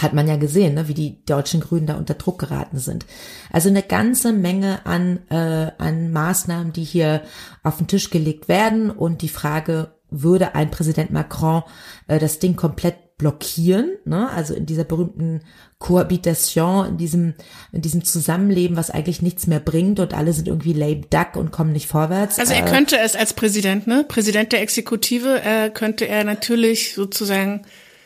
hat 0.00 0.14
man 0.14 0.26
ja 0.26 0.36
gesehen, 0.36 0.74
ne, 0.74 0.88
wie 0.88 0.94
die 0.94 1.24
deutschen 1.24 1.60
Grünen 1.60 1.86
da 1.86 1.94
unter 1.94 2.14
Druck 2.14 2.38
geraten 2.38 2.78
sind. 2.78 3.06
Also 3.50 3.68
eine 3.68 3.82
ganze 3.82 4.32
Menge 4.32 4.84
an, 4.86 5.20
äh, 5.30 5.70
an 5.78 6.12
Maßnahmen, 6.12 6.72
die 6.72 6.84
hier 6.84 7.22
auf 7.62 7.78
den 7.78 7.86
Tisch 7.86 8.10
gelegt 8.10 8.48
werden 8.48 8.90
und 8.90 9.22
die 9.22 9.28
Frage, 9.28 9.92
würde 10.10 10.54
ein 10.54 10.70
Präsident 10.70 11.10
Macron 11.10 11.62
äh, 12.06 12.18
das 12.18 12.38
Ding 12.38 12.56
komplett 12.56 13.16
blockieren, 13.16 13.98
ne? 14.04 14.28
also 14.30 14.52
in 14.52 14.66
dieser 14.66 14.82
berühmten 14.82 15.42
Kohabitation, 15.78 16.88
in 16.88 16.96
diesem, 16.96 17.34
in 17.70 17.80
diesem 17.80 18.04
Zusammenleben, 18.04 18.76
was 18.76 18.90
eigentlich 18.90 19.22
nichts 19.22 19.46
mehr 19.46 19.60
bringt 19.60 20.00
und 20.00 20.12
alle 20.12 20.32
sind 20.32 20.48
irgendwie 20.48 20.72
lame 20.72 21.02
duck 21.08 21.36
und 21.36 21.52
kommen 21.52 21.72
nicht 21.72 21.86
vorwärts. 21.86 22.40
Also 22.40 22.52
er 22.52 22.66
äh, 22.66 22.70
könnte 22.70 22.98
es 22.98 23.14
als 23.14 23.32
Präsident, 23.32 23.86
ne? 23.86 24.04
Präsident 24.06 24.52
der 24.52 24.60
Exekutive, 24.60 25.40
äh, 25.42 25.70
könnte 25.70 26.08
er 26.08 26.24
natürlich 26.24 26.94
sozusagen 26.94 27.62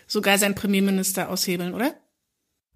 sogar 0.07 0.39
sein 0.39 0.55
Premierminister 0.55 1.29
aushebeln, 1.29 1.75
oder? 1.75 1.95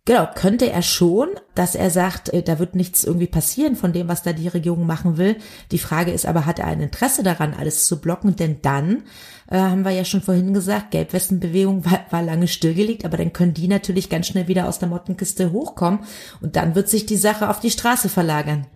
Genau, 0.06 0.26
könnte 0.34 0.70
er 0.70 0.82
schon, 0.82 1.28
dass 1.54 1.74
er 1.74 1.90
sagt, 1.90 2.30
äh, 2.30 2.42
da 2.42 2.58
wird 2.58 2.74
nichts 2.74 3.04
irgendwie 3.04 3.26
passieren 3.26 3.76
von 3.76 3.92
dem, 3.92 4.08
was 4.08 4.22
da 4.22 4.32
die 4.32 4.48
Regierung 4.48 4.86
machen 4.86 5.18
will. 5.18 5.36
Die 5.72 5.78
Frage 5.78 6.10
ist 6.10 6.26
aber, 6.26 6.46
hat 6.46 6.58
er 6.58 6.66
ein 6.66 6.80
Interesse 6.80 7.22
daran, 7.22 7.54
alles 7.54 7.84
zu 7.84 8.00
blocken? 8.00 8.34
Denn 8.34 8.62
dann, 8.62 9.04
äh, 9.48 9.58
haben 9.58 9.84
wir 9.84 9.90
ja 9.90 10.04
schon 10.04 10.22
vorhin 10.22 10.54
gesagt, 10.54 10.90
Gelbwestenbewegung 10.92 11.84
war, 11.90 12.06
war 12.10 12.22
lange 12.22 12.48
stillgelegt, 12.48 13.04
aber 13.04 13.18
dann 13.18 13.32
können 13.32 13.54
die 13.54 13.68
natürlich 13.68 14.08
ganz 14.08 14.26
schnell 14.26 14.48
wieder 14.48 14.68
aus 14.68 14.78
der 14.78 14.88
Mottenkiste 14.88 15.52
hochkommen 15.52 16.00
und 16.40 16.56
dann 16.56 16.74
wird 16.74 16.88
sich 16.88 17.04
die 17.04 17.16
Sache 17.16 17.50
auf 17.50 17.60
die 17.60 17.70
Straße 17.70 18.08
verlagern. 18.08 18.66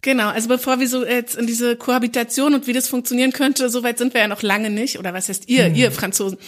Genau, 0.00 0.28
also 0.28 0.48
bevor 0.48 0.78
wir 0.78 0.88
so 0.88 1.04
jetzt 1.04 1.34
in 1.36 1.46
diese 1.46 1.74
Kohabitation 1.74 2.54
und 2.54 2.68
wie 2.68 2.72
das 2.72 2.88
funktionieren 2.88 3.32
könnte, 3.32 3.68
so 3.68 3.82
weit 3.82 3.98
sind 3.98 4.14
wir 4.14 4.20
ja 4.20 4.28
noch 4.28 4.42
lange 4.42 4.70
nicht. 4.70 4.98
Oder 4.98 5.12
was 5.12 5.28
heißt 5.28 5.48
ihr, 5.48 5.68
mhm. 5.68 5.74
ihr 5.74 5.90
Franzosen? 5.90 6.38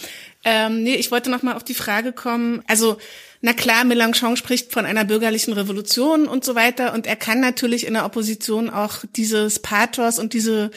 Ähm, 0.45 0.85
nee, 0.85 0.95
ich 0.95 1.11
wollte 1.11 1.31
noch 1.31 1.43
mal 1.43 1.57
auf 1.57 1.65
die 1.65 1.75
Frage 1.75 2.13
kommen. 2.13 2.63
Also, 2.69 2.99
na 3.41 3.53
klar, 3.53 3.85
Mélenchon 3.85 4.37
spricht 4.37 4.73
von 4.73 4.87
einer 4.87 5.05
bürgerlichen 5.05 5.53
Revolution 5.53 6.29
und 6.29 6.45
so 6.45 6.55
weiter. 6.55 6.95
Und 6.95 7.07
er 7.07 7.17
kann 7.17 7.41
natürlich 7.41 7.87
in 7.87 7.95
der 7.95 8.05
Opposition 8.05 8.71
auch 8.71 8.99
dieses 9.17 9.59
Pathos 9.59 10.19
und 10.19 10.33
diese 10.33 10.71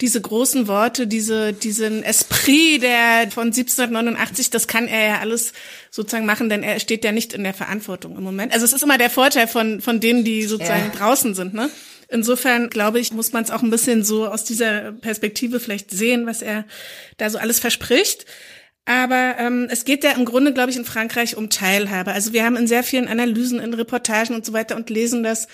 diese 0.00 0.20
großen 0.20 0.66
Worte, 0.66 1.06
diese, 1.06 1.52
diesen 1.52 2.02
Esprit 2.02 2.82
der 2.82 3.30
von 3.30 3.48
1789, 3.48 4.50
das 4.50 4.66
kann 4.66 4.88
er 4.88 5.06
ja 5.06 5.18
alles 5.18 5.52
sozusagen 5.90 6.24
machen, 6.24 6.48
denn 6.48 6.62
er 6.62 6.80
steht 6.80 7.04
ja 7.04 7.12
nicht 7.12 7.32
in 7.32 7.44
der 7.44 7.52
Verantwortung 7.52 8.16
im 8.16 8.22
Moment. 8.22 8.52
Also 8.52 8.64
es 8.64 8.72
ist 8.72 8.82
immer 8.82 8.96
der 8.96 9.10
Vorteil 9.10 9.46
von, 9.46 9.80
von 9.80 10.00
denen, 10.00 10.24
die 10.24 10.44
sozusagen 10.44 10.90
ja. 10.92 10.98
draußen 10.98 11.34
sind, 11.34 11.54
ne? 11.54 11.68
Insofern 12.10 12.70
glaube 12.70 12.98
ich, 12.98 13.12
muss 13.12 13.32
man 13.32 13.44
es 13.44 13.50
auch 13.50 13.62
ein 13.62 13.70
bisschen 13.70 14.02
so 14.04 14.26
aus 14.26 14.44
dieser 14.44 14.92
Perspektive 14.92 15.60
vielleicht 15.60 15.90
sehen, 15.90 16.26
was 16.26 16.42
er 16.42 16.64
da 17.16 17.30
so 17.30 17.38
alles 17.38 17.60
verspricht. 17.60 18.26
Aber 18.84 19.36
ähm, 19.38 19.68
es 19.70 19.84
geht 19.84 20.02
ja 20.02 20.12
im 20.12 20.24
Grunde, 20.24 20.52
glaube 20.52 20.70
ich, 20.70 20.76
in 20.76 20.84
Frankreich 20.84 21.36
um 21.36 21.50
Teilhabe. 21.50 22.12
Also 22.12 22.32
wir 22.32 22.44
haben 22.44 22.56
in 22.56 22.66
sehr 22.66 22.82
vielen 22.82 23.08
Analysen, 23.08 23.60
in 23.60 23.74
Reportagen 23.74 24.34
und 24.34 24.44
so 24.44 24.52
weiter 24.52 24.74
und 24.74 24.90
lesen 24.90 25.22
das 25.22 25.46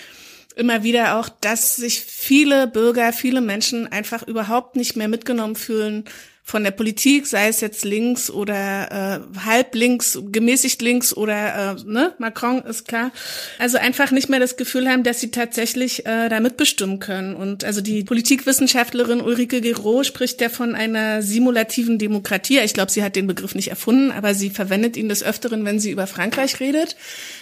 immer 0.55 0.81
wieder 0.83 1.19
auch, 1.19 1.29
dass 1.29 1.75
sich 1.75 2.01
viele 2.01 2.65
Bürger, 2.65 3.13
viele 3.13 3.41
Menschen 3.41 3.85
einfach 3.91 4.23
überhaupt 4.23 4.75
nicht 4.75 4.95
mehr 4.95 5.07
mitgenommen 5.07 5.55
fühlen 5.55 6.05
von 6.47 6.63
der 6.63 6.71
Politik, 6.71 7.27
sei 7.27 7.49
es 7.49 7.59
jetzt 7.59 7.83
links 7.83 8.29
oder 8.29 9.25
äh, 9.35 9.39
halb 9.45 9.75
links, 9.75 10.17
gemäßigt 10.31 10.81
links 10.81 11.13
oder 11.13 11.75
äh, 11.75 11.83
ne, 11.85 12.13
Macron 12.19 12.61
ist 12.61 12.87
klar. 12.87 13.11
Also 13.59 13.77
einfach 13.77 14.11
nicht 14.11 14.29
mehr 14.29 14.39
das 14.39 14.55
Gefühl 14.55 14.87
haben, 14.87 15.03
dass 15.03 15.19
sie 15.19 15.29
tatsächlich 15.29 16.05
äh, 16.05 16.29
da 16.29 16.39
mitbestimmen 16.39 16.99
können. 16.99 17.35
Und 17.35 17.65
also 17.65 17.81
die 17.81 18.05
Politikwissenschaftlerin 18.05 19.19
Ulrike 19.19 19.59
Gero 19.59 20.05
spricht 20.05 20.39
ja 20.39 20.47
von 20.47 20.73
einer 20.73 21.21
simulativen 21.21 21.99
Demokratie. 21.99 22.59
Ich 22.59 22.73
glaube, 22.73 22.93
sie 22.93 23.03
hat 23.03 23.17
den 23.17 23.27
Begriff 23.27 23.53
nicht 23.53 23.67
erfunden, 23.67 24.11
aber 24.11 24.33
sie 24.33 24.49
verwendet 24.49 24.95
ihn 24.95 25.09
des 25.09 25.23
Öfteren, 25.23 25.65
wenn 25.65 25.81
sie 25.81 25.91
über 25.91 26.07
Frankreich 26.07 26.61
redet. 26.61 26.95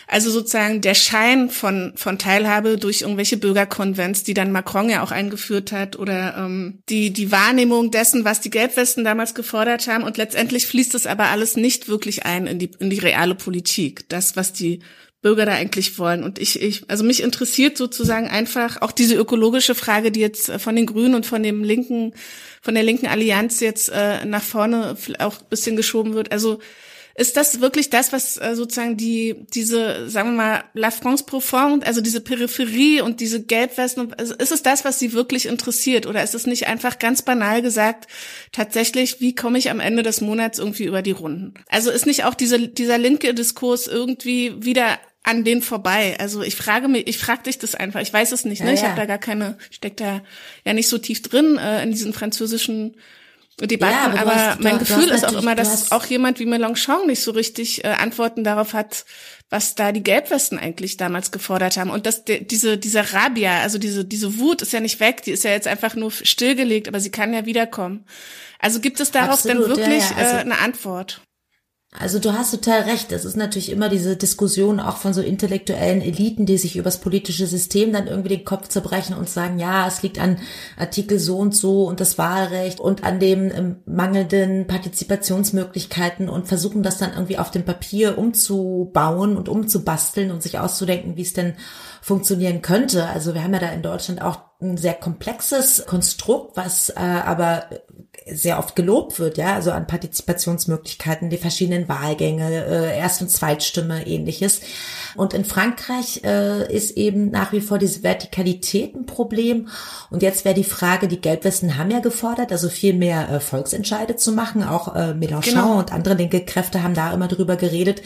Also 0.08 0.30
sozusagen 0.30 0.82
der 0.82 0.94
Schein 0.94 1.50
von, 1.50 1.94
von 1.96 2.18
Teilhabe 2.20 2.78
durch 2.78 3.02
irgendwelche 3.02 3.38
Bürgerkonvents, 3.38 4.24
die 4.24 4.34
dann 4.34 4.52
Macron 4.52 4.90
ja 4.90 5.04
auch 5.04 5.12
eingeführt 5.12 5.72
hat, 5.72 5.96
oder 5.96 6.36
ähm, 6.38 6.80
die, 6.90 7.12
die 7.12 7.32
Wahrnehmung 7.32 7.92
dessen, 7.92 8.26
was 8.26 8.40
die 8.40 8.50
Gelbwesten 8.50 8.95
damals 9.04 9.36
gefordert 9.36 9.88
haben. 9.88 10.04
Und 10.04 10.18
letztendlich 10.18 10.68
fließt 10.68 10.96
es 10.96 11.08
aber 11.08 11.26
alles 11.26 11.58
nicht 11.58 11.88
wirklich 11.88 12.26
ein 12.26 12.48
in 12.48 12.60
die, 12.60 12.72
in 12.80 12.90
die 12.90 13.00
reale 13.00 13.36
Politik. 13.36 14.08
Das, 14.10 14.36
was 14.36 14.54
die 14.54 14.80
Bürger 15.22 15.48
da 15.48 15.54
eigentlich 15.54 15.98
wollen. 15.98 16.24
Und 16.24 16.38
ich, 16.38 16.62
ich, 16.62 16.88
also 16.88 17.04
mich 17.04 17.24
interessiert 17.24 17.78
sozusagen 17.78 18.28
einfach 18.28 18.84
auch 18.84 18.92
diese 18.92 19.16
ökologische 19.16 19.74
Frage, 19.74 20.12
die 20.12 20.20
jetzt 20.20 20.52
von 20.60 20.76
den 20.76 20.86
Grünen 20.86 21.16
und 21.16 21.26
von 21.26 21.42
dem 21.42 21.64
linken, 21.64 22.14
von 22.62 22.76
der 22.76 22.84
linken 22.84 23.08
Allianz 23.08 23.60
jetzt 23.60 23.90
äh, 23.90 24.24
nach 24.26 24.44
vorne 24.44 24.96
auch 25.18 25.42
bisschen 25.42 25.76
geschoben 25.76 26.14
wird. 26.14 26.32
Also 26.32 26.60
ist 27.18 27.38
das 27.38 27.62
wirklich 27.62 27.90
das, 27.90 28.12
was 28.12 28.36
äh, 28.38 28.56
sozusagen 28.56 28.98
die, 28.98 29.46
diese, 29.54 30.10
sagen 30.10 30.32
wir 30.32 30.36
mal, 30.36 30.64
La 30.74 30.92
France 30.92 31.24
Profonde, 31.24 31.88
also 31.88 32.02
diese 32.02 32.20
Peripherie 32.20 33.00
und 33.00 33.22
diese 33.22 33.42
Gelbwesten, 33.42 34.14
also 34.16 34.36
ist 34.36 34.52
es 34.52 34.64
das, 34.64 34.84
was 34.84 35.00
sie 35.00 35.14
wirklich 35.14 35.46
interessiert? 35.46 36.08
Oder 36.08 36.24
ist 36.24 36.36
es 36.36 36.46
nicht 36.46 36.68
einfach 36.68 37.00
ganz 37.00 37.22
banal 37.22 37.62
gesagt, 37.62 38.08
tatsächlich, 38.52 39.22
wie 39.22 39.34
komme 39.34 39.58
ich 39.58 39.70
am 39.70 39.80
Ende 39.80 40.04
des 40.04 40.20
Monats 40.20 40.60
irgendwie 40.60 40.84
über 40.84 41.02
die 41.02 41.12
Runden? 41.12 41.54
Also 41.70 41.90
ist 41.90 42.06
nicht 42.06 42.26
auch 42.26 42.34
diese, 42.34 42.68
dieser 42.68 42.98
linke 42.98 43.34
Diskurs 43.34 43.88
irgendwie 43.88 44.54
wieder 44.64 45.00
an 45.24 45.46
den 45.46 45.62
vorbei. 45.62 46.18
Also 46.20 46.44
ich 46.44 46.56
frage 46.56 46.90
mich, 46.90 47.08
ich 47.08 47.18
frage 47.18 47.44
dich 47.44 47.58
das 47.58 47.76
einfach. 47.76 48.02
Ich 48.02 48.14
weiß 48.14 48.34
es 48.34 48.44
nicht. 48.44 48.62
Ne? 48.62 48.68
Ja, 48.68 48.74
ich 48.74 48.82
ja. 48.82 48.88
habe 48.90 48.98
da 48.98 49.06
gar 49.06 49.18
keine, 49.18 49.58
steck 49.72 49.96
da 49.98 50.22
ja 50.66 50.74
nicht 50.74 50.90
so 50.90 50.98
tief 50.98 51.22
drin 51.22 51.58
äh, 51.58 51.82
in 51.82 51.92
diesen 51.92 52.14
französischen 52.14 52.98
Debatten, 53.62 53.94
ja, 53.94 54.22
aber, 54.22 54.32
aber 54.32 54.36
hast, 54.36 54.60
mein 54.60 54.80
Gefühl 54.80 55.10
ist 55.10 55.26
auch 55.26 55.42
immer, 55.42 55.56
dass 55.56 55.94
auch 55.94 56.06
jemand 56.06 56.40
wie 56.40 56.46
Mélenchon 56.46 57.08
nicht 57.08 57.22
so 57.22 57.32
richtig 57.32 57.86
äh, 57.86 57.88
Antworten 57.88 58.44
darauf 58.44 58.74
hat, 58.74 59.06
was 59.50 59.76
da 59.76 59.94
die 59.94 60.04
Gelbwesten 60.04 60.60
eigentlich 60.60 60.98
damals 60.98 61.32
gefordert 61.32 61.78
haben. 61.78 61.90
Und 61.90 62.06
dass 62.06 62.26
de, 62.26 62.44
diese, 62.44 62.78
dieser 62.78 63.14
Rabia, 63.14 63.62
also 63.62 63.78
diese, 63.78 64.04
diese 64.04 64.40
Wut 64.40 64.62
ist 64.62 64.74
ja 64.74 64.82
nicht 64.82 65.00
weg, 65.00 65.24
die 65.24 65.32
ist 65.32 65.46
ja 65.46 65.52
jetzt 65.52 65.68
einfach 65.68 65.96
nur 65.96 66.12
stillgelegt, 66.12 66.90
aber 66.90 67.00
sie 67.00 67.12
kann 67.12 67.34
ja 67.34 67.46
wiederkommen. 67.46 68.06
Also 68.60 68.82
gibt 68.82 69.00
es 69.00 69.12
darauf 69.12 69.36
Absolut, 69.36 69.70
denn 69.70 69.78
wirklich 69.78 70.10
ja, 70.10 70.18
ja. 70.18 70.18
Also, 70.18 70.36
äh, 70.36 70.40
eine 70.40 70.60
Antwort? 70.60 71.22
Also 72.00 72.20
du 72.20 72.34
hast 72.34 72.52
total 72.52 72.82
recht. 72.82 73.12
Das 73.12 73.26
ist 73.26 73.38
natürlich 73.38 73.72
immer 73.72 73.90
diese 73.90 74.18
Diskussion 74.18 74.80
auch 74.80 74.98
von 74.98 75.14
so 75.14 75.22
intellektuellen 75.22 76.02
Eliten, 76.02 76.46
die 76.46 76.58
sich 76.58 76.76
übers 76.76 77.00
politische 77.00 77.48
System 77.48 77.94
dann 77.94 78.08
irgendwie 78.08 78.30
den 78.30 78.46
Kopf 78.46 78.68
zerbrechen 78.68 79.16
und 79.16 79.30
sagen, 79.30 79.60
ja, 79.60 79.88
es 79.88 80.02
liegt 80.04 80.20
an 80.20 80.38
Artikel 80.78 81.20
so 81.20 81.38
und 81.38 81.56
so 81.56 81.88
und 81.88 82.00
das 82.00 82.18
Wahlrecht 82.18 82.80
und 82.80 83.04
an 83.04 83.20
dem 83.20 83.52
ähm, 83.52 83.76
mangelnden 83.86 84.68
Partizipationsmöglichkeiten 84.68 86.30
und 86.30 86.48
versuchen 86.48 86.84
das 86.84 86.98
dann 86.98 87.14
irgendwie 87.14 87.38
auf 87.38 87.52
dem 87.52 87.64
Papier 87.64 88.18
umzubauen 88.18 89.38
und 89.38 89.50
umzubasteln 89.50 90.32
und 90.32 90.44
sich 90.44 90.60
auszudenken, 90.60 91.16
wie 91.16 91.22
es 91.22 91.34
denn 91.34 91.54
funktionieren 92.02 92.62
könnte. 92.62 93.08
Also 93.08 93.34
wir 93.34 93.44
haben 93.44 93.54
ja 93.54 93.60
da 93.60 93.70
in 93.70 93.82
Deutschland 93.82 94.22
auch 94.22 94.40
ein 94.62 94.78
sehr 94.78 94.94
komplexes 94.94 95.86
Konstrukt, 95.86 96.56
was 96.56 96.90
äh, 96.90 97.00
aber 97.00 97.66
sehr 98.28 98.58
oft 98.58 98.76
gelobt 98.76 99.20
wird, 99.20 99.38
ja, 99.38 99.54
also 99.54 99.72
an 99.72 99.86
Partizipationsmöglichkeiten, 99.86 101.30
die 101.30 101.38
verschiedenen 101.38 101.88
Wahlgänge, 101.88 102.66
äh, 102.66 102.98
Erst- 102.98 103.22
und 103.22 103.30
Zweitstimme, 103.30 104.08
ähnliches. 104.08 104.62
Und 105.16 105.36
in 105.36 105.46
Frankreich 105.46 106.22
äh, 106.24 106.74
ist 106.74 106.98
eben 106.98 107.30
nach 107.30 107.52
wie 107.52 107.62
vor 107.62 107.78
diese 107.78 108.02
Vertikalität 108.02 108.96
ein 108.96 109.06
Problem. 109.06 109.68
Und 110.10 110.24
jetzt 110.24 110.44
wäre 110.44 110.56
die 110.56 110.64
Frage, 110.64 111.08
die 111.08 111.22
Gelbwesten 111.22 111.78
haben 111.78 111.92
ja 111.92 112.00
gefordert, 112.00 112.52
also 112.52 112.68
viel 112.68 112.96
mehr 112.96 113.30
äh, 113.30 113.40
Volksentscheide 113.40 114.16
zu 114.16 114.32
machen. 114.32 114.64
Auch 114.64 114.96
äh, 114.96 115.14
Mélenchon 115.14 115.52
genau. 115.52 115.78
und 115.78 115.94
andere 115.94 116.16
linke 116.16 116.44
Kräfte 116.44 116.82
haben 116.82 116.96
da 116.96 117.14
immer 117.14 117.28
drüber 117.28 117.58
geredet. 117.58 118.02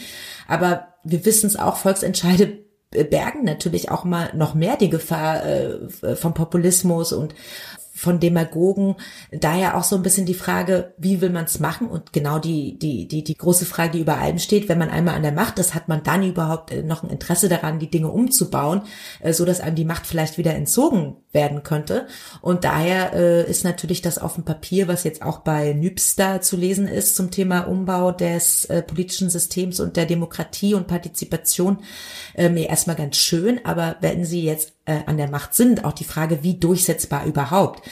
Aber 0.46 0.88
wir 1.02 1.24
wissen 1.24 1.46
es 1.46 1.56
auch, 1.56 1.76
Volksentscheide 1.76 2.58
bergen 2.90 3.44
natürlich 3.44 3.90
auch 3.90 4.04
mal 4.04 4.30
noch 4.34 4.54
mehr 4.54 4.76
die 4.76 4.90
Gefahr 4.90 5.44
äh, 5.46 6.16
vom 6.16 6.34
Populismus 6.34 7.12
und 7.12 7.34
von 8.00 8.18
Demagogen. 8.18 8.96
Daher 9.30 9.76
auch 9.76 9.84
so 9.84 9.94
ein 9.94 10.02
bisschen 10.02 10.24
die 10.24 10.32
Frage, 10.32 10.94
wie 10.96 11.20
will 11.20 11.28
man 11.28 11.44
es 11.44 11.60
machen? 11.60 11.86
Und 11.86 12.14
genau 12.14 12.38
die, 12.38 12.78
die, 12.78 13.06
die, 13.06 13.22
die 13.22 13.36
große 13.36 13.66
Frage, 13.66 13.92
die 13.92 14.00
über 14.00 14.16
allem 14.16 14.38
steht, 14.38 14.70
wenn 14.70 14.78
man 14.78 14.88
einmal 14.88 15.16
an 15.16 15.22
der 15.22 15.32
Macht 15.32 15.58
ist, 15.58 15.74
hat 15.74 15.88
man 15.88 16.02
dann 16.02 16.22
überhaupt 16.22 16.72
äh, 16.72 16.82
noch 16.82 17.02
ein 17.02 17.10
Interesse 17.10 17.50
daran, 17.50 17.78
die 17.78 17.90
Dinge 17.90 18.08
umzubauen, 18.08 18.82
äh, 19.20 19.34
so 19.34 19.44
dass 19.44 19.60
einem 19.60 19.76
die 19.76 19.84
Macht 19.84 20.06
vielleicht 20.06 20.38
wieder 20.38 20.54
entzogen 20.54 21.16
werden 21.30 21.62
könnte. 21.62 22.06
Und 22.40 22.64
daher 22.64 23.12
äh, 23.12 23.50
ist 23.50 23.64
natürlich 23.64 24.00
das 24.00 24.16
auf 24.16 24.34
dem 24.34 24.44
Papier, 24.44 24.88
was 24.88 25.04
jetzt 25.04 25.20
auch 25.20 25.40
bei 25.40 25.74
Nübster 25.74 26.40
zu 26.40 26.56
lesen 26.56 26.88
ist 26.88 27.16
zum 27.16 27.30
Thema 27.30 27.68
Umbau 27.68 28.12
des 28.12 28.66
politischen 28.86 29.28
Systems 29.28 29.78
und 29.78 29.96
der 29.96 30.06
Demokratie 30.06 30.74
und 30.74 30.86
Partizipation, 30.86 31.78
mir 32.36 32.68
erstmal 32.68 32.96
ganz 32.96 33.16
schön. 33.16 33.60
Aber 33.64 33.96
wenn 34.00 34.24
Sie 34.24 34.42
jetzt 34.42 34.72
äh, 34.86 35.00
an 35.06 35.16
der 35.16 35.30
Macht 35.30 35.54
sind. 35.54 35.84
Auch 35.84 35.92
die 35.92 36.04
Frage, 36.04 36.42
wie 36.42 36.54
durchsetzbar 36.54 37.24
überhaupt. 37.26 37.82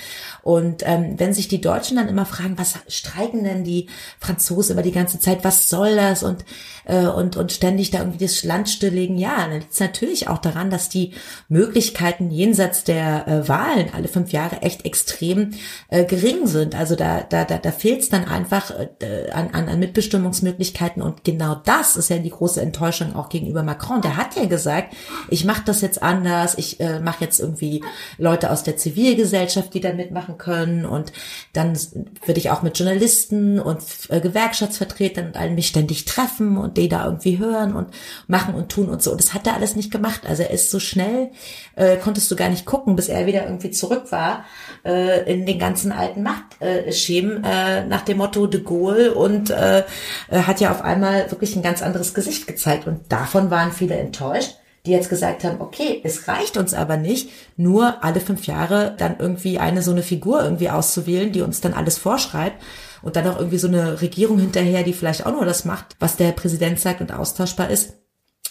Und 0.42 0.82
ähm, 0.86 1.14
wenn 1.18 1.34
sich 1.34 1.48
die 1.48 1.60
Deutschen 1.60 1.96
dann 1.96 2.08
immer 2.08 2.24
fragen, 2.24 2.56
was 2.56 2.78
streiken 2.88 3.44
denn 3.44 3.64
die 3.64 3.88
Franzosen 4.18 4.72
über 4.72 4.82
die 4.82 4.92
ganze 4.92 5.18
Zeit, 5.18 5.44
was 5.44 5.68
soll 5.68 5.96
das 5.96 6.22
und 6.22 6.44
äh, 6.86 7.06
und 7.06 7.36
und 7.36 7.52
ständig 7.52 7.90
da 7.90 7.98
irgendwie 7.98 8.24
das 8.24 8.44
Land 8.44 8.70
stilllegen, 8.70 9.18
ja, 9.18 9.36
dann 9.36 9.60
liegt 9.60 9.72
es 9.72 9.80
natürlich 9.80 10.28
auch 10.28 10.38
daran, 10.38 10.70
dass 10.70 10.88
die 10.88 11.12
Möglichkeiten 11.48 12.30
jenseits 12.30 12.84
der 12.84 13.28
äh, 13.28 13.48
Wahlen 13.48 13.90
alle 13.92 14.08
fünf 14.08 14.32
Jahre 14.32 14.62
echt 14.62 14.86
extrem 14.86 15.50
äh, 15.88 16.04
gering 16.04 16.46
sind. 16.46 16.74
Also 16.74 16.96
da 16.96 17.20
da 17.20 17.44
da, 17.44 17.58
da 17.58 17.70
fehlt 17.72 18.00
es 18.00 18.08
dann 18.08 18.24
einfach 18.24 18.70
äh, 18.70 19.30
an, 19.32 19.50
an 19.52 19.68
an 19.68 19.78
Mitbestimmungsmöglichkeiten 19.78 21.02
und 21.02 21.24
genau 21.24 21.56
das 21.66 21.96
ist 21.96 22.08
ja 22.08 22.18
die 22.18 22.30
große 22.30 22.62
Enttäuschung 22.62 23.14
auch 23.14 23.28
gegenüber 23.28 23.62
Macron. 23.62 24.00
Der 24.00 24.16
hat 24.16 24.36
ja 24.36 24.46
gesagt, 24.46 24.94
ich 25.28 25.44
mache 25.44 25.62
das 25.66 25.82
jetzt 25.82 26.02
anders, 26.02 26.56
ich 26.56 26.80
äh, 26.80 26.87
mache 27.00 27.24
jetzt 27.24 27.40
irgendwie 27.40 27.82
Leute 28.18 28.50
aus 28.50 28.62
der 28.62 28.76
Zivilgesellschaft, 28.76 29.72
die 29.74 29.80
da 29.80 29.92
mitmachen 29.92 30.38
können 30.38 30.84
und 30.84 31.12
dann 31.52 31.78
würde 32.24 32.40
ich 32.40 32.50
auch 32.50 32.62
mit 32.62 32.78
Journalisten 32.78 33.60
und 33.60 33.82
äh, 34.08 34.20
Gewerkschaftsvertretern 34.20 35.28
und 35.28 35.36
allen 35.36 35.54
mich 35.54 35.68
ständig 35.68 36.04
treffen 36.04 36.56
und 36.56 36.76
die 36.76 36.88
da 36.88 37.04
irgendwie 37.04 37.38
hören 37.38 37.74
und 37.74 37.88
machen 38.26 38.54
und 38.54 38.70
tun 38.70 38.88
und 38.88 39.02
so. 39.02 39.12
Und 39.12 39.20
das 39.20 39.34
hat 39.34 39.46
er 39.46 39.54
alles 39.54 39.76
nicht 39.76 39.90
gemacht. 39.90 40.22
Also 40.26 40.42
er 40.42 40.50
ist 40.50 40.70
so 40.70 40.80
schnell, 40.80 41.30
äh, 41.76 41.96
konntest 41.96 42.30
du 42.30 42.36
gar 42.36 42.48
nicht 42.48 42.66
gucken, 42.66 42.96
bis 42.96 43.08
er 43.08 43.26
wieder 43.26 43.44
irgendwie 43.44 43.70
zurück 43.70 44.10
war 44.10 44.44
äh, 44.84 45.30
in 45.32 45.46
den 45.46 45.58
ganzen 45.58 45.92
alten 45.92 46.22
Machtschemen 46.22 47.44
äh, 47.44 47.84
nach 47.86 48.02
dem 48.02 48.18
Motto 48.18 48.46
de 48.46 48.62
Gaulle 48.62 49.14
und 49.14 49.50
äh, 49.50 49.82
hat 50.30 50.60
ja 50.60 50.70
auf 50.70 50.82
einmal 50.82 51.30
wirklich 51.30 51.56
ein 51.56 51.62
ganz 51.62 51.82
anderes 51.82 52.14
Gesicht 52.14 52.46
gezeigt. 52.46 52.86
Und 52.86 53.10
davon 53.10 53.50
waren 53.50 53.72
viele 53.72 53.96
enttäuscht 53.96 54.56
die 54.88 54.94
jetzt 54.94 55.10
gesagt 55.10 55.44
haben, 55.44 55.60
okay, 55.60 56.00
es 56.02 56.28
reicht 56.28 56.56
uns 56.56 56.72
aber 56.72 56.96
nicht, 56.96 57.28
nur 57.56 58.02
alle 58.02 58.20
fünf 58.20 58.46
Jahre 58.46 58.94
dann 58.96 59.16
irgendwie 59.18 59.58
eine 59.58 59.82
so 59.82 59.90
eine 59.90 60.02
Figur 60.02 60.42
irgendwie 60.42 60.70
auszuwählen, 60.70 61.30
die 61.30 61.42
uns 61.42 61.60
dann 61.60 61.74
alles 61.74 61.98
vorschreibt 61.98 62.62
und 63.02 63.14
dann 63.14 63.26
auch 63.28 63.36
irgendwie 63.36 63.58
so 63.58 63.68
eine 63.68 64.00
Regierung 64.00 64.38
hinterher, 64.38 64.82
die 64.82 64.94
vielleicht 64.94 65.26
auch 65.26 65.32
nur 65.32 65.44
das 65.44 65.66
macht, 65.66 65.96
was 66.00 66.16
der 66.16 66.32
Präsident 66.32 66.80
sagt 66.80 67.02
und 67.02 67.12
austauschbar 67.12 67.68
ist. 67.68 67.98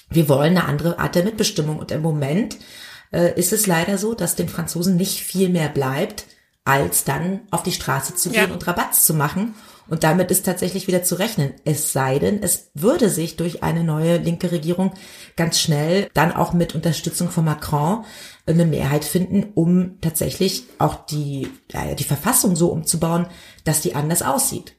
Wir 0.09 0.29
wollen 0.29 0.57
eine 0.57 0.65
andere 0.65 0.99
Art 0.99 1.15
der 1.15 1.23
Mitbestimmung 1.23 1.79
und 1.79 1.91
im 1.91 2.03
Moment 2.03 2.57
äh, 3.11 3.37
ist 3.37 3.51
es 3.51 3.65
leider 3.65 3.97
so, 3.97 4.13
dass 4.13 4.35
den 4.35 4.47
Franzosen 4.47 4.95
nicht 4.95 5.21
viel 5.21 5.49
mehr 5.49 5.69
bleibt, 5.69 6.25
als 6.65 7.03
dann 7.03 7.41
auf 7.49 7.63
die 7.63 7.71
Straße 7.71 8.13
zu 8.13 8.29
gehen 8.29 8.49
ja. 8.49 8.53
und 8.53 8.67
Rabatz 8.67 9.05
zu 9.05 9.15
machen 9.15 9.55
und 9.89 10.03
damit 10.03 10.31
ist 10.31 10.45
tatsächlich 10.45 10.87
wieder 10.87 11.03
zu 11.03 11.15
rechnen. 11.15 11.53
Es 11.65 11.93
sei 11.93 12.19
denn, 12.19 12.41
es 12.43 12.71
würde 12.73 13.09
sich 13.09 13.35
durch 13.37 13.63
eine 13.63 13.83
neue 13.83 14.17
linke 14.17 14.51
Regierung 14.51 14.93
ganz 15.35 15.59
schnell 15.59 16.09
dann 16.13 16.31
auch 16.31 16.53
mit 16.53 16.75
Unterstützung 16.75 17.29
von 17.29 17.45
Macron 17.45 18.05
eine 18.45 18.65
Mehrheit 18.65 19.05
finden, 19.05 19.51
um 19.55 19.99
tatsächlich 20.01 20.63
auch 20.79 21.05
die, 21.05 21.47
die 21.97 22.03
Verfassung 22.03 22.55
so 22.55 22.69
umzubauen, 22.69 23.27
dass 23.63 23.81
die 23.81 23.95
anders 23.95 24.21
aussieht. 24.21 24.77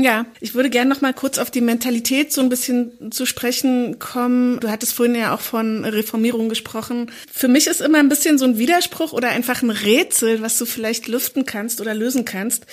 Ja, 0.00 0.26
ich 0.38 0.54
würde 0.54 0.70
gerne 0.70 0.88
noch 0.88 1.00
mal 1.00 1.12
kurz 1.12 1.38
auf 1.38 1.50
die 1.50 1.60
Mentalität 1.60 2.32
so 2.32 2.40
ein 2.40 2.48
bisschen 2.48 3.10
zu 3.10 3.26
sprechen 3.26 3.98
kommen. 3.98 4.60
Du 4.60 4.68
hattest 4.68 4.94
vorhin 4.94 5.16
ja 5.16 5.34
auch 5.34 5.40
von 5.40 5.84
Reformierung 5.84 6.48
gesprochen. 6.48 7.10
Für 7.28 7.48
mich 7.48 7.66
ist 7.66 7.80
immer 7.80 7.98
ein 7.98 8.08
bisschen 8.08 8.38
so 8.38 8.44
ein 8.44 8.58
Widerspruch 8.58 9.12
oder 9.12 9.30
einfach 9.30 9.60
ein 9.60 9.70
Rätsel, 9.70 10.40
was 10.40 10.56
du 10.56 10.66
vielleicht 10.66 11.08
lüften 11.08 11.46
kannst 11.46 11.80
oder 11.80 11.94
lösen 11.94 12.24
kannst 12.24 12.66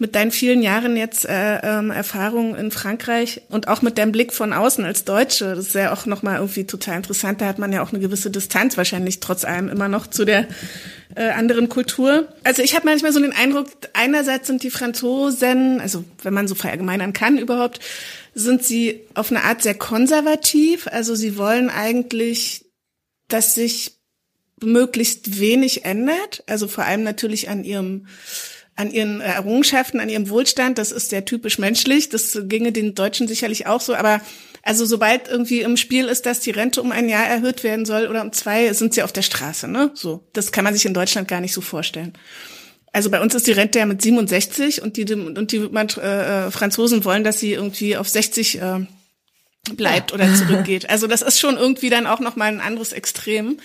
mit 0.00 0.14
deinen 0.14 0.30
vielen 0.30 0.62
Jahren 0.62 0.96
jetzt 0.96 1.26
äh, 1.26 1.58
ähm, 1.62 1.90
Erfahrung 1.90 2.56
in 2.56 2.70
Frankreich 2.70 3.42
und 3.50 3.68
auch 3.68 3.82
mit 3.82 3.98
deinem 3.98 4.12
Blick 4.12 4.32
von 4.32 4.54
außen 4.54 4.82
als 4.86 5.04
Deutsche. 5.04 5.54
Das 5.54 5.66
ist 5.66 5.74
ja 5.74 5.92
auch 5.92 6.06
noch 6.06 6.22
mal 6.22 6.38
irgendwie 6.38 6.64
total 6.64 6.96
interessant. 6.96 7.42
Da 7.42 7.46
hat 7.46 7.58
man 7.58 7.70
ja 7.70 7.82
auch 7.82 7.90
eine 7.90 8.00
gewisse 8.00 8.30
Distanz 8.30 8.78
wahrscheinlich 8.78 9.20
trotz 9.20 9.44
allem 9.44 9.68
immer 9.68 9.88
noch 9.88 10.06
zu 10.06 10.24
der 10.24 10.48
äh, 11.14 11.28
anderen 11.28 11.68
Kultur. 11.68 12.28
Also 12.44 12.62
ich 12.62 12.74
habe 12.74 12.86
manchmal 12.86 13.12
so 13.12 13.20
den 13.20 13.34
Eindruck, 13.34 13.68
einerseits 13.92 14.46
sind 14.46 14.62
die 14.62 14.70
Franzosen, 14.70 15.82
also 15.82 16.02
wenn 16.22 16.32
man 16.32 16.48
so 16.48 16.54
verallgemeinern 16.54 17.12
kann 17.12 17.36
überhaupt, 17.36 17.80
sind 18.34 18.64
sie 18.64 19.02
auf 19.12 19.30
eine 19.30 19.44
Art 19.44 19.62
sehr 19.62 19.74
konservativ. 19.74 20.86
Also 20.86 21.14
sie 21.14 21.36
wollen 21.36 21.68
eigentlich, 21.68 22.64
dass 23.28 23.54
sich 23.54 23.98
möglichst 24.62 25.38
wenig 25.38 25.84
ändert. 25.84 26.42
Also 26.46 26.68
vor 26.68 26.84
allem 26.84 27.02
natürlich 27.02 27.50
an 27.50 27.64
ihrem 27.64 28.06
an 28.80 28.90
ihren 28.90 29.20
Errungenschaften, 29.20 30.00
an 30.00 30.08
ihrem 30.08 30.30
Wohlstand. 30.30 30.78
Das 30.78 30.90
ist 30.90 31.10
sehr 31.10 31.24
typisch 31.24 31.58
menschlich. 31.58 32.08
Das 32.08 32.38
ginge 32.44 32.72
den 32.72 32.94
Deutschen 32.94 33.28
sicherlich 33.28 33.66
auch 33.66 33.80
so. 33.80 33.94
Aber 33.94 34.20
also 34.62 34.84
sobald 34.86 35.28
irgendwie 35.28 35.60
im 35.60 35.76
Spiel 35.76 36.06
ist, 36.06 36.26
dass 36.26 36.40
die 36.40 36.50
Rente 36.50 36.82
um 36.82 36.90
ein 36.90 37.08
Jahr 37.08 37.26
erhöht 37.26 37.62
werden 37.62 37.84
soll 37.84 38.06
oder 38.06 38.22
um 38.22 38.32
zwei, 38.32 38.72
sind 38.72 38.94
sie 38.94 39.02
auf 39.02 39.12
der 39.12 39.22
Straße, 39.22 39.68
ne? 39.68 39.90
So. 39.94 40.24
Das 40.32 40.50
kann 40.52 40.64
man 40.64 40.74
sich 40.74 40.86
in 40.86 40.94
Deutschland 40.94 41.28
gar 41.28 41.40
nicht 41.40 41.52
so 41.52 41.60
vorstellen. 41.60 42.14
Also 42.92 43.10
bei 43.10 43.20
uns 43.20 43.34
ist 43.34 43.46
die 43.46 43.52
Rente 43.52 43.78
ja 43.78 43.86
mit 43.86 44.02
67 44.02 44.82
und 44.82 44.96
die, 44.96 45.04
und 45.12 45.52
die 45.52 45.58
äh, 45.58 46.46
äh, 46.46 46.50
Franzosen 46.50 47.04
wollen, 47.04 47.22
dass 47.22 47.38
sie 47.38 47.52
irgendwie 47.52 47.96
auf 47.96 48.08
60 48.08 48.60
äh, 48.60 48.86
bleibt 49.76 50.10
ja. 50.10 50.14
oder 50.14 50.34
zurückgeht. 50.34 50.90
Also 50.90 51.06
das 51.06 51.22
ist 51.22 51.38
schon 51.38 51.56
irgendwie 51.56 51.90
dann 51.90 52.06
auch 52.06 52.20
noch 52.20 52.36
mal 52.36 52.46
ein 52.46 52.60
anderes 52.60 52.92
Extrem. 52.92 53.58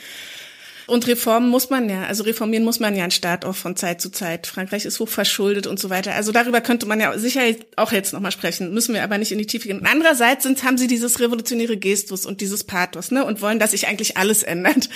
Und 0.87 1.07
reformen 1.07 1.49
muss 1.49 1.69
man 1.69 1.89
ja, 1.89 2.03
also 2.03 2.23
reformieren 2.23 2.63
muss 2.63 2.79
man 2.79 2.95
ja 2.95 3.03
einen 3.03 3.11
Staat 3.11 3.43
auch 3.43 3.55
von 3.55 3.75
Zeit 3.75 4.01
zu 4.01 4.11
Zeit. 4.11 4.45
Frankreich 4.45 4.85
ist 4.85 4.99
hochverschuldet 4.99 5.65
und 5.65 5.79
so 5.79 5.89
weiter. 5.89 6.13
Also 6.13 6.31
darüber 6.31 6.61
könnte 6.61 6.85
man 6.85 6.99
ja 6.99 7.17
sicher 7.17 7.41
auch 7.75 7.91
jetzt 7.91 8.13
nochmal 8.13 8.31
sprechen, 8.31 8.73
müssen 8.73 8.93
wir 8.93 9.03
aber 9.03 9.17
nicht 9.17 9.31
in 9.31 9.39
die 9.39 9.47
Tiefe 9.47 9.67
gehen. 9.67 9.85
Andererseits 9.85 10.43
sind, 10.43 10.63
haben 10.63 10.77
sie 10.77 10.87
dieses 10.87 11.19
revolutionäre 11.19 11.77
Gestus 11.77 12.25
und 12.25 12.39
dieses 12.39 12.63
Pathos, 12.63 13.09
ne, 13.09 13.25
und 13.25 13.41
wollen, 13.41 13.57
dass 13.57 13.71
sich 13.71 13.87
eigentlich 13.87 14.17
alles 14.17 14.43
ändert. 14.43 14.89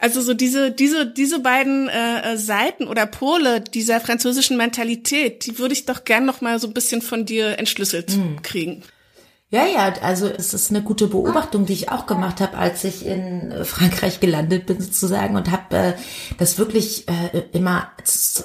Also 0.00 0.20
so 0.20 0.34
diese, 0.34 0.70
diese, 0.70 1.06
diese 1.06 1.40
beiden 1.40 1.88
äh, 1.88 2.36
Seiten 2.36 2.86
oder 2.86 3.06
Pole 3.06 3.60
dieser 3.60 4.00
französischen 4.00 4.56
Mentalität, 4.56 5.46
die 5.46 5.58
würde 5.58 5.72
ich 5.72 5.86
doch 5.86 6.04
gern 6.04 6.24
noch 6.24 6.40
mal 6.40 6.58
so 6.58 6.68
ein 6.68 6.74
bisschen 6.74 7.02
von 7.02 7.26
dir 7.26 7.58
entschlüsselt 7.58 8.16
mhm. 8.16 8.42
kriegen. 8.42 8.82
Ja, 9.50 9.64
ja, 9.64 9.94
also 10.02 10.26
es 10.26 10.52
ist 10.52 10.68
eine 10.68 10.82
gute 10.82 11.06
Beobachtung, 11.06 11.64
die 11.64 11.72
ich 11.72 11.90
auch 11.90 12.04
gemacht 12.04 12.42
habe, 12.42 12.58
als 12.58 12.84
ich 12.84 13.06
in 13.06 13.64
Frankreich 13.64 14.20
gelandet 14.20 14.66
bin 14.66 14.78
sozusagen 14.78 15.36
und 15.36 15.50
habe 15.50 15.74
äh, 15.74 15.92
das 16.36 16.58
wirklich 16.58 17.08
äh, 17.08 17.44
immer, 17.52 17.90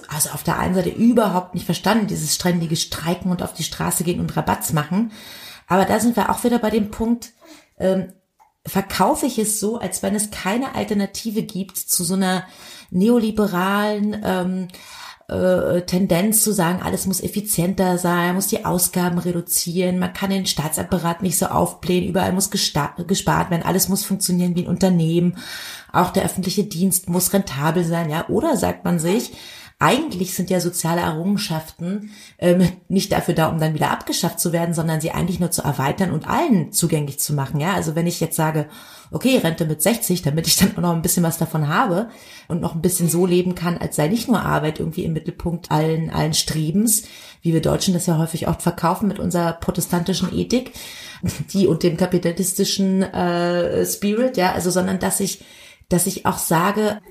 also 0.07 0.29
auf 0.29 0.43
der 0.43 0.59
einen 0.59 0.75
Seite 0.75 0.89
überhaupt 0.89 1.55
nicht 1.55 1.65
verstanden, 1.65 2.07
dieses 2.07 2.35
ständige 2.35 2.77
Streiken 2.77 3.31
und 3.31 3.43
auf 3.43 3.53
die 3.53 3.63
Straße 3.63 4.05
gehen 4.05 4.21
und 4.21 4.37
Rabatz 4.37 4.71
machen. 4.71 5.11
Aber 5.67 5.83
da 5.83 5.99
sind 5.99 6.15
wir 6.15 6.29
auch 6.29 6.41
wieder 6.45 6.59
bei 6.59 6.69
dem 6.69 6.89
Punkt, 6.89 7.33
ähm, 7.79 8.13
verkaufe 8.65 9.25
ich 9.25 9.37
es 9.37 9.59
so, 9.59 9.79
als 9.79 10.03
wenn 10.03 10.15
es 10.15 10.31
keine 10.31 10.73
Alternative 10.73 11.43
gibt 11.43 11.77
zu 11.77 12.05
so 12.05 12.13
einer 12.13 12.45
neoliberalen 12.91 14.21
ähm, 14.23 14.67
äh, 15.29 15.81
Tendenz 15.81 16.43
zu 16.43 16.51
sagen, 16.51 16.81
alles 16.83 17.05
muss 17.05 17.21
effizienter 17.21 17.97
sein, 17.97 18.35
muss 18.35 18.47
die 18.47 18.65
Ausgaben 18.65 19.17
reduzieren, 19.17 19.99
man 19.99 20.13
kann 20.13 20.29
den 20.29 20.45
Staatsapparat 20.45 21.21
nicht 21.21 21.37
so 21.37 21.45
aufblähen, 21.47 22.07
überall 22.07 22.33
muss 22.33 22.51
gespart 22.51 22.97
werden, 22.97 23.63
alles 23.63 23.89
muss 23.89 24.03
funktionieren 24.03 24.55
wie 24.55 24.63
ein 24.63 24.69
Unternehmen, 24.69 25.37
auch 25.91 26.11
der 26.11 26.23
öffentliche 26.23 26.65
Dienst 26.65 27.09
muss 27.09 27.33
rentabel 27.33 27.83
sein, 27.83 28.09
ja, 28.09 28.27
oder 28.27 28.57
sagt 28.57 28.83
man 28.83 28.99
sich, 28.99 29.31
eigentlich 29.83 30.33
sind 30.33 30.49
ja 30.49 30.61
soziale 30.61 31.01
Errungenschaften 31.01 32.11
ähm, 32.39 32.69
nicht 32.87 33.11
dafür 33.11 33.33
da, 33.33 33.47
um 33.47 33.59
dann 33.59 33.73
wieder 33.73 33.91
abgeschafft 33.91 34.39
zu 34.39 34.53
werden, 34.53 34.73
sondern 34.73 35.01
sie 35.01 35.11
eigentlich 35.11 35.41
nur 35.41 35.51
zu 35.51 35.61
erweitern 35.61 36.11
und 36.11 36.25
allen 36.25 36.71
zugänglich 36.71 37.19
zu 37.19 37.33
machen. 37.33 37.59
Ja, 37.59 37.73
also 37.73 37.93
wenn 37.93 38.07
ich 38.07 38.21
jetzt 38.21 38.37
sage, 38.37 38.69
okay, 39.11 39.37
Rente 39.39 39.65
mit 39.65 39.81
60, 39.81 40.21
damit 40.21 40.47
ich 40.47 40.55
dann 40.55 40.71
auch 40.77 40.81
noch 40.81 40.93
ein 40.93 41.01
bisschen 41.01 41.23
was 41.23 41.37
davon 41.37 41.67
habe 41.67 42.07
und 42.47 42.61
noch 42.61 42.75
ein 42.75 42.81
bisschen 42.81 43.09
so 43.09 43.25
leben 43.25 43.55
kann, 43.55 43.77
als 43.77 43.97
sei 43.97 44.07
nicht 44.07 44.29
nur 44.29 44.41
Arbeit 44.41 44.79
irgendwie 44.79 45.03
im 45.03 45.11
Mittelpunkt 45.11 45.69
allen, 45.69 46.09
allen 46.11 46.33
Strebens, 46.33 47.03
wie 47.41 47.51
wir 47.53 47.61
Deutschen 47.61 47.93
das 47.93 48.05
ja 48.05 48.17
häufig 48.17 48.47
oft 48.47 48.61
verkaufen 48.61 49.09
mit 49.09 49.19
unserer 49.19 49.51
protestantischen 49.51 50.33
Ethik, 50.33 50.71
die 51.51 51.67
und 51.67 51.83
dem 51.83 51.97
kapitalistischen 51.97 53.03
äh, 53.03 53.85
Spirit, 53.85 54.37
ja, 54.37 54.53
also 54.53 54.71
sondern 54.71 54.99
dass 54.99 55.19
ich, 55.19 55.43
dass 55.89 56.07
ich 56.07 56.25
auch 56.25 56.37
sage, 56.37 57.01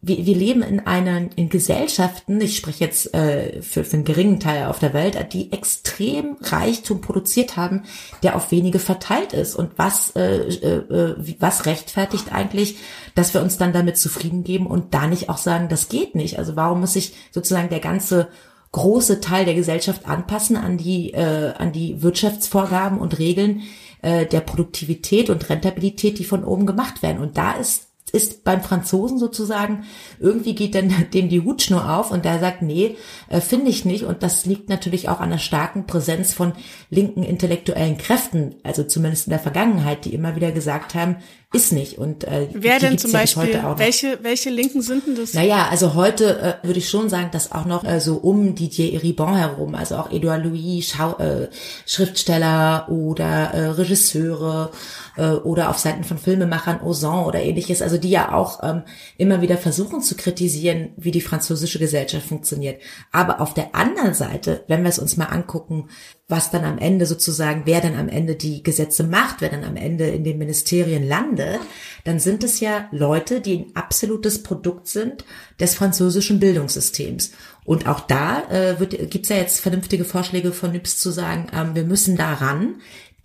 wir, 0.00 0.24
wir 0.24 0.36
leben 0.36 0.62
in 0.62 0.86
einer 0.86 1.28
in 1.34 1.48
Gesellschaften, 1.48 2.40
ich 2.40 2.56
spreche 2.56 2.84
jetzt 2.84 3.12
äh, 3.14 3.60
für, 3.62 3.82
für 3.84 3.96
einen 3.96 4.04
geringen 4.04 4.38
Teil 4.38 4.66
auf 4.66 4.78
der 4.78 4.94
Welt, 4.94 5.18
die 5.32 5.52
extrem 5.52 6.36
Reichtum 6.40 7.00
produziert 7.00 7.56
haben, 7.56 7.82
der 8.22 8.36
auf 8.36 8.52
wenige 8.52 8.78
verteilt 8.78 9.32
ist. 9.32 9.56
Und 9.56 9.72
was 9.76 10.14
äh, 10.14 10.36
äh, 10.36 11.16
was 11.40 11.66
rechtfertigt 11.66 12.32
eigentlich, 12.32 12.76
dass 13.16 13.34
wir 13.34 13.42
uns 13.42 13.58
dann 13.58 13.72
damit 13.72 13.98
zufrieden 13.98 14.44
geben 14.44 14.68
und 14.68 14.94
da 14.94 15.08
nicht 15.08 15.28
auch 15.28 15.38
sagen, 15.38 15.68
das 15.68 15.88
geht 15.88 16.14
nicht. 16.14 16.38
Also 16.38 16.54
warum 16.54 16.80
muss 16.80 16.92
sich 16.92 17.14
sozusagen 17.32 17.68
der 17.68 17.80
ganze 17.80 18.28
große 18.70 19.20
Teil 19.20 19.46
der 19.46 19.54
Gesellschaft 19.54 20.06
anpassen 20.06 20.56
an 20.56 20.78
die 20.78 21.12
äh, 21.12 21.54
an 21.58 21.72
die 21.72 22.02
Wirtschaftsvorgaben 22.02 23.00
und 23.00 23.18
Regeln 23.18 23.62
äh, 24.02 24.26
der 24.26 24.42
Produktivität 24.42 25.28
und 25.28 25.48
Rentabilität, 25.48 26.20
die 26.20 26.24
von 26.24 26.44
oben 26.44 26.66
gemacht 26.66 27.02
werden. 27.02 27.18
Und 27.18 27.36
da 27.36 27.52
ist 27.52 27.87
ist 28.10 28.44
beim 28.44 28.62
Franzosen 28.62 29.18
sozusagen, 29.18 29.84
irgendwie 30.18 30.54
geht 30.54 30.74
dann 30.74 30.92
dem 31.14 31.28
die 31.28 31.40
Hutschnur 31.40 31.90
auf 31.90 32.10
und 32.10 32.24
der 32.24 32.38
sagt, 32.40 32.62
nee, 32.62 32.96
äh, 33.28 33.40
finde 33.40 33.70
ich 33.70 33.84
nicht. 33.84 34.04
Und 34.04 34.22
das 34.22 34.46
liegt 34.46 34.68
natürlich 34.68 35.08
auch 35.08 35.20
an 35.20 35.30
der 35.30 35.38
starken 35.38 35.86
Präsenz 35.86 36.32
von 36.32 36.52
linken 36.90 37.22
intellektuellen 37.22 37.98
Kräften, 37.98 38.56
also 38.62 38.84
zumindest 38.84 39.26
in 39.26 39.30
der 39.30 39.40
Vergangenheit, 39.40 40.04
die 40.04 40.14
immer 40.14 40.36
wieder 40.36 40.52
gesagt 40.52 40.94
haben, 40.94 41.16
ist 41.50 41.72
nicht. 41.72 41.96
Und 41.96 42.24
äh, 42.24 42.48
wer 42.52 42.78
denn 42.78 42.98
zum 42.98 43.10
ja 43.10 43.20
Beispiel? 43.20 43.58
welche 43.76 44.18
welche 44.22 44.50
Linken 44.50 44.82
sind 44.82 45.06
denn 45.06 45.16
das? 45.16 45.32
Naja, 45.32 45.68
also 45.70 45.94
heute 45.94 46.58
äh, 46.62 46.66
würde 46.66 46.78
ich 46.78 46.90
schon 46.90 47.08
sagen, 47.08 47.30
dass 47.32 47.52
auch 47.52 47.64
noch 47.64 47.84
äh, 47.84 48.00
so 48.00 48.16
um 48.16 48.54
Didier 48.54 49.02
Ribon 49.02 49.34
herum, 49.34 49.74
also 49.74 49.96
auch 49.96 50.12
Edouard 50.12 50.44
Louis, 50.44 50.92
Schau 50.94 51.16
äh, 51.16 51.48
Schriftsteller 51.86 52.88
oder 52.90 53.54
äh, 53.54 53.66
Regisseure 53.68 54.72
äh, 55.18 55.32
oder 55.32 55.68
auf 55.68 55.78
Seiten 55.78 56.04
von 56.04 56.16
Filmemachern 56.16 56.80
Ozon 56.80 57.24
oder 57.24 57.42
ähnliches, 57.42 57.82
also 57.82 57.98
die 57.98 58.10
ja 58.10 58.32
auch 58.32 58.62
ähm, 58.62 58.82
immer 59.16 59.42
wieder 59.42 59.58
versuchen 59.58 60.00
zu 60.00 60.16
kritisieren, 60.16 60.90
wie 60.96 61.10
die 61.10 61.20
französische 61.20 61.78
Gesellschaft 61.78 62.26
funktioniert. 62.26 62.80
Aber 63.12 63.40
auf 63.40 63.52
der 63.52 63.74
anderen 63.74 64.14
Seite, 64.14 64.64
wenn 64.68 64.82
wir 64.82 64.90
es 64.90 64.98
uns 64.98 65.16
mal 65.16 65.26
angucken, 65.26 65.88
was 66.28 66.50
dann 66.50 66.64
am 66.64 66.78
Ende 66.78 67.06
sozusagen, 67.06 67.62
wer 67.64 67.80
dann 67.80 67.96
am 67.96 68.08
Ende 68.08 68.36
die 68.36 68.62
Gesetze 68.62 69.02
macht, 69.02 69.40
wer 69.40 69.48
dann 69.48 69.64
am 69.64 69.76
Ende 69.76 70.08
in 70.08 70.24
den 70.24 70.38
Ministerien 70.38 71.08
landet, 71.08 71.60
dann 72.04 72.20
sind 72.20 72.44
es 72.44 72.60
ja 72.60 72.86
Leute, 72.92 73.40
die 73.40 73.58
ein 73.58 73.70
absolutes 73.74 74.42
Produkt 74.42 74.88
sind 74.88 75.24
des 75.58 75.74
französischen 75.74 76.38
Bildungssystems. 76.38 77.32
Und 77.64 77.86
auch 77.86 78.00
da 78.00 78.42
äh, 78.50 78.76
gibt 78.86 79.24
es 79.24 79.30
ja 79.30 79.36
jetzt 79.36 79.60
vernünftige 79.60 80.04
Vorschläge 80.04 80.52
von 80.52 80.72
NIPS 80.72 80.98
zu 80.98 81.10
sagen, 81.10 81.48
ähm, 81.54 81.74
wir 81.74 81.84
müssen 81.84 82.16
da 82.16 82.34
ran, 82.34 82.76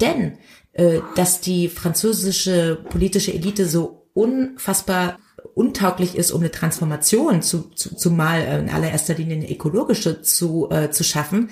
denn 0.02 0.38
äh, 0.74 1.00
dass 1.16 1.42
die 1.42 1.70
französische 1.70 2.84
politische 2.90 3.34
Elite 3.34 3.66
so 3.66 4.08
unfassbar 4.14 5.20
untauglich 5.56 6.16
ist, 6.16 6.32
um 6.32 6.42
eine 6.42 6.52
Transformation 6.52 7.42
zu, 7.42 7.70
zu, 7.76 7.96
zumal 7.96 8.42
äh, 8.42 8.60
in 8.60 8.70
allererster 8.70 9.14
Linie 9.14 9.38
eine 9.38 9.52
ökologische 9.52 10.22
zu, 10.22 10.70
äh, 10.72 10.90
zu 10.90 11.04
schaffen, 11.04 11.50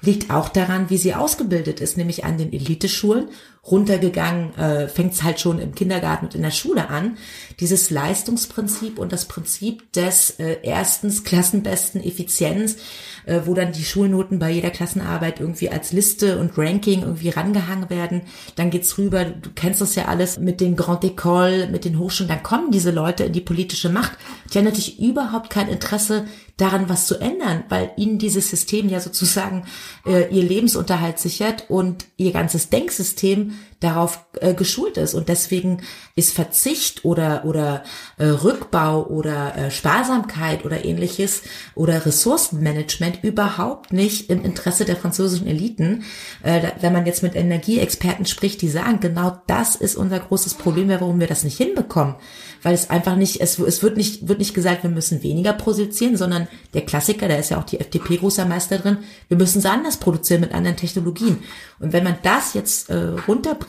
liegt 0.00 0.30
auch 0.30 0.48
daran, 0.48 0.90
wie 0.90 0.98
sie 0.98 1.14
ausgebildet 1.14 1.80
ist, 1.80 1.96
nämlich 1.96 2.24
an 2.24 2.38
den 2.38 2.52
Eliteschulen. 2.52 3.28
Runtergegangen 3.66 4.54
äh, 4.56 4.88
fängt 4.88 5.14
es 5.14 5.22
halt 5.22 5.40
schon 5.40 5.58
im 5.58 5.74
Kindergarten 5.74 6.26
und 6.26 6.34
in 6.34 6.42
der 6.42 6.50
Schule 6.50 6.90
an. 6.90 7.16
Dieses 7.60 7.90
Leistungsprinzip 7.90 8.98
und 8.98 9.12
das 9.12 9.24
Prinzip 9.24 9.90
des 9.92 10.38
äh, 10.38 10.58
erstens 10.62 11.24
Klassenbesten 11.24 12.02
Effizienz, 12.02 12.76
äh, 13.24 13.40
wo 13.44 13.54
dann 13.54 13.72
die 13.72 13.84
Schulnoten 13.84 14.38
bei 14.38 14.50
jeder 14.50 14.70
Klassenarbeit 14.70 15.40
irgendwie 15.40 15.70
als 15.70 15.92
Liste 15.92 16.38
und 16.38 16.58
Ranking 16.58 17.02
irgendwie 17.02 17.30
rangehangen 17.30 17.88
werden. 17.88 18.22
Dann 18.56 18.70
geht's 18.70 18.98
rüber, 18.98 19.24
du 19.24 19.50
kennst 19.54 19.80
das 19.80 19.94
ja 19.94 20.06
alles 20.06 20.38
mit 20.38 20.60
den 20.60 20.76
Grand 20.76 21.04
École, 21.04 21.68
mit 21.70 21.86
den 21.86 21.98
Hochschulen, 21.98 22.28
dann 22.28 22.42
kommen 22.42 22.70
diese 22.70 22.90
Leute 22.90 23.24
in 23.24 23.32
die 23.32 23.40
politische 23.40 23.88
Macht. 23.88 24.18
Die 24.52 24.58
haben 24.58 24.64
natürlich 24.64 25.00
überhaupt 25.00 25.48
kein 25.48 25.68
Interesse 25.68 26.26
daran, 26.56 26.88
was 26.88 27.06
zu 27.06 27.18
ändern, 27.18 27.64
weil 27.68 27.90
ihnen 27.96 28.18
dieses 28.18 28.48
System 28.48 28.88
ja 28.88 29.00
sozusagen 29.00 29.64
äh, 30.06 30.32
ihr 30.34 30.42
Lebensunterhalt 30.42 31.18
sichert 31.18 31.68
und 31.68 32.06
ihr 32.16 32.32
ganzes 32.32 32.70
Denksystem 32.70 33.54
darauf 33.84 34.24
äh, 34.40 34.54
geschult 34.54 34.96
ist. 34.96 35.14
Und 35.14 35.28
deswegen 35.28 35.82
ist 36.16 36.32
Verzicht 36.32 37.04
oder, 37.04 37.44
oder 37.44 37.84
äh, 38.16 38.24
Rückbau 38.24 39.06
oder 39.06 39.56
äh, 39.56 39.70
Sparsamkeit 39.70 40.64
oder 40.64 40.84
ähnliches 40.84 41.42
oder 41.74 42.06
Ressourcenmanagement 42.06 43.22
überhaupt 43.22 43.92
nicht 43.92 44.30
im 44.30 44.44
Interesse 44.44 44.84
der 44.84 44.96
französischen 44.96 45.46
Eliten. 45.46 46.04
Äh, 46.42 46.70
wenn 46.80 46.92
man 46.92 47.04
jetzt 47.04 47.22
mit 47.22 47.36
Energieexperten 47.36 48.26
spricht, 48.26 48.62
die 48.62 48.68
sagen, 48.68 49.00
genau 49.00 49.38
das 49.46 49.76
ist 49.76 49.96
unser 49.96 50.20
großes 50.20 50.54
Problem, 50.54 50.88
warum 50.88 51.20
wir 51.20 51.26
das 51.26 51.44
nicht 51.44 51.58
hinbekommen. 51.58 52.14
Weil 52.62 52.74
es 52.74 52.88
einfach 52.88 53.16
nicht, 53.16 53.42
es, 53.42 53.58
es 53.58 53.82
wird 53.82 53.98
nicht, 53.98 54.26
wird 54.26 54.38
nicht 54.38 54.54
gesagt, 54.54 54.84
wir 54.84 54.90
müssen 54.90 55.22
weniger 55.22 55.52
produzieren, 55.52 56.16
sondern 56.16 56.48
der 56.72 56.86
Klassiker, 56.86 57.28
da 57.28 57.36
ist 57.36 57.50
ja 57.50 57.58
auch 57.58 57.64
die 57.64 57.78
FDP 57.78 58.16
großer 58.16 58.46
Meister 58.46 58.78
drin, 58.78 58.98
wir 59.28 59.36
müssen 59.36 59.58
es 59.58 59.66
anders 59.66 59.98
produzieren 59.98 60.40
mit 60.40 60.54
anderen 60.54 60.76
Technologien. 60.76 61.40
Und 61.80 61.92
wenn 61.92 62.04
man 62.04 62.16
das 62.22 62.54
jetzt 62.54 62.88
äh, 62.88 63.12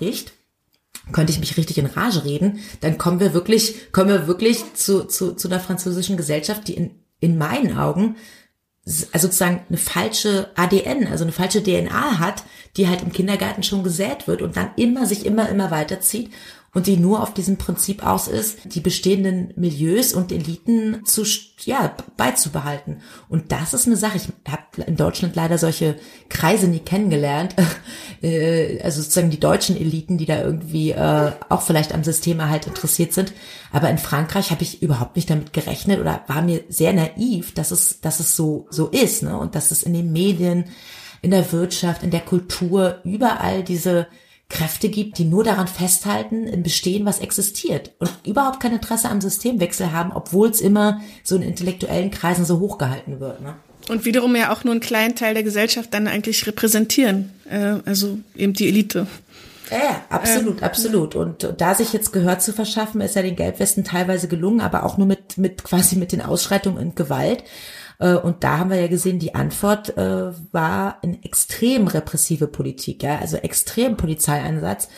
runterbricht, 0.05 0.33
könnte 1.11 1.31
ich 1.31 1.39
mich 1.39 1.57
richtig 1.57 1.77
in 1.77 1.85
Rage 1.85 2.25
reden, 2.25 2.59
dann 2.81 2.97
kommen 2.97 3.19
wir 3.19 3.33
wirklich, 3.33 3.91
kommen 3.91 4.09
wir 4.09 4.27
wirklich 4.27 4.73
zu, 4.73 5.03
zu, 5.05 5.33
zu 5.33 5.47
einer 5.47 5.59
französischen 5.59 6.17
Gesellschaft, 6.17 6.67
die 6.67 6.73
in, 6.73 6.91
in 7.19 7.37
meinen 7.37 7.77
Augen 7.77 8.15
also 9.11 9.27
sozusagen 9.27 9.61
eine 9.67 9.79
falsche 9.79 10.51
ADN, 10.55 11.07
also 11.07 11.23
eine 11.23 11.31
falsche 11.31 11.63
DNA 11.63 12.19
hat, 12.19 12.43
die 12.77 12.87
halt 12.87 13.01
im 13.01 13.11
Kindergarten 13.11 13.63
schon 13.63 13.83
gesät 13.83 14.27
wird 14.27 14.43
und 14.43 14.57
dann 14.57 14.69
immer 14.75 15.07
sich 15.07 15.25
immer, 15.25 15.49
immer 15.49 15.71
weiterzieht 15.71 16.31
und 16.75 16.87
die 16.87 16.97
nur 16.97 17.23
auf 17.23 17.33
diesem 17.33 17.55
Prinzip 17.55 18.05
aus 18.05 18.27
ist, 18.27 18.57
die 18.65 18.81
bestehenden 18.81 19.53
Milieus 19.55 20.13
und 20.13 20.33
Eliten 20.33 21.05
zu, 21.05 21.23
ja, 21.63 21.95
beizubehalten. 22.17 22.97
Und 23.29 23.53
das 23.53 23.73
ist 23.73 23.87
eine 23.87 23.95
Sache. 23.95 24.17
Ich 24.17 24.27
habe 24.51 24.81
in 24.85 24.97
Deutschland 24.97 25.37
leider 25.37 25.57
solche 25.57 25.95
Kreise 26.27 26.67
nie 26.67 26.79
kennengelernt. 26.79 27.55
Äh, 28.21 28.81
also 28.81 29.01
sozusagen 29.01 29.29
die 29.29 29.39
deutschen 29.39 29.75
Eliten, 29.75 30.17
die 30.17 30.25
da 30.25 30.41
irgendwie 30.41 30.91
äh, 30.91 31.31
auch 31.49 31.61
vielleicht 31.61 31.93
am 31.93 32.03
Systemerhalt 32.03 32.65
interessiert 32.65 33.13
sind. 33.13 33.33
Aber 33.71 33.89
in 33.89 33.97
Frankreich 33.97 34.51
habe 34.51 34.63
ich 34.63 34.81
überhaupt 34.81 35.17
nicht 35.17 35.29
damit 35.29 35.51
gerechnet 35.51 35.99
oder 35.99 36.23
war 36.27 36.41
mir 36.41 36.63
sehr 36.69 36.93
naiv, 36.93 37.53
dass 37.53 37.71
es, 37.71 37.99
dass 37.99 38.21
es 38.21 38.35
so, 38.35 38.67
so 38.69 38.87
ist. 38.87 39.21
Ne? 39.21 39.37
Und 39.37 39.53
dass 39.53 39.71
es 39.71 39.83
in 39.83 39.93
den 39.93 40.13
Medien, 40.13 40.65
in 41.21 41.31
der 41.31 41.51
Wirtschaft, 41.51 42.03
in 42.03 42.11
der 42.11 42.21
Kultur 42.21 43.01
überall 43.03 43.63
diese 43.63 44.07
Kräfte 44.49 44.89
gibt, 44.89 45.17
die 45.17 45.25
nur 45.25 45.43
daran 45.43 45.67
festhalten, 45.67 46.45
im 46.45 46.63
Bestehen, 46.63 47.05
was 47.05 47.19
existiert 47.19 47.91
und 47.99 48.11
überhaupt 48.25 48.59
kein 48.59 48.73
Interesse 48.73 49.09
am 49.09 49.19
Systemwechsel 49.19 49.91
haben, 49.91 50.11
obwohl 50.13 50.49
es 50.49 50.61
immer 50.61 51.01
so 51.23 51.35
in 51.35 51.41
intellektuellen 51.41 52.11
Kreisen 52.11 52.45
so 52.45 52.59
hochgehalten 52.59 53.19
wird. 53.19 53.41
Ne? 53.41 53.55
Und 53.89 54.05
wiederum 54.05 54.35
ja 54.35 54.53
auch 54.53 54.63
nur 54.63 54.73
einen 54.73 54.81
kleinen 54.81 55.15
Teil 55.15 55.33
der 55.33 55.43
Gesellschaft 55.43 55.93
dann 55.93 56.07
eigentlich 56.07 56.45
repräsentieren, 56.45 57.31
äh, 57.49 57.77
also 57.85 58.19
eben 58.35 58.53
die 58.53 58.67
Elite. 58.67 59.07
Ja, 59.71 60.03
absolut, 60.09 60.59
ähm, 60.59 60.63
absolut. 60.63 61.15
Und 61.15 61.53
da 61.57 61.73
sich 61.73 61.91
jetzt 61.91 62.11
Gehör 62.11 62.39
zu 62.39 62.53
verschaffen, 62.53 63.01
ist 63.01 63.15
ja 63.15 63.23
den 63.23 63.35
Gelbwesten 63.35 63.83
teilweise 63.83 64.27
gelungen, 64.27 64.61
aber 64.61 64.83
auch 64.83 64.97
nur 64.97 65.07
mit, 65.07 65.37
mit 65.37 65.63
quasi 65.63 65.95
mit 65.95 66.11
den 66.11 66.21
Ausschreitungen 66.21 66.83
und 66.83 66.95
Gewalt. 66.95 67.43
Äh, 67.99 68.15
und 68.15 68.43
da 68.43 68.57
haben 68.59 68.69
wir 68.69 68.79
ja 68.79 68.87
gesehen, 68.87 69.19
die 69.19 69.35
Antwort 69.35 69.97
äh, 69.97 70.31
war 70.51 70.99
eine 71.03 71.23
extrem 71.23 71.87
repressive 71.87 72.47
Politik, 72.47 73.03
ja, 73.03 73.19
also 73.19 73.37
extrem 73.37 73.97
Polizeieinsatz. 73.97 74.89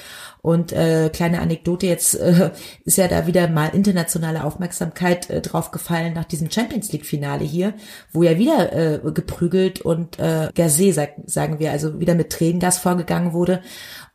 Und 0.41 0.71
äh, 0.71 1.09
kleine 1.11 1.41
Anekdote 1.41 1.87
jetzt 1.87 2.15
äh, 2.15 2.51
ist 2.85 2.97
ja 2.97 3.07
da 3.07 3.27
wieder 3.27 3.49
mal 3.49 3.67
internationale 3.69 4.43
Aufmerksamkeit 4.43 5.29
äh, 5.29 5.41
drauf 5.41 5.71
gefallen 5.71 6.13
nach 6.13 6.25
diesem 6.25 6.49
Champions 6.49 6.91
League 6.91 7.05
Finale 7.05 7.43
hier, 7.43 7.73
wo 8.13 8.23
ja 8.23 8.37
wieder 8.37 8.71
äh, 8.71 9.11
geprügelt 9.11 9.81
und 9.81 10.19
äh, 10.19 10.49
Gazé, 10.55 10.93
sag, 10.93 11.15
sagen 11.25 11.59
wir, 11.59 11.71
also 11.71 11.99
wieder 11.99 12.15
mit 12.15 12.29
Tränengas 12.29 12.77
vorgegangen 12.77 13.33
wurde. 13.33 13.61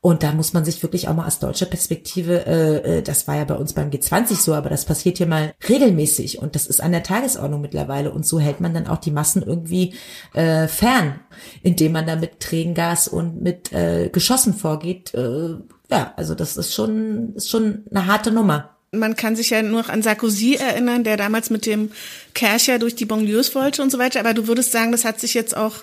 Und 0.05 0.25
da 0.25 0.33
muss 0.33 0.53
man 0.53 0.65
sich 0.65 0.83
wirklich 0.83 1.07
auch 1.07 1.15
mal 1.15 1.29
aus 1.29 1.39
deutscher 1.39 1.67
Perspektive, 1.67 2.45
äh, 2.45 2.99
äh 2.99 3.03
das 3.03 3.29
war 3.29 3.37
ja 3.37 3.45
bei 3.45 3.55
uns 3.55 3.73
beim 3.73 3.89
G20 3.89 4.35
so, 4.35 4.53
aber 4.53 4.69
das 4.69 4.85
passiert 4.85 5.19
hier 5.19 5.29
mal 5.29 5.55
regelmäßig 5.69 6.39
und 6.39 6.57
das 6.57 6.67
ist 6.67 6.81
an 6.81 6.91
der 6.91 7.05
Tagesordnung 7.05 7.61
mittlerweile. 7.61 8.11
Und 8.11 8.27
so 8.27 8.41
hält 8.41 8.61
man 8.61 8.75
dann 8.75 8.89
auch 8.89 8.99
die 8.99 9.13
Massen 9.13 9.45
irgendwie 9.45 9.95
äh, 10.35 10.67
fern, 10.67 11.21
indem 11.63 11.93
man 11.93 12.05
da 12.05 12.17
mit 12.17 12.41
Tränengas 12.41 13.07
und 13.07 13.43
mit 13.43 13.73
äh, 13.73 14.09
Geschossen 14.09 14.55
vorgeht. 14.55 15.15
Äh, 15.15 15.55
ja, 15.89 16.13
also 16.17 16.35
das 16.35 16.57
ist 16.57 16.75
schon, 16.75 17.37
ist 17.37 17.49
schon 17.49 17.85
eine 17.93 18.07
harte 18.07 18.33
Nummer. 18.33 18.71
Man 18.91 19.15
kann 19.15 19.37
sich 19.37 19.51
ja 19.51 19.63
nur 19.63 19.83
noch 19.83 19.89
an 19.89 20.03
Sarkozy 20.03 20.57
erinnern, 20.57 21.05
der 21.05 21.17
damals 21.17 21.49
mit 21.49 21.65
dem 21.65 21.93
Kercher 22.35 22.81
durch 22.81 22.97
die 22.97 23.07
Banlieues 23.07 23.55
wollte 23.55 23.83
und 23.83 23.93
so 23.93 24.01
weiter. 24.01 24.19
Aber 24.19 24.35
du 24.35 24.49
würdest 24.49 24.73
sagen, 24.73 24.91
das 24.91 25.05
hat 25.05 25.21
sich 25.21 25.33
jetzt 25.33 25.57
auch 25.57 25.77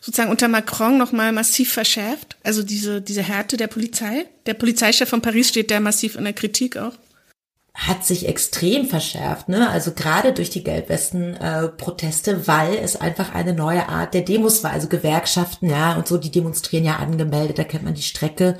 sozusagen 0.00 0.30
unter 0.30 0.48
Macron 0.48 0.98
nochmal 0.98 1.32
massiv 1.32 1.72
verschärft. 1.72 2.36
Also 2.42 2.62
diese, 2.62 3.00
diese 3.00 3.22
Härte 3.22 3.56
der 3.56 3.66
Polizei. 3.66 4.26
Der 4.46 4.54
Polizeichef 4.54 5.08
von 5.08 5.22
Paris 5.22 5.48
steht 5.48 5.70
da 5.70 5.80
massiv 5.80 6.16
in 6.16 6.24
der 6.24 6.32
Kritik 6.32 6.76
auch 6.76 6.94
hat 7.74 8.04
sich 8.04 8.28
extrem 8.28 8.86
verschärft, 8.86 9.48
ne? 9.48 9.70
Also 9.70 9.92
gerade 9.92 10.32
durch 10.32 10.50
die 10.50 10.64
Gelbwesten-Proteste, 10.64 12.32
äh, 12.32 12.46
weil 12.46 12.74
es 12.74 13.00
einfach 13.00 13.34
eine 13.34 13.54
neue 13.54 13.88
Art 13.88 14.12
der 14.12 14.22
Demos 14.22 14.64
war. 14.64 14.72
Also 14.72 14.88
Gewerkschaften, 14.88 15.70
ja, 15.70 15.94
und 15.94 16.06
so, 16.06 16.18
die 16.18 16.30
demonstrieren 16.30 16.84
ja 16.84 16.96
angemeldet, 16.96 17.58
da 17.58 17.64
kennt 17.64 17.84
man 17.84 17.94
die 17.94 18.02
Strecke 18.02 18.58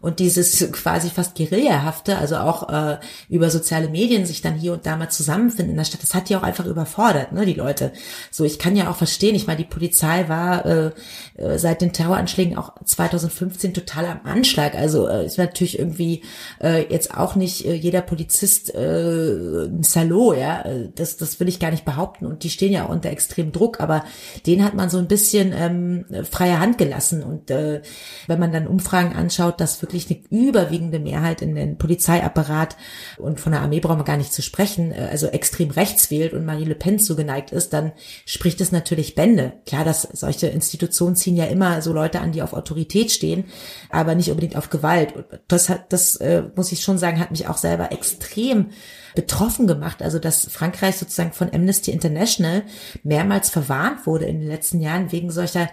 und 0.00 0.20
dieses 0.20 0.70
quasi 0.72 1.10
fast 1.10 1.34
Guerillahafte, 1.36 2.18
also 2.18 2.36
auch 2.36 2.68
äh, 2.68 2.98
über 3.28 3.50
soziale 3.50 3.88
Medien 3.88 4.26
sich 4.26 4.42
dann 4.42 4.54
hier 4.54 4.72
und 4.72 4.86
da 4.86 4.96
mal 4.96 5.10
zusammenfinden 5.10 5.72
in 5.72 5.76
der 5.76 5.84
Stadt, 5.84 6.02
das 6.02 6.14
hat 6.14 6.28
die 6.28 6.36
auch 6.36 6.42
einfach 6.42 6.66
überfordert, 6.66 7.32
ne, 7.32 7.44
die 7.44 7.54
Leute. 7.54 7.92
So, 8.30 8.44
ich 8.44 8.58
kann 8.58 8.76
ja 8.76 8.90
auch 8.90 8.96
verstehen, 8.96 9.34
ich 9.34 9.46
meine, 9.46 9.58
die 9.58 9.64
Polizei 9.64 10.28
war 10.28 10.64
äh, 10.66 10.90
äh 11.36 11.58
seit 11.58 11.80
den 11.80 11.92
Terroranschlägen 11.92 12.56
auch 12.56 12.72
2015 12.84 13.74
total 13.74 14.06
am 14.06 14.20
Anschlag. 14.24 14.74
Also 14.74 15.08
äh, 15.08 15.26
ist 15.26 15.38
natürlich 15.38 15.78
irgendwie 15.78 16.22
äh, 16.62 16.90
jetzt 16.92 17.16
auch 17.16 17.34
nicht 17.34 17.64
äh, 17.64 17.74
jeder 17.74 18.02
Polizist 18.02 18.74
äh, 18.74 19.64
ein 19.64 19.82
Salo, 19.82 20.32
ja, 20.32 20.64
das, 20.94 21.16
das 21.16 21.40
will 21.40 21.48
ich 21.48 21.58
gar 21.58 21.70
nicht 21.70 21.84
behaupten. 21.84 22.26
Und 22.26 22.44
die 22.44 22.50
stehen 22.50 22.72
ja 22.72 22.86
auch 22.86 22.90
unter 22.90 23.10
extremem 23.10 23.52
Druck, 23.52 23.80
aber 23.80 24.04
den 24.46 24.64
hat 24.64 24.74
man 24.74 24.90
so 24.90 24.98
ein 24.98 25.08
bisschen 25.08 25.52
ähm, 25.52 26.04
freie 26.24 26.60
Hand 26.60 26.78
gelassen. 26.78 27.22
Und 27.22 27.50
äh, 27.50 27.82
wenn 28.26 28.38
man 28.38 28.52
dann 28.52 28.66
Umfragen 28.66 29.14
anschaut, 29.14 29.60
dass 29.60 29.82
wirklich 29.92 30.10
eine 30.10 30.48
überwiegende 30.48 30.98
Mehrheit 30.98 31.42
in 31.42 31.54
den 31.54 31.78
Polizeiapparat 31.78 32.76
und 33.16 33.40
von 33.40 33.52
der 33.52 33.62
Armee 33.62 33.80
brauchen 33.80 33.98
wir 33.98 34.04
gar 34.04 34.16
nicht 34.16 34.32
zu 34.32 34.42
sprechen, 34.42 34.92
äh, 34.92 35.08
also 35.10 35.28
extrem 35.28 35.70
rechts 35.70 36.10
wählt 36.10 36.32
und 36.32 36.44
Marie 36.44 36.64
Le 36.64 36.74
Pen 36.74 36.98
zugeneigt 36.98 37.52
ist, 37.52 37.72
dann 37.72 37.92
spricht 38.26 38.60
es 38.60 38.72
natürlich 38.72 39.14
Bände. 39.14 39.52
Klar, 39.66 39.84
dass 39.84 40.02
solche 40.02 40.48
Institutionen 40.48 41.16
ziehen 41.16 41.36
ja 41.36 41.46
immer 41.46 41.82
so 41.82 41.92
Leute 41.92 42.20
an, 42.20 42.32
die 42.32 42.42
auf 42.42 42.52
Autorität 42.52 43.10
stehen, 43.10 43.44
aber 43.90 44.14
nicht 44.14 44.30
unbedingt 44.30 44.56
auf 44.56 44.70
Gewalt. 44.70 45.14
Das 45.48 45.68
hat, 45.68 45.92
das 45.92 46.16
äh, 46.16 46.44
muss 46.54 46.72
ich 46.72 46.82
schon 46.82 46.98
sagen, 46.98 47.20
hat 47.20 47.30
mich 47.30 47.48
auch 47.48 47.58
selber 47.58 47.92
extrem 47.92 48.70
betroffen 49.14 49.66
gemacht. 49.66 50.02
Also 50.02 50.18
dass 50.18 50.46
Frankreich 50.46 50.96
sozusagen 50.96 51.32
von 51.32 51.52
Amnesty 51.52 51.90
International 51.90 52.62
mehrmals 53.02 53.50
verwarnt 53.50 54.06
wurde 54.06 54.26
in 54.26 54.40
den 54.40 54.48
letzten 54.48 54.80
Jahren 54.80 55.10
wegen 55.10 55.30
solcher 55.30 55.68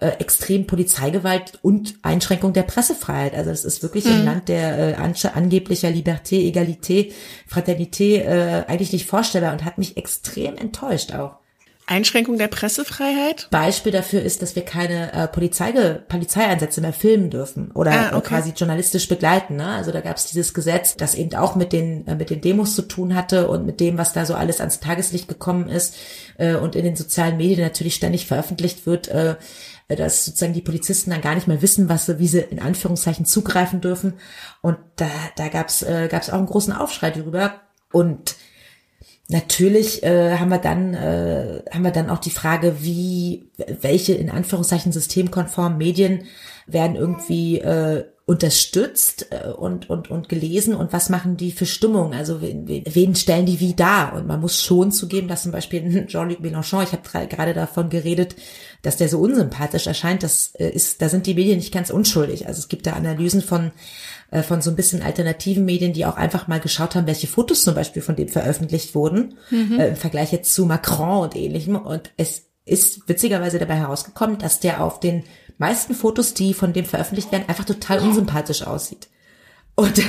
äh, 0.00 0.10
extrem 0.18 0.66
Polizeigewalt 0.66 1.58
und 1.62 1.94
Einschränkung 2.02 2.52
der 2.52 2.62
Pressefreiheit. 2.62 3.34
Also 3.34 3.50
es 3.50 3.64
ist 3.64 3.82
wirklich 3.82 4.04
mhm. 4.04 4.12
im 4.12 4.24
Land 4.24 4.48
der 4.48 4.98
äh, 4.98 5.28
angeblicher 5.34 5.88
Liberté, 5.88 6.36
Egalité, 6.46 7.12
Fraternité 7.50 8.22
äh, 8.22 8.64
eigentlich 8.66 8.92
nicht 8.92 9.06
vorstellbar 9.06 9.52
und 9.52 9.64
hat 9.64 9.78
mich 9.78 9.96
extrem 9.96 10.56
enttäuscht 10.56 11.12
auch. 11.12 11.36
Einschränkung 11.88 12.36
der 12.36 12.48
Pressefreiheit? 12.48 13.48
Beispiel 13.50 13.92
dafür 13.92 14.22
ist, 14.22 14.42
dass 14.42 14.54
wir 14.54 14.64
keine 14.64 15.12
äh, 15.14 15.26
Polizei, 15.26 15.72
Polizeieinsätze 15.72 16.82
mehr 16.82 16.92
filmen 16.92 17.30
dürfen 17.30 17.70
oder 17.72 17.92
ah, 17.92 18.16
okay. 18.16 18.28
quasi 18.28 18.52
journalistisch 18.54 19.08
begleiten. 19.08 19.56
Ne? 19.56 19.66
Also 19.66 19.90
da 19.90 20.02
gab 20.02 20.18
es 20.18 20.26
dieses 20.26 20.52
Gesetz, 20.52 20.96
das 20.96 21.14
eben 21.14 21.34
auch 21.34 21.56
mit 21.56 21.72
den 21.72 22.06
äh, 22.06 22.14
mit 22.14 22.28
den 22.28 22.42
Demos 22.42 22.74
zu 22.74 22.82
tun 22.82 23.14
hatte 23.14 23.48
und 23.48 23.64
mit 23.64 23.80
dem, 23.80 23.96
was 23.96 24.12
da 24.12 24.26
so 24.26 24.34
alles 24.34 24.60
ans 24.60 24.80
Tageslicht 24.80 25.28
gekommen 25.28 25.68
ist 25.68 25.96
äh, 26.36 26.56
und 26.56 26.76
in 26.76 26.84
den 26.84 26.94
sozialen 26.94 27.38
Medien 27.38 27.62
natürlich 27.62 27.94
ständig 27.94 28.26
veröffentlicht 28.26 28.84
wird. 28.84 29.08
Äh, 29.08 29.36
dass 29.96 30.24
sozusagen 30.26 30.52
die 30.52 30.62
Polizisten 30.62 31.10
dann 31.10 31.22
gar 31.22 31.34
nicht 31.34 31.48
mehr 31.48 31.62
wissen, 31.62 31.88
was 31.88 32.06
sie, 32.06 32.18
wie 32.18 32.28
sie 32.28 32.40
in 32.40 32.60
Anführungszeichen 32.60 33.24
zugreifen 33.24 33.80
dürfen. 33.80 34.14
Und 34.60 34.76
da, 34.96 35.08
da 35.36 35.48
gab's 35.48 35.82
äh, 35.82 36.08
gab's 36.10 36.28
auch 36.30 36.38
einen 36.38 36.46
großen 36.46 36.72
Aufschrei 36.72 37.10
darüber. 37.10 37.60
Und 37.90 38.36
natürlich 39.28 40.02
äh, 40.02 40.36
haben 40.38 40.50
wir 40.50 40.58
dann 40.58 40.94
äh, 40.94 41.62
haben 41.72 41.84
wir 41.84 41.90
dann 41.90 42.10
auch 42.10 42.18
die 42.18 42.30
Frage, 42.30 42.82
wie 42.82 43.50
welche 43.80 44.14
in 44.14 44.30
Anführungszeichen 44.30 44.92
systemkonformen 44.92 45.78
Medien 45.78 46.24
werden 46.66 46.96
irgendwie 46.96 47.58
äh, 47.60 48.04
unterstützt 48.28 49.28
äh, 49.30 49.48
und, 49.48 49.88
und, 49.88 50.10
und 50.10 50.28
gelesen 50.28 50.74
und 50.74 50.92
was 50.92 51.08
machen 51.08 51.38
die 51.38 51.50
für 51.50 51.64
Stimmung? 51.64 52.12
Also 52.12 52.42
wen, 52.42 52.68
wen 52.68 53.14
stellen 53.14 53.46
die 53.46 53.58
wie 53.58 53.72
da? 53.72 54.10
Und 54.10 54.26
man 54.26 54.38
muss 54.38 54.62
schon 54.62 54.92
zugeben, 54.92 55.28
dass 55.28 55.44
zum 55.44 55.52
Beispiel 55.52 56.06
Jean-Luc 56.06 56.40
Mélenchon, 56.40 56.82
ich 56.82 56.92
habe 56.92 57.26
gerade 57.26 57.54
davon 57.54 57.88
geredet, 57.88 58.36
dass 58.82 58.98
der 58.98 59.08
so 59.08 59.18
unsympathisch 59.18 59.86
erscheint, 59.86 60.22
das 60.22 60.54
äh, 60.56 60.68
ist, 60.68 61.00
da 61.00 61.08
sind 61.08 61.26
die 61.26 61.32
Medien 61.32 61.56
nicht 61.56 61.72
ganz 61.72 61.88
unschuldig. 61.88 62.46
Also 62.46 62.58
es 62.58 62.68
gibt 62.68 62.86
da 62.86 62.92
Analysen 62.92 63.40
von 63.40 63.72
äh, 64.30 64.42
von 64.42 64.60
so 64.60 64.68
ein 64.68 64.76
bisschen 64.76 65.00
alternativen 65.00 65.64
Medien, 65.64 65.94
die 65.94 66.04
auch 66.04 66.16
einfach 66.18 66.48
mal 66.48 66.60
geschaut 66.60 66.96
haben, 66.96 67.06
welche 67.06 67.28
Fotos 67.28 67.62
zum 67.62 67.74
Beispiel 67.74 68.02
von 68.02 68.14
dem 68.14 68.28
veröffentlicht 68.28 68.94
wurden, 68.94 69.38
mhm. 69.48 69.80
im 69.80 69.96
Vergleich 69.96 70.32
jetzt 70.32 70.54
zu 70.54 70.66
Macron 70.66 71.22
und 71.22 71.34
ähnlichem. 71.34 71.76
Und 71.76 72.10
es 72.18 72.42
ist 72.66 73.08
witzigerweise 73.08 73.58
dabei 73.58 73.76
herausgekommen, 73.76 74.36
dass 74.36 74.60
der 74.60 74.84
auf 74.84 75.00
den 75.00 75.24
meisten 75.58 75.94
Fotos, 75.94 76.34
die 76.34 76.54
von 76.54 76.72
dem 76.72 76.84
veröffentlicht 76.84 77.30
werden, 77.32 77.48
einfach 77.48 77.64
total 77.64 78.00
unsympathisch 78.00 78.62
aussieht. 78.62 79.08
Und, 79.78 80.02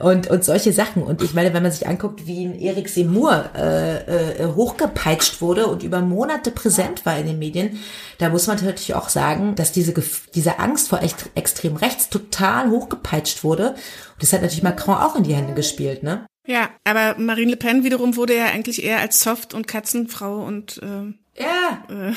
und, 0.00 0.26
und 0.28 0.44
solche 0.44 0.72
Sachen. 0.72 1.04
Und 1.04 1.22
ich 1.22 1.34
meine, 1.34 1.54
wenn 1.54 1.62
man 1.62 1.70
sich 1.70 1.86
anguckt, 1.86 2.26
wie 2.26 2.46
ein 2.46 2.58
Erik 2.58 2.88
Seymour 2.88 3.50
äh, 3.54 4.42
äh, 4.42 4.46
hochgepeitscht 4.56 5.40
wurde 5.40 5.68
und 5.68 5.84
über 5.84 6.00
Monate 6.00 6.50
präsent 6.50 7.06
war 7.06 7.16
in 7.16 7.26
den 7.26 7.38
Medien, 7.38 7.78
da 8.18 8.28
muss 8.28 8.48
man 8.48 8.56
natürlich 8.56 8.94
auch 8.94 9.08
sagen, 9.08 9.54
dass 9.54 9.70
diese, 9.70 9.94
diese 10.34 10.58
Angst 10.58 10.88
vor 10.88 11.00
echt, 11.00 11.30
extrem 11.36 11.76
rechts 11.76 12.08
total 12.08 12.70
hochgepeitscht 12.70 13.44
wurde. 13.44 13.70
Und 14.14 14.22
das 14.22 14.32
hat 14.32 14.42
natürlich 14.42 14.64
Macron 14.64 14.96
auch 14.96 15.14
in 15.14 15.22
die 15.22 15.34
Hände 15.34 15.54
gespielt, 15.54 16.02
ne? 16.02 16.26
Ja, 16.46 16.70
aber 16.82 17.16
Marine 17.18 17.52
Le 17.52 17.56
Pen 17.56 17.84
wiederum 17.84 18.16
wurde 18.16 18.36
ja 18.36 18.46
eigentlich 18.46 18.82
eher 18.82 18.98
als 18.98 19.20
Soft- 19.20 19.54
und 19.54 19.68
Katzenfrau 19.68 20.44
und 20.44 20.78
äh, 20.82 21.14
ja. 21.36 21.84
Äh, 21.88 22.12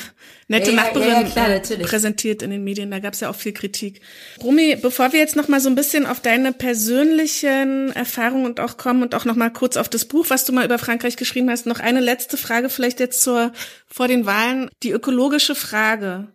nette 0.46 0.70
ja, 0.70 0.76
Nachbarin 0.76 1.08
ja, 1.08 1.22
klar, 1.24 1.50
äh, 1.50 1.60
präsentiert 1.60 2.42
in 2.42 2.50
den 2.50 2.62
Medien. 2.62 2.90
Da 2.90 3.00
gab 3.00 3.14
es 3.14 3.20
ja 3.20 3.30
auch 3.30 3.34
viel 3.34 3.52
Kritik. 3.52 4.00
Rumi, 4.42 4.76
bevor 4.76 5.12
wir 5.12 5.18
jetzt 5.18 5.34
noch 5.34 5.48
mal 5.48 5.60
so 5.60 5.68
ein 5.68 5.74
bisschen 5.74 6.06
auf 6.06 6.20
deine 6.20 6.52
persönlichen 6.52 7.90
Erfahrungen 7.92 8.46
und 8.46 8.60
auch 8.60 8.76
kommen 8.76 9.02
und 9.02 9.14
auch 9.14 9.24
noch 9.24 9.34
mal 9.34 9.50
kurz 9.50 9.76
auf 9.76 9.88
das 9.88 10.04
Buch, 10.04 10.26
was 10.28 10.44
du 10.44 10.52
mal 10.52 10.64
über 10.64 10.78
Frankreich 10.78 11.16
geschrieben 11.16 11.50
hast, 11.50 11.66
noch 11.66 11.80
eine 11.80 12.00
letzte 12.00 12.36
Frage 12.36 12.68
vielleicht 12.68 13.00
jetzt 13.00 13.22
zur 13.22 13.52
vor 13.86 14.06
den 14.06 14.24
Wahlen. 14.24 14.70
Die 14.82 14.90
ökologische 14.90 15.56
Frage. 15.56 16.28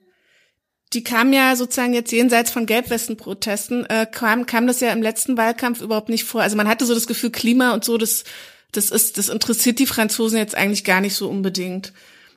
Die 0.91 1.03
kam 1.03 1.33
ja 1.33 1.55
sozusagen 1.55 1.93
jetzt 1.93 2.11
jenseits 2.11 2.51
von 2.51 2.65
Gelbwestenprotesten, 2.65 3.85
äh, 3.89 4.05
kam, 4.11 4.45
kam 4.45 4.67
das 4.67 4.79
ja 4.79 4.91
im 4.91 5.01
letzten 5.01 5.37
Wahlkampf 5.37 5.81
überhaupt 5.81 6.09
nicht 6.09 6.25
vor. 6.25 6.41
Also 6.41 6.55
man 6.55 6.67
hatte 6.67 6.85
so 6.85 6.93
das 6.93 7.07
Gefühl, 7.07 7.31
Klima 7.31 7.73
und 7.73 7.83
so, 7.83 7.97
das, 7.97 8.25
das 8.73 8.91
ist, 8.91 9.17
das 9.17 9.29
interessiert 9.29 9.79
die 9.79 9.87
Franzosen 9.87 10.37
jetzt 10.37 10.53
eigentlich 10.55 10.83
gar 10.83 11.01
nicht 11.01 11.15
so 11.15 11.29
unbedingt. 11.29 11.93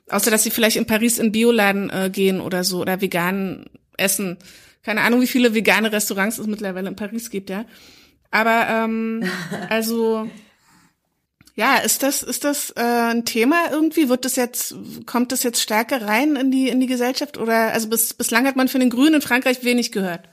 Außer 0.09 0.31
dass 0.31 0.43
sie 0.43 0.51
vielleicht 0.51 0.77
in 0.77 0.85
Paris 0.85 1.19
in 1.19 1.31
Bioladen 1.31 1.89
äh, 1.89 2.09
gehen 2.09 2.39
oder 2.39 2.63
so 2.63 2.81
oder 2.81 3.01
vegan 3.01 3.65
essen. 3.97 4.37
Keine 4.83 5.01
Ahnung, 5.01 5.21
wie 5.21 5.27
viele 5.27 5.53
vegane 5.53 5.91
Restaurants 5.91 6.37
es 6.37 6.47
mittlerweile 6.47 6.87
in 6.87 6.95
Paris 6.95 7.29
gibt, 7.29 7.49
ja. 7.49 7.65
Aber 8.31 8.67
ähm, 8.69 9.23
also 9.69 10.29
ja, 11.55 11.77
ist 11.77 12.03
das 12.03 12.21
ist 12.23 12.43
das 12.43 12.69
äh, 12.77 12.81
ein 12.81 13.25
Thema 13.25 13.71
irgendwie? 13.71 14.09
Wird 14.09 14.25
das 14.25 14.35
jetzt 14.35 14.75
kommt 15.05 15.31
das 15.31 15.43
jetzt 15.43 15.61
stärker 15.61 16.03
rein 16.03 16.35
in 16.35 16.51
die 16.51 16.69
in 16.69 16.79
die 16.79 16.87
Gesellschaft 16.87 17.37
oder 17.37 17.73
also 17.73 17.89
bis, 17.89 18.13
bislang 18.13 18.45
hat 18.45 18.55
man 18.55 18.67
von 18.67 18.79
den 18.79 18.91
Grünen 18.91 19.15
in 19.15 19.21
Frankreich 19.21 19.63
wenig 19.63 19.91
gehört. 19.91 20.29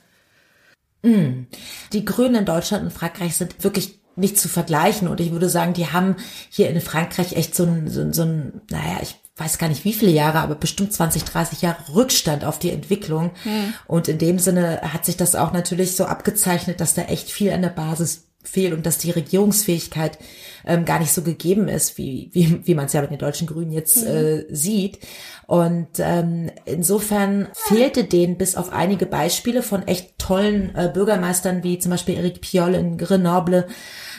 Mm. 1.01 1.47
Die 1.93 2.05
Grünen 2.05 2.35
in 2.35 2.45
Deutschland 2.45 2.83
und 2.83 2.93
Frankreich 2.93 3.35
sind 3.35 3.63
wirklich 3.63 3.99
nicht 4.15 4.39
zu 4.39 4.47
vergleichen 4.47 5.07
und 5.07 5.19
ich 5.19 5.31
würde 5.31 5.49
sagen, 5.49 5.73
die 5.73 5.87
haben 5.87 6.15
hier 6.49 6.69
in 6.69 6.79
Frankreich 6.79 7.33
echt 7.33 7.55
so 7.55 7.63
ein, 7.63 7.89
so, 7.89 8.11
so 8.13 8.21
ein 8.21 8.61
naja, 8.69 8.99
ich 9.01 9.15
weiß 9.37 9.57
gar 9.57 9.67
nicht 9.67 9.83
wie 9.83 9.93
viele 9.93 10.11
Jahre, 10.11 10.39
aber 10.39 10.55
bestimmt 10.55 10.93
20, 10.93 11.25
30 11.25 11.61
Jahre 11.61 11.93
Rückstand 11.93 12.45
auf 12.45 12.57
die 12.57 12.71
Entwicklung. 12.71 13.31
Hm. 13.43 13.73
Und 13.85 14.07
in 14.07 14.17
dem 14.17 14.39
Sinne 14.39 14.81
hat 14.81 15.05
sich 15.05 15.17
das 15.17 15.35
auch 15.35 15.51
natürlich 15.51 15.95
so 15.95 16.05
abgezeichnet, 16.05 16.79
dass 16.79 16.93
da 16.93 17.03
echt 17.03 17.29
viel 17.29 17.51
an 17.51 17.61
der 17.61 17.69
Basis 17.69 18.27
fehlt 18.47 18.73
und 18.73 18.85
dass 18.85 18.97
die 18.97 19.11
Regierungsfähigkeit 19.11 20.17
ähm, 20.65 20.85
gar 20.85 20.99
nicht 20.99 21.11
so 21.11 21.21
gegeben 21.21 21.67
ist, 21.67 21.97
wie, 21.97 22.29
wie, 22.31 22.61
wie 22.65 22.75
man 22.75 22.85
es 22.85 22.93
ja 22.93 23.01
bei 23.01 23.07
den 23.07 23.17
deutschen 23.17 23.47
Grünen 23.47 23.71
jetzt 23.71 24.03
mhm. 24.03 24.07
äh, 24.07 24.55
sieht. 24.55 24.99
Und 25.47 25.87
ähm, 25.99 26.49
insofern 26.65 27.49
fehlte 27.53 28.03
denen 28.03 28.37
bis 28.37 28.55
auf 28.55 28.71
einige 28.71 29.05
Beispiele 29.05 29.63
von 29.63 29.87
echt 29.87 30.17
tollen 30.17 30.73
äh, 30.75 30.89
Bürgermeistern 30.93 31.63
wie 31.63 31.79
zum 31.79 31.91
Beispiel 31.91 32.15
Eric 32.15 32.41
Piolle 32.41 32.77
in 32.77 32.97
Grenoble, 32.97 33.67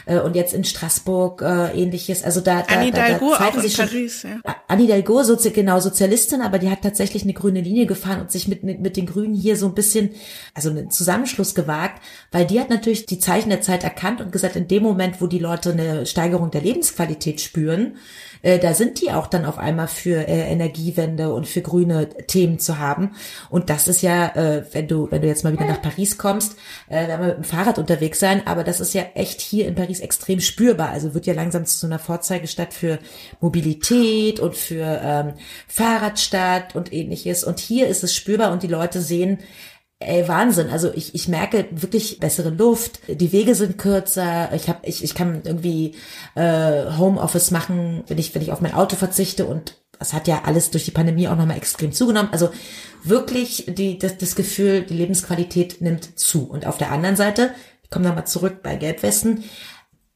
äh, 0.07 0.21
und 0.21 0.35
jetzt 0.35 0.55
in 0.55 0.65
Straßburg 0.65 1.43
äh, 1.43 1.81
ähnliches. 1.81 2.25
Also 2.25 2.41
da, 2.41 2.63
da, 2.63 2.77
Annie 2.77 2.93
da, 2.93 3.09
Dalgo 3.09 3.31
da 3.33 3.39
zeigen 3.39 3.59
auch 3.59 3.63
sich 3.63 3.79
in 3.79 3.85
schon, 3.85 3.87
Paris, 3.87 4.23
ja. 4.23 4.55
Annie 4.69 4.87
Dalgo, 4.87 5.23
Sozi 5.23 5.51
genau 5.51 5.81
Sozialistin, 5.81 6.41
aber 6.41 6.59
die 6.59 6.71
hat 6.71 6.83
tatsächlich 6.83 7.25
eine 7.25 7.35
grüne 7.35 7.61
Linie 7.61 7.87
gefahren 7.87 8.21
und 8.21 8.31
sich 8.31 8.49
mit, 8.49 8.63
mit, 8.63 8.81
mit 8.81 8.97
den 8.97 9.07
Grünen 9.07 9.35
hier 9.35 9.57
so 9.57 9.67
ein 9.67 9.75
bisschen, 9.75 10.11
also 10.55 10.71
einen 10.71 10.91
Zusammenschluss 10.91 11.55
gewagt, 11.55 12.03
weil 12.33 12.47
die 12.47 12.61
hat 12.61 12.71
natürlich 12.71 13.07
die 13.07 13.19
Zeichen 13.19 13.51
der 13.51 13.61
Zeit 13.61 13.85
erkannt 13.85 14.21
und 14.21 14.33
gesagt, 14.33 14.57
in 14.57 14.69
dem 14.69 14.83
Moment, 14.83 15.21
wo 15.21 15.27
die 15.27 15.39
Leute 15.39 15.73
eine 15.73 16.07
Steigerung 16.07 16.51
der 16.51 16.63
Lebensqualität 16.63 17.41
spüren, 17.41 17.97
äh, 18.43 18.59
da 18.59 18.75
sind 18.75 19.01
die 19.01 19.13
auch 19.13 19.27
dann 19.27 19.45
auf 19.45 19.59
einmal 19.59 19.89
für 19.89 20.29
äh, 20.29 20.51
Energiewende 20.51 21.33
und 21.33 21.47
für 21.47 21.63
grüne 21.63 22.09
Themen 22.27 22.59
zu 22.59 22.79
haben. 22.79 23.13
Und 23.51 23.71
das 23.71 23.89
ist 23.89 24.03
ja, 24.03 24.29
äh, 24.35 24.65
wenn 24.73 24.89
du, 24.89 25.11
wenn 25.11 25.23
du 25.23 25.29
jetzt 25.29 25.45
mal 25.45 25.53
wieder 25.53 25.67
nach 25.67 25.83
Paris 25.83 26.19
kommst, 26.19 26.57
äh, 26.89 27.09
werden 27.09 27.21
wir 27.21 27.29
mit 27.29 27.37
dem 27.39 27.45
Fahrrad 27.45 27.79
unterwegs 27.79 28.19
sein, 28.19 28.47
aber 28.47 28.65
das 28.65 28.81
ist 28.81 28.95
ja 28.95 29.03
echt 29.15 29.41
hier 29.41 29.67
in 29.67 29.75
Paris 29.75 30.01
extrem 30.01 30.41
spürbar. 30.41 30.91
Also 30.91 31.15
wird 31.15 31.27
ja 31.27 31.35
langsam 31.35 31.65
zu 31.67 31.79
so 31.79 31.87
einer 31.87 31.99
Vorzeigestadt 31.99 32.75
für 32.75 32.99
Mobilität 33.41 34.41
und 34.41 34.55
für 34.55 35.01
ähm, 35.03 35.35
Fahrradstadt 35.69 36.75
und 36.75 36.93
ähnliches. 36.93 37.45
Und 37.45 37.59
hier 37.59 37.89
ist 37.89 38.05
es 38.05 38.15
spürbar 38.15 38.53
und 38.53 38.63
die 38.63 38.69
Leute 38.69 39.01
sehen, 39.01 39.39
Ey, 39.99 40.29
Wahnsinn. 40.29 40.69
Also 40.69 40.93
ich, 40.93 41.15
ich 41.15 41.27
merke 41.27 41.69
wirklich 41.71 42.21
bessere 42.21 42.51
Luft, 42.51 43.01
die 43.09 43.33
Wege 43.33 43.55
sind 43.55 43.79
kürzer, 43.79 44.53
ich 44.55 44.69
hab, 44.69 44.87
ich, 44.87 45.03
ich 45.03 45.15
kann 45.15 45.41
irgendwie 45.45 45.95
äh, 46.35 46.93
Homeoffice 46.99 47.51
machen, 47.51 48.05
wenn 48.07 48.19
ich, 48.19 48.35
wenn 48.35 48.43
ich 48.43 48.53
auf 48.53 48.61
mein 48.61 48.75
Auto 48.75 48.97
verzichte 48.97 49.47
und 49.47 49.81
das 49.99 50.13
hat 50.13 50.29
ja 50.29 50.43
alles 50.45 50.71
durch 50.71 50.85
die 50.85 50.91
Pandemie 50.91 51.29
auch 51.29 51.37
nochmal 51.37 51.57
extrem 51.57 51.93
zugenommen. 51.93 52.29
Also 52.31 52.51
wirklich 53.03 53.65
die, 53.69 53.99
das, 53.99 54.19
das 54.19 54.37
Gefühl, 54.37 54.83
die 54.83 54.95
Lebensqualität 54.95 55.81
nimmt 55.81 56.19
zu. 56.19 56.47
Und 56.47 56.67
auf 56.67 56.77
der 56.77 56.93
anderen 56.93 57.17
Seite, 57.17 57.55
ich 57.83 57.89
komme 57.89 58.07
nochmal 58.07 58.27
zurück 58.27 58.63
bei 58.63 58.77
Gelbwesten, 58.77 59.45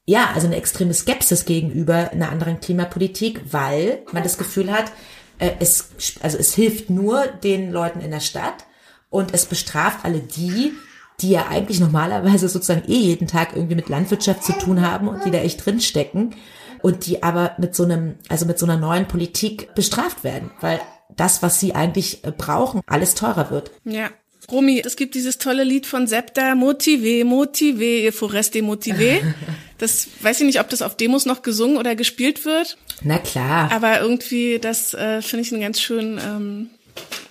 ja, 0.04 0.30
also 0.34 0.46
eine 0.46 0.56
extreme 0.56 0.92
Skepsis 0.92 1.46
gegenüber 1.46 2.10
einer 2.10 2.30
anderen 2.30 2.60
Klimapolitik, 2.60 3.40
weil 3.50 4.02
man 4.12 4.24
das 4.24 4.36
Gefühl 4.36 4.70
hat, 4.70 4.92
äh, 5.38 5.52
es, 5.60 5.90
also 6.20 6.36
es 6.36 6.54
hilft 6.54 6.90
nur 6.90 7.26
den 7.26 7.70
Leuten 7.70 8.00
in 8.00 8.10
der 8.10 8.20
Stadt 8.20 8.66
und 9.10 9.34
es 9.34 9.46
bestraft 9.46 10.04
alle 10.04 10.20
die, 10.20 10.72
die 11.20 11.30
ja 11.30 11.48
eigentlich 11.48 11.80
normalerweise 11.80 12.48
sozusagen 12.48 12.90
eh 12.90 12.96
jeden 12.96 13.26
Tag 13.26 13.54
irgendwie 13.54 13.74
mit 13.74 13.88
Landwirtschaft 13.88 14.44
zu 14.44 14.52
tun 14.52 14.80
haben 14.80 15.08
und 15.08 15.24
die 15.24 15.30
da 15.30 15.38
echt 15.38 15.64
drinstecken 15.64 16.34
und 16.82 17.06
die 17.06 17.22
aber 17.22 17.52
mit 17.58 17.74
so 17.74 17.84
einem, 17.84 18.14
also 18.28 18.46
mit 18.46 18.58
so 18.58 18.64
einer 18.64 18.78
neuen 18.78 19.06
Politik 19.06 19.74
bestraft 19.74 20.24
werden, 20.24 20.50
weil 20.60 20.80
das, 21.14 21.42
was 21.42 21.60
sie 21.60 21.74
eigentlich 21.74 22.24
äh, 22.24 22.32
brauchen, 22.32 22.80
alles 22.86 23.14
teurer 23.14 23.50
wird. 23.50 23.70
Ja. 23.84 24.10
Romy, 24.50 24.82
es 24.84 24.96
gibt 24.96 25.14
dieses 25.14 25.38
tolle 25.38 25.62
Lied 25.62 25.86
von 25.86 26.08
Septa, 26.08 26.54
Motivé, 26.54 27.24
Motivé, 27.24 28.00
ihr 28.00 28.12
Foreste 28.12 28.60
Motivé. 28.60 29.20
Das 29.78 30.08
weiß 30.20 30.40
ich 30.40 30.46
nicht, 30.46 30.60
ob 30.60 30.68
das 30.68 30.82
auf 30.82 30.94
Demos 30.94 31.24
noch 31.24 31.40
gesungen 31.40 31.78
oder 31.78 31.96
gespielt 31.96 32.44
wird. 32.44 32.76
Na 33.02 33.16
klar. 33.16 33.72
Aber 33.72 33.98
irgendwie, 34.02 34.58
das 34.58 34.92
äh, 34.92 35.22
finde 35.22 35.42
ich 35.42 35.52
einen 35.52 35.62
ganz 35.62 35.80
schönen 35.80 36.18
ähm, 36.18 36.70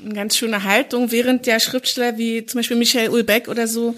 eine 0.04 0.14
ganz 0.14 0.38
schöne 0.38 0.64
Haltung, 0.64 1.12
während 1.12 1.48
ja 1.48 1.60
Schriftsteller 1.60 2.18
wie 2.18 2.46
zum 2.46 2.60
Beispiel 2.60 2.78
Michael 2.78 3.10
Ulbeck 3.10 3.48
oder 3.48 3.68
so 3.68 3.96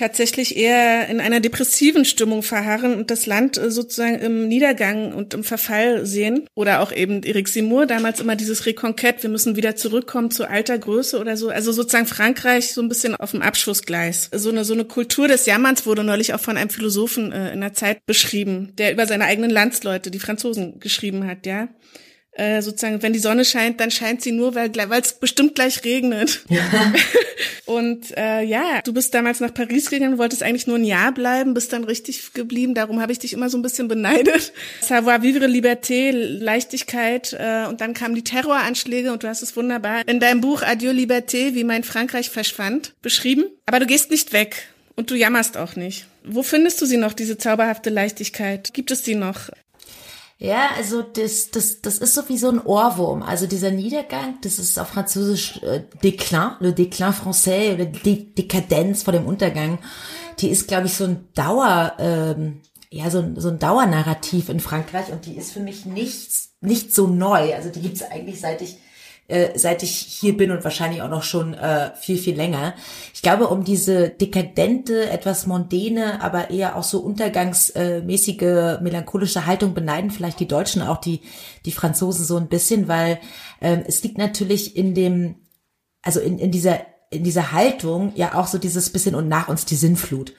tatsächlich 0.00 0.56
eher 0.56 1.08
in 1.08 1.20
einer 1.20 1.40
depressiven 1.40 2.06
Stimmung 2.06 2.42
verharren 2.42 2.94
und 2.94 3.10
das 3.10 3.26
Land 3.26 3.58
äh, 3.58 3.70
sozusagen 3.70 4.14
im 4.14 4.48
Niedergang 4.48 5.12
und 5.12 5.34
im 5.34 5.44
Verfall 5.44 6.06
sehen. 6.06 6.46
Oder 6.54 6.80
auch 6.80 6.90
eben 6.90 7.22
Eric 7.22 7.48
Seymour, 7.48 7.84
damals 7.84 8.18
immer 8.18 8.34
dieses 8.34 8.64
Reconquête, 8.64 9.22
wir 9.22 9.28
müssen 9.28 9.56
wieder 9.56 9.76
zurückkommen 9.76 10.30
zu 10.30 10.48
alter 10.48 10.78
Größe 10.78 11.18
oder 11.20 11.36
so. 11.36 11.50
Also 11.50 11.72
sozusagen 11.72 12.06
Frankreich 12.06 12.72
so 12.72 12.80
ein 12.80 12.88
bisschen 12.88 13.14
auf 13.14 13.32
dem 13.32 13.42
Abschussgleis. 13.42 14.30
So 14.32 14.48
eine, 14.48 14.64
so 14.64 14.72
eine 14.72 14.86
Kultur 14.86 15.28
des 15.28 15.44
Jammerns 15.44 15.84
wurde 15.84 16.02
neulich 16.02 16.32
auch 16.32 16.40
von 16.40 16.56
einem 16.56 16.70
Philosophen 16.70 17.30
äh, 17.32 17.52
in 17.52 17.60
der 17.60 17.74
Zeit 17.74 18.06
beschrieben, 18.06 18.72
der 18.78 18.92
über 18.92 19.06
seine 19.06 19.26
eigenen 19.26 19.50
Landsleute, 19.50 20.10
die 20.10 20.18
Franzosen, 20.18 20.80
geschrieben 20.80 21.26
hat, 21.26 21.44
ja 21.44 21.68
äh, 22.40 22.62
sozusagen, 22.62 23.02
wenn 23.02 23.12
die 23.12 23.18
Sonne 23.18 23.44
scheint, 23.44 23.80
dann 23.80 23.90
scheint 23.90 24.22
sie 24.22 24.32
nur, 24.32 24.54
weil 24.54 24.70
es 25.02 25.12
bestimmt 25.12 25.54
gleich 25.54 25.84
regnet. 25.84 26.42
Ja. 26.48 26.62
und 27.66 28.16
äh, 28.16 28.42
ja, 28.42 28.80
du 28.82 28.94
bist 28.94 29.12
damals 29.12 29.40
nach 29.40 29.52
Paris 29.52 29.90
gegangen, 29.90 30.16
wolltest 30.16 30.42
eigentlich 30.42 30.66
nur 30.66 30.78
ein 30.78 30.84
Jahr 30.84 31.12
bleiben, 31.12 31.52
bist 31.52 31.74
dann 31.74 31.84
richtig 31.84 32.32
geblieben. 32.32 32.74
Darum 32.74 33.02
habe 33.02 33.12
ich 33.12 33.18
dich 33.18 33.34
immer 33.34 33.50
so 33.50 33.58
ein 33.58 33.62
bisschen 33.62 33.88
beneidet. 33.88 34.54
Savoir 34.80 35.22
vivre, 35.22 35.44
Liberté, 35.44 36.12
Leichtigkeit. 36.12 37.36
Äh, 37.38 37.66
und 37.68 37.82
dann 37.82 37.92
kamen 37.92 38.14
die 38.14 38.24
Terroranschläge 38.24 39.12
und 39.12 39.22
du 39.22 39.28
hast 39.28 39.42
es 39.42 39.54
wunderbar 39.54 40.08
in 40.08 40.18
deinem 40.18 40.40
Buch 40.40 40.62
Adieu 40.62 40.92
Liberté, 40.92 41.54
wie 41.54 41.64
mein 41.64 41.84
Frankreich 41.84 42.30
verschwand, 42.30 42.94
beschrieben. 43.02 43.44
Aber 43.66 43.80
du 43.80 43.86
gehst 43.86 44.10
nicht 44.10 44.32
weg. 44.32 44.68
Und 44.96 45.10
du 45.10 45.14
jammerst 45.14 45.56
auch 45.56 45.76
nicht. 45.76 46.06
Wo 46.24 46.42
findest 46.42 46.80
du 46.82 46.86
sie 46.86 46.98
noch, 46.98 47.14
diese 47.14 47.38
zauberhafte 47.38 47.88
Leichtigkeit? 47.88 48.74
Gibt 48.74 48.90
es 48.90 49.04
sie 49.04 49.14
noch? 49.14 49.50
Ja, 50.42 50.70
also 50.74 51.02
das, 51.02 51.50
das, 51.50 51.82
das 51.82 51.98
ist 51.98 52.14
so 52.14 52.26
wie 52.30 52.38
so 52.38 52.48
ein 52.48 52.64
Ohrwurm. 52.64 53.22
Also 53.22 53.46
dieser 53.46 53.70
Niedergang, 53.70 54.38
das 54.40 54.58
ist 54.58 54.78
auf 54.78 54.88
Französisch 54.88 55.62
äh, 55.62 55.82
Déclin, 56.02 56.56
le 56.60 56.70
Déclin 56.70 57.12
français 57.12 57.74
oder 57.74 57.84
die 57.84 58.34
Dekadenz 58.34 59.02
vor 59.02 59.12
dem 59.12 59.26
Untergang. 59.26 59.78
Die 60.38 60.48
ist, 60.48 60.66
glaube 60.66 60.86
ich, 60.86 60.94
so 60.94 61.04
ein 61.04 61.28
Dauer, 61.34 61.92
ähm, 61.98 62.62
ja, 62.88 63.10
so, 63.10 63.22
so 63.36 63.50
ein 63.50 63.58
Dauernarrativ 63.58 64.48
in 64.48 64.60
Frankreich 64.60 65.12
und 65.12 65.26
die 65.26 65.36
ist 65.36 65.52
für 65.52 65.60
mich 65.60 65.84
nicht, 65.84 66.30
nicht 66.62 66.94
so 66.94 67.06
neu. 67.06 67.54
Also 67.54 67.68
die 67.68 67.82
gibt's 67.82 68.02
eigentlich 68.02 68.40
seit 68.40 68.62
ich 68.62 68.78
äh, 69.30 69.58
seit 69.58 69.82
ich 69.82 69.92
hier 69.92 70.36
bin 70.36 70.50
und 70.50 70.64
wahrscheinlich 70.64 71.02
auch 71.02 71.08
noch 71.08 71.22
schon 71.22 71.54
äh, 71.54 71.94
viel, 71.96 72.18
viel 72.18 72.36
länger. 72.36 72.74
Ich 73.14 73.22
glaube, 73.22 73.48
um 73.48 73.64
diese 73.64 74.10
dekadente, 74.10 75.08
etwas 75.10 75.46
mondäne, 75.46 76.20
aber 76.22 76.50
eher 76.50 76.76
auch 76.76 76.82
so 76.82 77.00
untergangsmäßige, 77.00 78.80
melancholische 78.80 79.46
Haltung 79.46 79.74
beneiden 79.74 80.10
vielleicht 80.10 80.40
die 80.40 80.48
Deutschen 80.48 80.82
auch 80.82 80.98
die, 80.98 81.20
die 81.64 81.72
Franzosen 81.72 82.24
so 82.24 82.36
ein 82.36 82.48
bisschen, 82.48 82.88
weil 82.88 83.20
ähm, 83.60 83.84
es 83.86 84.02
liegt 84.02 84.18
natürlich 84.18 84.76
in 84.76 84.94
dem, 84.94 85.36
also 86.02 86.20
in, 86.20 86.38
in 86.38 86.50
dieser 86.50 86.80
in 87.12 87.24
dieser 87.24 87.50
Haltung 87.50 88.12
ja 88.14 88.34
auch 88.34 88.46
so 88.46 88.58
dieses 88.58 88.90
bisschen 88.90 89.16
und 89.16 89.28
nach 89.28 89.48
uns 89.48 89.64
die 89.64 89.74
Sinnflut. 89.74 90.32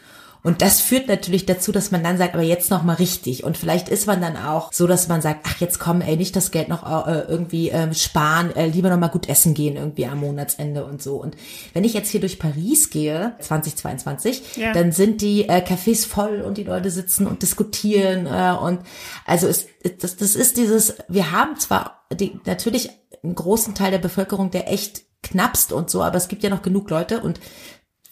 Und 0.43 0.61
das 0.61 0.81
führt 0.81 1.07
natürlich 1.07 1.45
dazu, 1.45 1.71
dass 1.71 1.91
man 1.91 2.03
dann 2.03 2.17
sagt, 2.17 2.33
aber 2.33 2.43
jetzt 2.43 2.71
noch 2.71 2.83
mal 2.83 2.95
richtig. 2.95 3.43
Und 3.43 3.57
vielleicht 3.57 3.89
ist 3.89 4.07
man 4.07 4.21
dann 4.21 4.37
auch 4.37 4.73
so, 4.73 4.87
dass 4.87 5.07
man 5.07 5.21
sagt, 5.21 5.41
ach 5.47 5.59
jetzt 5.59 5.79
komm, 5.79 6.01
ey, 6.01 6.17
nicht 6.17 6.35
das 6.35 6.49
Geld 6.49 6.67
noch 6.67 7.07
äh, 7.07 7.19
irgendwie 7.27 7.69
ähm, 7.69 7.93
sparen, 7.93 8.55
äh, 8.55 8.65
lieber 8.67 8.89
noch 8.89 8.97
mal 8.97 9.09
gut 9.09 9.29
essen 9.29 9.53
gehen 9.53 9.75
irgendwie 9.75 10.07
am 10.07 10.19
Monatsende 10.19 10.83
und 10.83 11.01
so. 11.01 11.17
Und 11.17 11.35
wenn 11.73 11.83
ich 11.83 11.93
jetzt 11.93 12.09
hier 12.09 12.19
durch 12.19 12.39
Paris 12.39 12.89
gehe, 12.89 13.35
2022, 13.39 14.57
ja. 14.57 14.73
dann 14.73 14.91
sind 14.91 15.21
die 15.21 15.47
äh, 15.47 15.63
Cafés 15.63 16.07
voll 16.07 16.41
und 16.41 16.57
die 16.57 16.63
Leute 16.63 16.89
sitzen 16.89 17.27
und 17.27 17.43
diskutieren 17.43 18.25
äh, 18.25 18.55
und 18.59 18.79
also 19.25 19.47
es, 19.47 19.67
das, 19.99 20.15
das 20.15 20.35
ist 20.35 20.57
dieses, 20.57 20.95
wir 21.07 21.31
haben 21.31 21.57
zwar 21.59 22.01
die, 22.11 22.39
natürlich 22.45 22.89
einen 23.23 23.35
großen 23.35 23.75
Teil 23.75 23.91
der 23.91 23.99
Bevölkerung, 23.99 24.49
der 24.49 24.71
echt 24.71 25.03
knappst 25.23 25.71
und 25.71 25.89
so, 25.89 26.01
aber 26.01 26.17
es 26.17 26.27
gibt 26.27 26.43
ja 26.43 26.49
noch 26.49 26.63
genug 26.63 26.89
Leute 26.89 27.19
und 27.19 27.39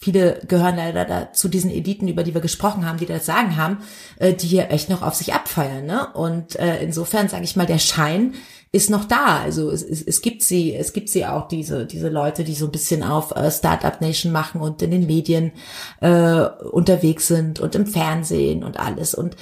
viele 0.00 0.40
gehören 0.48 0.76
leider 0.76 1.04
da 1.04 1.32
zu 1.32 1.48
diesen 1.48 1.70
Eliten, 1.70 2.08
über 2.08 2.24
die 2.24 2.34
wir 2.34 2.40
gesprochen 2.40 2.86
haben, 2.86 2.98
die 2.98 3.06
das 3.06 3.26
Sagen 3.26 3.56
haben, 3.56 3.78
äh, 4.18 4.32
die 4.32 4.46
hier 4.46 4.70
echt 4.70 4.88
noch 4.88 5.02
auf 5.02 5.14
sich 5.14 5.34
abfeiern. 5.34 5.84
Ne? 5.84 6.08
Und 6.14 6.56
äh, 6.56 6.82
insofern 6.82 7.28
sage 7.28 7.44
ich 7.44 7.54
mal, 7.54 7.66
der 7.66 7.78
Schein 7.78 8.34
ist 8.72 8.88
noch 8.88 9.04
da. 9.04 9.40
Also 9.40 9.70
es, 9.70 9.82
es, 9.82 10.00
es 10.00 10.22
gibt 10.22 10.42
sie, 10.42 10.74
es 10.74 10.94
gibt 10.94 11.10
sie 11.10 11.26
auch 11.26 11.48
diese 11.48 11.86
diese 11.86 12.08
Leute, 12.08 12.44
die 12.44 12.54
so 12.54 12.66
ein 12.66 12.72
bisschen 12.72 13.02
auf 13.02 13.32
äh, 13.32 13.50
Startup 13.50 14.00
Nation 14.00 14.32
machen 14.32 14.60
und 14.60 14.80
in 14.80 14.90
den 14.90 15.06
Medien 15.06 15.52
äh, 16.00 16.46
unterwegs 16.70 17.26
sind 17.26 17.60
und 17.60 17.74
im 17.74 17.86
Fernsehen 17.86 18.64
und 18.64 18.78
alles. 18.80 19.14
Und 19.14 19.36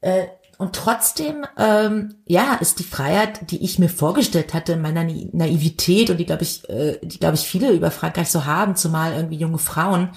äh, 0.00 0.26
und 0.58 0.74
trotzdem, 0.74 1.44
ähm, 1.58 2.14
ja, 2.26 2.54
ist 2.54 2.78
die 2.78 2.84
Freiheit, 2.84 3.50
die 3.50 3.62
ich 3.62 3.78
mir 3.78 3.90
vorgestellt 3.90 4.54
hatte 4.54 4.72
in 4.72 4.80
meiner 4.80 5.04
Naivität 5.04 6.08
und 6.08 6.16
die, 6.16 6.24
glaube 6.24 6.44
ich, 6.44 6.68
äh, 6.70 6.98
die, 7.02 7.18
glaube 7.18 7.34
ich, 7.34 7.42
viele 7.42 7.72
über 7.72 7.90
Frankreich 7.90 8.30
so 8.30 8.46
haben, 8.46 8.74
zumal 8.74 9.12
irgendwie 9.12 9.36
junge 9.36 9.58
Frauen, 9.58 10.10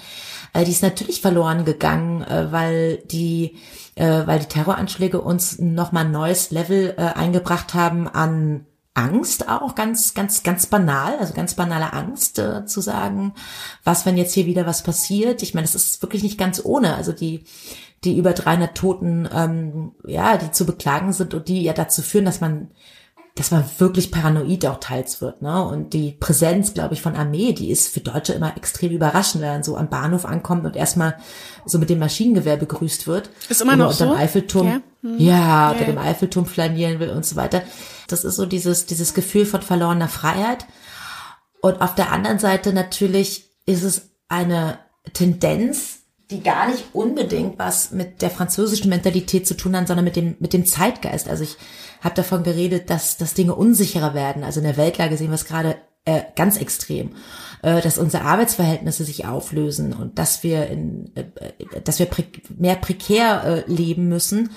äh, 0.54 0.64
die 0.64 0.70
ist 0.70 0.82
natürlich 0.82 1.20
verloren 1.20 1.64
gegangen, 1.64 2.22
äh, 2.22 2.50
weil 2.50 2.98
die, 3.10 3.58
äh, 3.96 4.26
weil 4.26 4.38
die 4.38 4.46
Terroranschläge 4.46 5.20
uns 5.20 5.58
nochmal 5.58 6.06
ein 6.06 6.12
neues 6.12 6.50
Level 6.50 6.94
äh, 6.96 7.02
eingebracht 7.02 7.74
haben 7.74 8.08
an 8.08 8.66
Angst 8.94 9.48
auch, 9.48 9.74
ganz, 9.74 10.14
ganz, 10.14 10.42
ganz 10.42 10.66
banal, 10.66 11.16
also 11.18 11.32
ganz 11.32 11.54
banale 11.54 11.92
Angst 11.92 12.38
äh, 12.38 12.66
zu 12.66 12.80
sagen, 12.80 13.34
was, 13.84 14.04
wenn 14.04 14.16
jetzt 14.16 14.34
hier 14.34 14.46
wieder 14.46 14.66
was 14.66 14.82
passiert. 14.82 15.42
Ich 15.42 15.54
meine, 15.54 15.64
es 15.64 15.74
ist 15.74 16.02
wirklich 16.02 16.22
nicht 16.22 16.38
ganz 16.38 16.60
ohne. 16.64 16.96
Also 16.96 17.12
die, 17.12 17.44
die 18.04 18.16
über 18.16 18.32
300 18.32 18.74
Toten, 18.74 19.28
ähm, 19.34 19.92
ja, 20.06 20.36
die 20.36 20.50
zu 20.50 20.64
beklagen 20.64 21.12
sind 21.12 21.34
und 21.34 21.48
die 21.48 21.62
ja 21.62 21.72
dazu 21.72 22.02
führen, 22.02 22.24
dass 22.24 22.40
man 22.40 22.70
dass 23.36 23.52
man 23.52 23.64
wirklich 23.78 24.10
paranoid 24.10 24.66
auch 24.66 24.80
teils 24.80 25.20
wird, 25.22 25.40
ne? 25.40 25.64
Und 25.64 25.92
die 25.94 26.12
Präsenz, 26.12 26.74
glaube 26.74 26.94
ich, 26.94 27.00
von 27.00 27.14
Armee, 27.14 27.52
die 27.52 27.70
ist 27.70 27.88
für 27.88 28.00
Deutsche 28.00 28.32
immer 28.32 28.56
extrem 28.56 28.90
überraschend, 28.90 29.42
wenn 29.42 29.50
man 29.50 29.62
so 29.62 29.76
am 29.76 29.88
Bahnhof 29.88 30.24
ankommt 30.24 30.66
und 30.66 30.76
erstmal 30.76 31.16
so 31.64 31.78
mit 31.78 31.88
dem 31.90 32.00
Maschinengewehr 32.00 32.56
begrüßt 32.56 33.06
wird. 33.06 33.30
Ist 33.48 33.62
immer 33.62 33.76
noch 33.76 33.92
unter 33.92 34.08
so? 34.08 34.12
dem 34.12 34.16
Eiffelturm, 34.18 34.66
Ja. 34.66 34.80
Hm. 35.02 35.18
ja 35.18 35.38
Ja, 35.38 35.70
unter 35.70 35.84
dem. 35.84 35.98
Eiffelturm 35.98 36.44
flanieren 36.44 36.98
will 36.98 37.10
und 37.10 37.24
so 37.24 37.36
weiter. 37.36 37.62
Das 38.08 38.24
ist 38.24 38.36
so 38.36 38.46
dieses, 38.46 38.86
dieses 38.86 39.14
Gefühl 39.14 39.46
von 39.46 39.62
verlorener 39.62 40.08
Freiheit. 40.08 40.66
Und 41.62 41.80
auf 41.80 41.94
der 41.94 42.12
anderen 42.12 42.40
Seite 42.40 42.72
natürlich 42.72 43.48
ist 43.64 43.84
es 43.84 44.10
eine 44.28 44.78
Tendenz, 45.12 45.99
die 46.30 46.42
gar 46.42 46.68
nicht 46.68 46.84
unbedingt 46.92 47.58
was 47.58 47.90
mit 47.90 48.22
der 48.22 48.30
französischen 48.30 48.88
Mentalität 48.88 49.46
zu 49.46 49.54
tun 49.54 49.76
hat, 49.76 49.88
sondern 49.88 50.04
mit 50.04 50.16
dem, 50.16 50.36
mit 50.38 50.52
dem 50.52 50.64
Zeitgeist. 50.64 51.28
Also 51.28 51.44
ich 51.44 51.56
habe 52.00 52.14
davon 52.14 52.42
geredet, 52.42 52.88
dass, 52.90 53.16
dass 53.16 53.34
Dinge 53.34 53.54
unsicherer 53.54 54.14
werden. 54.14 54.44
Also 54.44 54.60
in 54.60 54.66
der 54.66 54.76
Weltlage 54.76 55.16
sehen 55.16 55.30
wir 55.30 55.34
es 55.34 55.44
gerade 55.44 55.76
äh, 56.04 56.22
ganz 56.36 56.56
extrem, 56.56 57.10
äh, 57.62 57.80
dass 57.82 57.98
unsere 57.98 58.24
Arbeitsverhältnisse 58.24 59.04
sich 59.04 59.26
auflösen 59.26 59.92
und 59.92 60.18
dass 60.18 60.42
wir 60.42 60.68
in, 60.68 61.10
äh, 61.14 61.24
äh, 61.58 61.80
dass 61.82 61.98
wir 61.98 62.06
prä 62.06 62.24
mehr 62.56 62.76
prekär 62.76 63.44
äh, 63.44 63.70
leben 63.70 64.08
müssen 64.08 64.50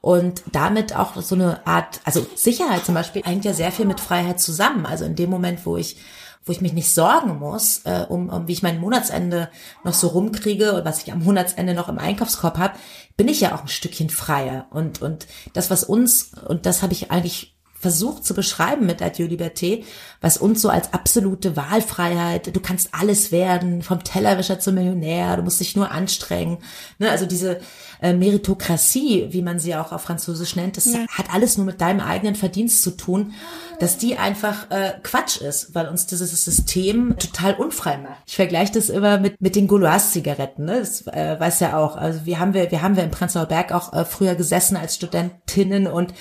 und 0.00 0.42
damit 0.52 0.96
auch 0.96 1.20
so 1.20 1.34
eine 1.34 1.66
Art, 1.66 2.00
also 2.04 2.26
Sicherheit 2.34 2.84
zum 2.84 2.94
Beispiel 2.94 3.22
hängt 3.22 3.44
ja 3.44 3.52
sehr 3.52 3.72
viel 3.72 3.86
mit 3.86 4.00
Freiheit 4.00 4.40
zusammen. 4.40 4.86
Also 4.86 5.04
in 5.04 5.16
dem 5.16 5.30
Moment, 5.30 5.66
wo 5.66 5.76
ich 5.76 5.96
wo 6.44 6.52
ich 6.52 6.60
mich 6.60 6.72
nicht 6.72 6.92
sorgen 6.92 7.38
muss, 7.38 7.82
äh, 7.84 8.06
um, 8.08 8.28
um 8.30 8.48
wie 8.48 8.52
ich 8.52 8.62
mein 8.62 8.80
Monatsende 8.80 9.50
noch 9.84 9.94
so 9.94 10.08
rumkriege 10.08 10.74
und 10.74 10.84
was 10.84 11.02
ich 11.02 11.12
am 11.12 11.22
Monatsende 11.22 11.74
noch 11.74 11.88
im 11.88 11.98
Einkaufskorb 11.98 12.58
habe, 12.58 12.74
bin 13.16 13.28
ich 13.28 13.40
ja 13.40 13.54
auch 13.54 13.62
ein 13.62 13.68
Stückchen 13.68 14.10
freier. 14.10 14.66
Und, 14.70 15.02
und 15.02 15.26
das, 15.52 15.70
was 15.70 15.84
uns, 15.84 16.32
und 16.46 16.66
das 16.66 16.82
habe 16.82 16.92
ich 16.92 17.10
eigentlich 17.10 17.57
versucht 17.80 18.24
zu 18.24 18.34
beschreiben 18.34 18.86
mit 18.86 19.00
Adieu 19.02 19.26
Liberté, 19.26 19.84
was 20.20 20.36
uns 20.36 20.60
so 20.62 20.68
als 20.68 20.92
absolute 20.92 21.56
Wahlfreiheit, 21.56 22.54
du 22.54 22.60
kannst 22.60 22.88
alles 22.92 23.30
werden, 23.30 23.82
vom 23.82 24.02
Tellerwischer 24.02 24.58
zum 24.58 24.74
Millionär, 24.74 25.36
du 25.36 25.42
musst 25.42 25.60
dich 25.60 25.76
nur 25.76 25.90
anstrengen. 25.92 26.58
Ne? 26.98 27.08
Also 27.10 27.24
diese 27.26 27.60
äh, 28.02 28.12
Meritokratie, 28.14 29.28
wie 29.30 29.42
man 29.42 29.58
sie 29.58 29.76
auch 29.76 29.92
auf 29.92 30.02
Französisch 30.02 30.56
nennt, 30.56 30.76
das 30.76 30.86
Ja. 30.86 31.06
hat 31.10 31.32
alles 31.32 31.56
nur 31.56 31.66
mit 31.66 31.80
deinem 31.80 32.00
eigenen 32.00 32.34
Verdienst 32.34 32.82
zu 32.82 32.92
tun, 32.96 33.32
dass 33.78 33.96
die 33.98 34.16
einfach 34.16 34.70
äh, 34.70 34.94
Quatsch 35.02 35.40
ist, 35.40 35.74
weil 35.74 35.86
uns 35.88 36.06
dieses 36.06 36.44
System 36.44 37.16
total 37.18 37.54
unfrei 37.54 37.98
macht. 37.98 38.22
Ich 38.26 38.34
vergleiche 38.36 38.72
das 38.72 38.88
immer 38.88 39.18
mit 39.18 39.40
mit 39.40 39.54
den 39.54 39.68
Gauloise-Zigaretten, 39.68 40.64
ne? 40.64 40.80
Das 40.80 41.06
äh, 41.06 41.36
weiß 41.38 41.60
ja 41.60 41.76
auch. 41.76 41.96
Also 41.96 42.26
wir 42.26 42.40
haben 42.40 42.54
wir 42.54 42.70
wir 42.72 42.82
haben 42.82 42.96
wir 42.96 43.04
im 43.04 43.10
Prenzlauer 43.12 43.46
Berg 43.46 43.70
auch 43.72 43.92
äh, 43.92 44.04
früher 44.04 44.34
gesessen 44.34 44.76
als 44.76 44.96
Studentinnen 44.96 45.86
und 45.86 46.12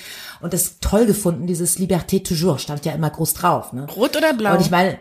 und 0.41 0.53
das 0.53 0.79
toll 0.79 1.05
gefunden. 1.05 1.47
Dieses 1.47 1.79
Liberté 1.79 2.23
toujours 2.23 2.61
stand 2.61 2.85
ja 2.85 2.93
immer 2.93 3.09
groß 3.09 3.33
drauf. 3.33 3.73
Ne? 3.73 3.85
Rot 3.85 4.15
oder 4.15 4.33
blau? 4.33 4.53
Und 4.53 4.61
ich 4.61 4.71
meine, 4.71 4.99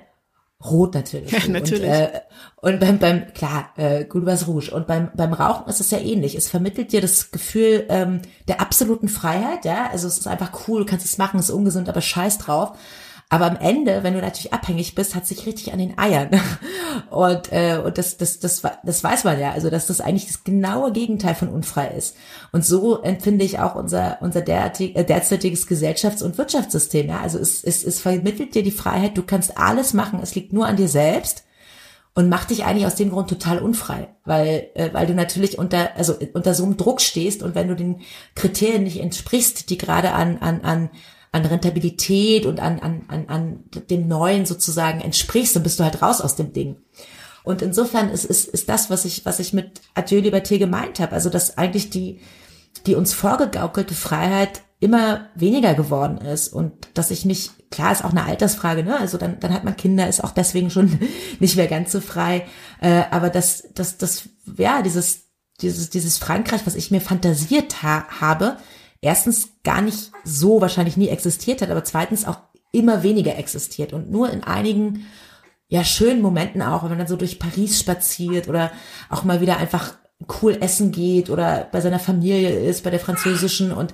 rot 0.65 0.95
natürlich. 0.95 1.33
Ja, 1.47 1.49
natürlich. 1.49 1.89
Und, 1.89 1.91
äh, 1.91 2.21
und 2.63 2.81
beim, 2.81 2.99
beim 2.99 3.33
klar, 3.35 3.71
äh, 3.77 4.05
Gulbas 4.05 4.47
Rouge. 4.47 4.71
Und 4.71 4.87
beim, 4.87 5.11
beim 5.15 5.33
Rauchen 5.33 5.69
ist 5.69 5.81
es 5.81 5.91
ja 5.91 5.99
ähnlich. 5.99 6.35
Es 6.35 6.49
vermittelt 6.49 6.93
dir 6.93 7.01
das 7.01 7.31
Gefühl 7.31 7.87
ähm, 7.89 8.23
der 8.49 8.61
absoluten 8.61 9.09
Freiheit, 9.09 9.65
ja. 9.65 9.89
Also 9.91 10.09
es 10.09 10.19
ist 10.19 10.27
einfach 10.27 10.53
cool, 10.67 10.81
du 10.81 10.87
kannst 10.87 11.07
es 11.07 11.19
machen, 11.19 11.39
es 11.39 11.49
ist 11.49 11.55
ungesund, 11.55 11.89
aber 11.89 12.01
scheiß 12.01 12.39
drauf. 12.39 12.77
Aber 13.29 13.47
am 13.47 13.57
Ende, 13.57 14.05
wenn 14.05 14.15
du 14.15 14.21
natürlich 14.21 14.53
abhängig 14.53 14.95
bist, 14.95 15.17
hat 15.17 15.27
sich 15.27 15.47
richtig 15.47 15.73
an 15.73 15.81
den 15.81 15.99
Eiern. 15.99 16.31
Und, 17.11 17.53
äh, 17.53 17.81
und 17.85 17.99
das, 17.99 18.17
das, 18.17 18.41
das, 18.41 18.63
das 18.83 19.05
weiß 19.05 19.25
man 19.25 19.39
ja, 19.39 19.53
also 19.53 19.69
dass 19.69 19.87
das 19.87 20.01
eigentlich 20.01 20.27
das 20.27 20.45
genaue 20.45 20.93
Gegenteil 20.93 21.35
von 21.35 21.49
unfrei 21.49 21.89
ist. 21.89 22.17
Und 22.51 22.65
so 22.65 23.03
empfinde 23.03 23.45
ich 23.45 23.59
auch 23.59 23.75
unser, 23.75 24.19
unser 24.23 24.41
derartig, 24.41 24.97
äh, 24.97 25.05
derzeitiges 25.05 25.69
Gesellschafts- 25.69 26.23
und 26.23 26.39
Wirtschaftssystem. 26.39 27.09
Ja? 27.09 27.21
Also 27.21 27.39
es, 27.39 27.63
es, 27.63 27.85
es 27.85 28.01
vermittelt 28.01 28.55
dir 28.55 28.63
die 28.63 28.71
Freiheit, 28.71 29.17
du 29.19 29.23
kannst 29.23 29.59
alles 29.59 29.93
machen, 29.93 30.21
es 30.23 30.35
liegt 30.35 30.55
nur 30.55 30.67
an 30.67 30.77
dir 30.77 30.89
selbst 30.89 31.45
und 32.15 32.31
macht 32.31 32.49
dich 32.51 32.65
eigentlich 32.65 32.87
aus 32.87 32.95
dem 32.95 33.11
Grund 33.11 33.29
total 33.29 33.59
unfrei, 33.59 34.09
weil 34.25 34.71
äh, 34.75 34.89
weil 34.95 35.07
du 35.07 35.15
natürlich 35.15 35.59
unter 35.59 35.97
also 35.97 36.15
unter 36.33 36.55
so 36.55 36.65
einem 36.65 36.79
Druck 36.79 37.03
stehst 37.03 37.43
und 37.43 37.55
wenn 37.55 37.69
du 37.69 37.77
den 37.77 38.01
Kriterien 38.35 38.85
nicht 38.85 39.01
entsprichst, 39.01 39.69
die 39.69 39.77
gerade 39.77 40.13
an 40.13 40.39
an 40.39 40.63
an 40.63 40.91
an 41.37 41.47
Rentabilität 41.47 42.47
und 42.47 42.61
an 42.61 42.81
an 42.81 43.05
an 43.09 43.29
an 43.29 43.65
dem 43.91 44.09
Neuen 44.09 44.47
sozusagen 44.47 45.01
entsprichst, 45.01 45.55
dann 45.55 45.63
bist 45.63 45.79
du 45.79 45.85
halt 45.85 46.03
raus 46.03 46.21
aus 46.21 46.37
dem 46.37 46.53
Ding. 46.53 46.77
Und 47.45 47.63
insofern 47.63 48.11
ist 48.11 48.25
ist 48.25 48.49
ist 48.49 48.69
das, 48.69 48.91
was 48.91 49.05
ich 49.05 49.25
was 49.25 49.39
ich 49.39 49.53
mit 49.53 49.81
Adieu 49.95 50.21
Liberté 50.21 50.59
gemeint 50.59 51.01
habe, 51.01 51.13
also 51.13 51.31
dass 51.31 51.59
eigentlich 51.59 51.91
die 51.91 52.21
die 52.87 52.95
uns 52.95 53.15
vorgegaukelte 53.15 53.95
Freiheit 53.95 54.63
immer 54.79 55.29
weniger 55.35 55.75
geworden 55.75 56.19
ist 56.19 56.49
und 56.49 56.89
dass 56.95 57.11
ich 57.11 57.25
mich, 57.25 57.51
klar 57.71 57.93
ist 57.93 58.05
auch 58.05 58.11
eine 58.11 58.25
Altersfrage, 58.25 58.85
ne? 58.85 58.99
Also 58.99 59.17
dann, 59.17 59.41
dann 59.41 59.53
hat 59.55 59.65
man 59.65 59.77
Kinder, 59.77 60.07
ist 60.07 60.23
auch 60.23 60.33
deswegen 60.33 60.71
schon 60.71 60.99
nicht 61.41 61.57
mehr 61.57 61.67
ganz 61.67 61.93
so 61.93 62.01
frei. 62.01 62.47
Äh, 62.81 63.05
aber 63.11 63.31
dass, 63.31 63.69
dass, 63.75 63.97
dass, 63.97 64.29
ja, 64.59 64.83
dieses, 64.83 65.29
dieses, 65.63 65.89
dieses 65.89 66.19
Frankreich, 66.19 66.67
was 66.67 66.75
ich 66.75 66.91
mir 66.91 67.01
fantasiert 67.01 67.83
ha 67.83 68.07
habe, 68.21 68.59
erstens 69.01 69.51
gar 69.63 69.81
nicht 69.81 70.13
so 70.25 70.61
wahrscheinlich 70.61 70.97
nie 70.97 71.09
existiert 71.09 71.63
hat, 71.63 71.71
aber 71.71 71.85
zweitens 71.85 72.27
auch 72.27 72.39
immer 72.73 73.03
weniger 73.03 73.39
existiert 73.39 73.93
und 73.93 74.11
nur 74.11 74.31
in 74.31 74.45
einigen 74.45 75.07
ja, 75.69 75.83
schönen 75.83 76.23
Momenten 76.23 76.63
auch, 76.63 76.83
wenn 76.83 76.91
man 76.91 76.99
dann 76.99 77.09
so 77.09 77.17
durch 77.17 77.39
Paris 77.39 77.81
spaziert 77.81 78.49
oder 78.49 78.71
auch 79.11 79.25
mal 79.25 79.41
wieder 79.41 79.57
einfach 79.57 79.95
cool 80.43 80.57
essen 80.61 80.93
geht 80.93 81.29
oder 81.29 81.69
bei 81.71 81.81
seiner 81.81 81.99
Familie 81.99 82.61
ist, 82.61 82.85
bei 82.85 82.91
der 82.91 83.01
französischen 83.01 83.73
und 83.73 83.93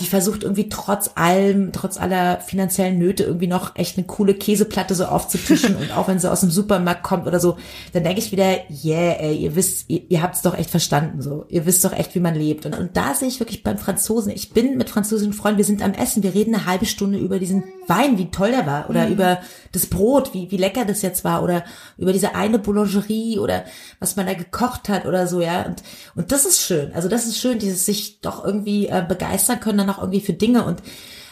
die 0.00 0.06
versucht 0.06 0.42
irgendwie 0.42 0.68
trotz 0.68 1.10
allem, 1.14 1.72
trotz 1.72 1.98
aller 1.98 2.40
finanziellen 2.40 2.98
Nöte 2.98 3.24
irgendwie 3.24 3.46
noch 3.46 3.76
echt 3.76 3.96
eine 3.96 4.06
coole 4.06 4.34
Käseplatte 4.34 4.94
so 4.94 5.06
aufzutischen 5.06 5.76
und 5.80 5.96
auch 5.96 6.08
wenn 6.08 6.18
sie 6.18 6.30
aus 6.30 6.40
dem 6.40 6.50
Supermarkt 6.50 7.02
kommt 7.02 7.26
oder 7.26 7.40
so, 7.40 7.56
dann 7.92 8.04
denke 8.04 8.20
ich 8.20 8.32
wieder, 8.32 8.58
yeah, 8.84 9.14
ey, 9.20 9.36
ihr 9.36 9.56
wisst, 9.56 9.88
ihr, 9.88 10.02
ihr 10.08 10.22
habt's 10.22 10.42
doch 10.42 10.56
echt 10.56 10.70
verstanden 10.70 11.22
so. 11.22 11.46
Ihr 11.48 11.66
wisst 11.66 11.84
doch 11.84 11.92
echt, 11.92 12.14
wie 12.14 12.20
man 12.20 12.34
lebt. 12.34 12.66
Und, 12.66 12.78
und 12.78 12.96
da 12.96 13.14
sehe 13.14 13.28
ich 13.28 13.40
wirklich 13.40 13.62
beim 13.62 13.78
Franzosen, 13.78 14.32
ich 14.32 14.50
bin 14.50 14.76
mit 14.76 14.90
französischen 14.90 15.32
Freunden, 15.32 15.58
wir 15.58 15.64
sind 15.64 15.82
am 15.82 15.92
Essen, 15.92 16.22
wir 16.22 16.34
reden 16.34 16.54
eine 16.54 16.66
halbe 16.66 16.86
Stunde 16.86 17.18
über 17.18 17.38
diesen 17.38 17.64
Wein, 17.86 18.18
wie 18.18 18.30
toll 18.30 18.50
der 18.50 18.66
war 18.66 18.90
oder 18.90 19.08
über 19.08 19.38
das 19.72 19.86
Brot, 19.86 20.34
wie, 20.34 20.50
wie 20.50 20.56
lecker 20.56 20.84
das 20.84 21.02
jetzt 21.02 21.24
war 21.24 21.42
oder 21.42 21.64
über 21.96 22.12
diese 22.12 22.34
eine 22.34 22.58
Boulangerie 22.58 23.38
oder 23.38 23.64
was 23.98 24.16
man 24.16 24.26
da 24.26 24.34
gekocht 24.34 24.88
hat 24.88 25.06
oder 25.06 25.26
so, 25.26 25.40
ja. 25.40 25.62
Und, 25.62 25.82
und 26.14 26.32
das 26.32 26.44
ist 26.44 26.60
schön. 26.60 26.92
Also 26.92 27.08
das 27.08 27.26
ist 27.26 27.38
schön, 27.38 27.58
dieses 27.58 27.86
sich 27.86 28.20
doch 28.20 28.44
irgendwie 28.44 28.86
äh, 28.86 29.04
begeistern 29.06 29.60
können 29.60 29.80
auch 29.90 29.98
irgendwie 29.98 30.20
für 30.20 30.32
Dinge 30.32 30.64
und 30.64 30.82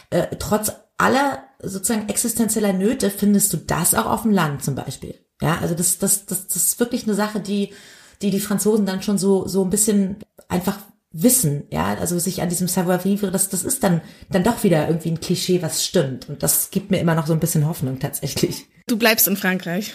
äh, 0.09 0.27
trotz 0.39 0.71
aller 0.97 1.43
sozusagen 1.61 2.09
existenzieller 2.09 2.73
Nöte 2.73 3.09
findest 3.09 3.53
du 3.53 3.57
das 3.57 3.93
auch 3.93 4.05
auf 4.05 4.23
dem 4.23 4.31
Land 4.31 4.63
zum 4.63 4.75
Beispiel. 4.75 5.15
Ja, 5.41 5.59
also 5.61 5.75
das, 5.75 5.99
das, 5.99 6.25
das, 6.25 6.47
das 6.47 6.55
ist 6.55 6.79
wirklich 6.79 7.03
eine 7.03 7.13
Sache, 7.13 7.39
die, 7.39 7.73
die 8.21 8.31
die 8.31 8.39
Franzosen 8.39 8.85
dann 8.85 9.01
schon 9.01 9.17
so, 9.17 9.47
so 9.47 9.63
ein 9.63 9.69
bisschen 9.69 10.17
einfach 10.49 10.79
wissen, 11.11 11.63
ja, 11.71 11.95
also 11.95 12.19
sich 12.19 12.41
an 12.41 12.49
diesem 12.49 12.67
Savoir-vivre, 12.67 13.31
das, 13.31 13.49
das 13.49 13.63
ist 13.63 13.83
dann, 13.83 14.01
dann 14.29 14.43
doch 14.43 14.63
wieder 14.63 14.87
irgendwie 14.87 15.09
ein 15.09 15.19
Klischee, 15.19 15.61
was 15.61 15.83
stimmt. 15.85 16.29
Und 16.29 16.43
das 16.43 16.69
gibt 16.69 16.91
mir 16.91 16.99
immer 16.99 17.15
noch 17.15 17.27
so 17.27 17.33
ein 17.33 17.39
bisschen 17.39 17.67
Hoffnung 17.67 17.99
tatsächlich. 17.99 18.65
Du 18.87 18.97
bleibst 18.97 19.27
in 19.27 19.37
Frankreich. 19.37 19.93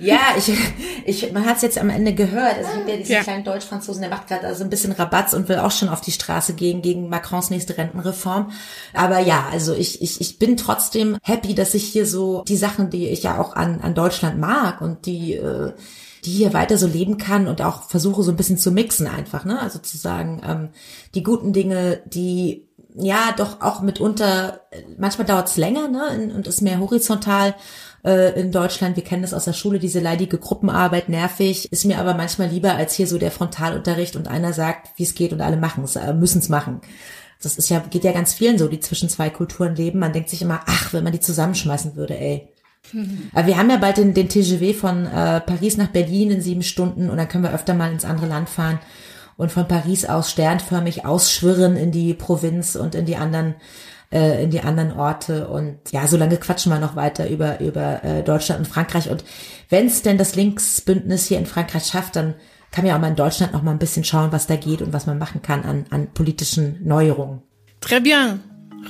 Ja, 0.00 0.20
ich, 0.36 0.52
ich, 1.04 1.32
man 1.32 1.46
hat 1.46 1.56
es 1.56 1.62
jetzt 1.62 1.78
am 1.78 1.90
Ende 1.90 2.14
gehört. 2.14 2.56
Also 2.58 2.70
ich 2.72 2.76
habe 2.80 2.90
ja 2.90 2.96
diesen 2.96 3.12
Ja. 3.12 3.22
kleinen 3.22 3.44
Deutsch-Franzosen, 3.44 4.00
der 4.02 4.10
macht 4.10 4.28
gerade 4.28 4.46
also 4.46 4.64
ein 4.64 4.70
bisschen 4.70 4.92
Rabatz 4.92 5.32
und 5.32 5.48
will 5.48 5.58
auch 5.58 5.70
schon 5.70 5.88
auf 5.88 6.00
die 6.00 6.12
Straße 6.12 6.54
gehen 6.54 6.82
gegen 6.82 7.08
Macrons 7.08 7.50
nächste 7.50 7.76
Rentenreform. 7.78 8.50
Aber 8.94 9.18
ja, 9.20 9.46
also 9.50 9.74
ich, 9.74 10.02
ich, 10.02 10.20
ich 10.20 10.38
bin 10.38 10.56
trotzdem 10.56 11.16
happy, 11.22 11.54
dass 11.54 11.74
ich 11.74 11.84
hier 11.84 12.06
so 12.06 12.42
die 12.46 12.56
Sachen, 12.56 12.90
die 12.90 13.08
ich 13.08 13.22
ja 13.22 13.40
auch 13.40 13.56
an, 13.56 13.80
an 13.80 13.94
Deutschland 13.94 14.38
mag 14.38 14.80
und 14.80 15.06
die, 15.06 15.34
äh, 15.34 15.72
die 16.24 16.30
hier 16.32 16.52
weiter 16.52 16.76
so 16.78 16.86
leben 16.86 17.16
kann 17.16 17.46
und 17.46 17.62
auch 17.62 17.84
versuche 17.84 18.22
so 18.22 18.30
ein 18.32 18.36
bisschen 18.36 18.58
zu 18.58 18.72
mixen 18.72 19.06
einfach, 19.06 19.44
ne? 19.44 19.60
Also 19.60 19.78
zu 19.78 19.96
sagen, 19.96 20.42
ähm, 20.46 20.68
die 21.14 21.22
guten 21.22 21.52
Dinge, 21.52 22.02
die 22.06 22.66
ja 23.00 23.32
doch 23.36 23.60
auch 23.60 23.80
mitunter, 23.82 24.62
äh, 24.72 24.82
manchmal 24.98 25.26
dauert 25.26 25.48
es 25.48 25.56
länger, 25.56 25.86
ne? 25.88 26.32
Und 26.34 26.46
ist 26.48 26.60
mehr 26.62 26.80
horizontal 26.80 27.54
äh, 28.04 28.38
in 28.40 28.52
Deutschland. 28.52 28.96
Wir 28.96 29.04
kennen 29.04 29.22
das 29.22 29.34
aus 29.34 29.44
der 29.44 29.52
Schule, 29.52 29.78
diese 29.78 30.00
leidige 30.00 30.38
Gruppenarbeit, 30.38 31.08
nervig, 31.08 31.70
ist 31.72 31.84
mir 31.84 31.98
aber 31.98 32.14
manchmal 32.14 32.48
lieber 32.48 32.74
als 32.74 32.94
hier 32.94 33.06
so 33.06 33.18
der 33.18 33.30
Frontalunterricht 33.30 34.16
und 34.16 34.28
einer 34.28 34.52
sagt, 34.52 34.90
wie 34.96 35.02
es 35.02 35.14
geht 35.14 35.32
und 35.32 35.40
alle 35.40 35.56
machen 35.56 35.84
es, 35.84 35.96
äh, 35.96 36.14
müssen 36.14 36.38
es 36.38 36.48
machen. 36.48 36.80
Das 37.42 37.56
ist 37.56 37.68
ja, 37.68 37.78
geht 37.78 38.04
ja 38.04 38.12
ganz 38.12 38.34
vielen 38.34 38.58
so, 38.58 38.66
die 38.68 38.80
zwischen 38.80 39.08
zwei 39.08 39.30
Kulturen 39.30 39.76
leben. 39.76 40.00
Man 40.00 40.12
denkt 40.12 40.28
sich 40.28 40.42
immer, 40.42 40.60
ach, 40.66 40.92
wenn 40.92 41.04
man 41.04 41.12
die 41.12 41.20
zusammenschmeißen 41.20 41.94
würde, 41.94 42.18
ey. 42.18 42.48
Aber 43.34 43.46
wir 43.46 43.58
haben 43.58 43.70
ja 43.70 43.76
bald 43.76 43.98
den, 43.98 44.14
den 44.14 44.28
TGV 44.28 44.78
von 44.78 45.06
äh, 45.06 45.40
Paris 45.40 45.76
nach 45.76 45.88
Berlin 45.88 46.30
in 46.30 46.40
sieben 46.40 46.62
Stunden 46.62 47.10
und 47.10 47.16
dann 47.16 47.28
können 47.28 47.44
wir 47.44 47.52
öfter 47.52 47.74
mal 47.74 47.92
ins 47.92 48.04
andere 48.04 48.26
Land 48.26 48.48
fahren 48.48 48.78
und 49.36 49.52
von 49.52 49.68
Paris 49.68 50.04
aus 50.04 50.30
sternförmig 50.30 51.04
ausschwirren 51.04 51.76
in 51.76 51.92
die 51.92 52.14
Provinz 52.14 52.76
und 52.76 52.94
in 52.94 53.04
die 53.04 53.16
anderen 53.16 53.56
äh, 54.12 54.42
in 54.42 54.50
die 54.50 54.60
anderen 54.60 54.92
Orte 54.92 55.48
und 55.48 55.78
ja, 55.90 56.06
so 56.06 56.16
lange 56.16 56.36
quatschen 56.36 56.72
wir 56.72 56.78
noch 56.78 56.96
weiter 56.96 57.28
über 57.28 57.60
über 57.60 58.02
äh, 58.04 58.22
Deutschland 58.22 58.60
und 58.60 58.66
Frankreich 58.66 59.10
und 59.10 59.24
wenn 59.68 59.86
es 59.86 60.02
denn 60.02 60.18
das 60.18 60.34
Linksbündnis 60.34 61.26
hier 61.26 61.38
in 61.38 61.46
Frankreich 61.46 61.84
schafft, 61.84 62.16
dann 62.16 62.34
kann 62.70 62.84
man 62.84 62.90
ja 62.90 62.96
auch 62.96 63.00
mal 63.00 63.08
in 63.08 63.16
Deutschland 63.16 63.52
noch 63.52 63.62
mal 63.62 63.72
ein 63.72 63.78
bisschen 63.78 64.04
schauen, 64.04 64.32
was 64.32 64.46
da 64.46 64.56
geht 64.56 64.82
und 64.82 64.92
was 64.92 65.06
man 65.06 65.18
machen 65.18 65.42
kann 65.42 65.64
an, 65.64 65.86
an 65.90 66.12
politischen 66.12 66.78
Neuerungen. 66.84 67.42
Très 67.80 68.00
bien. 68.00 68.40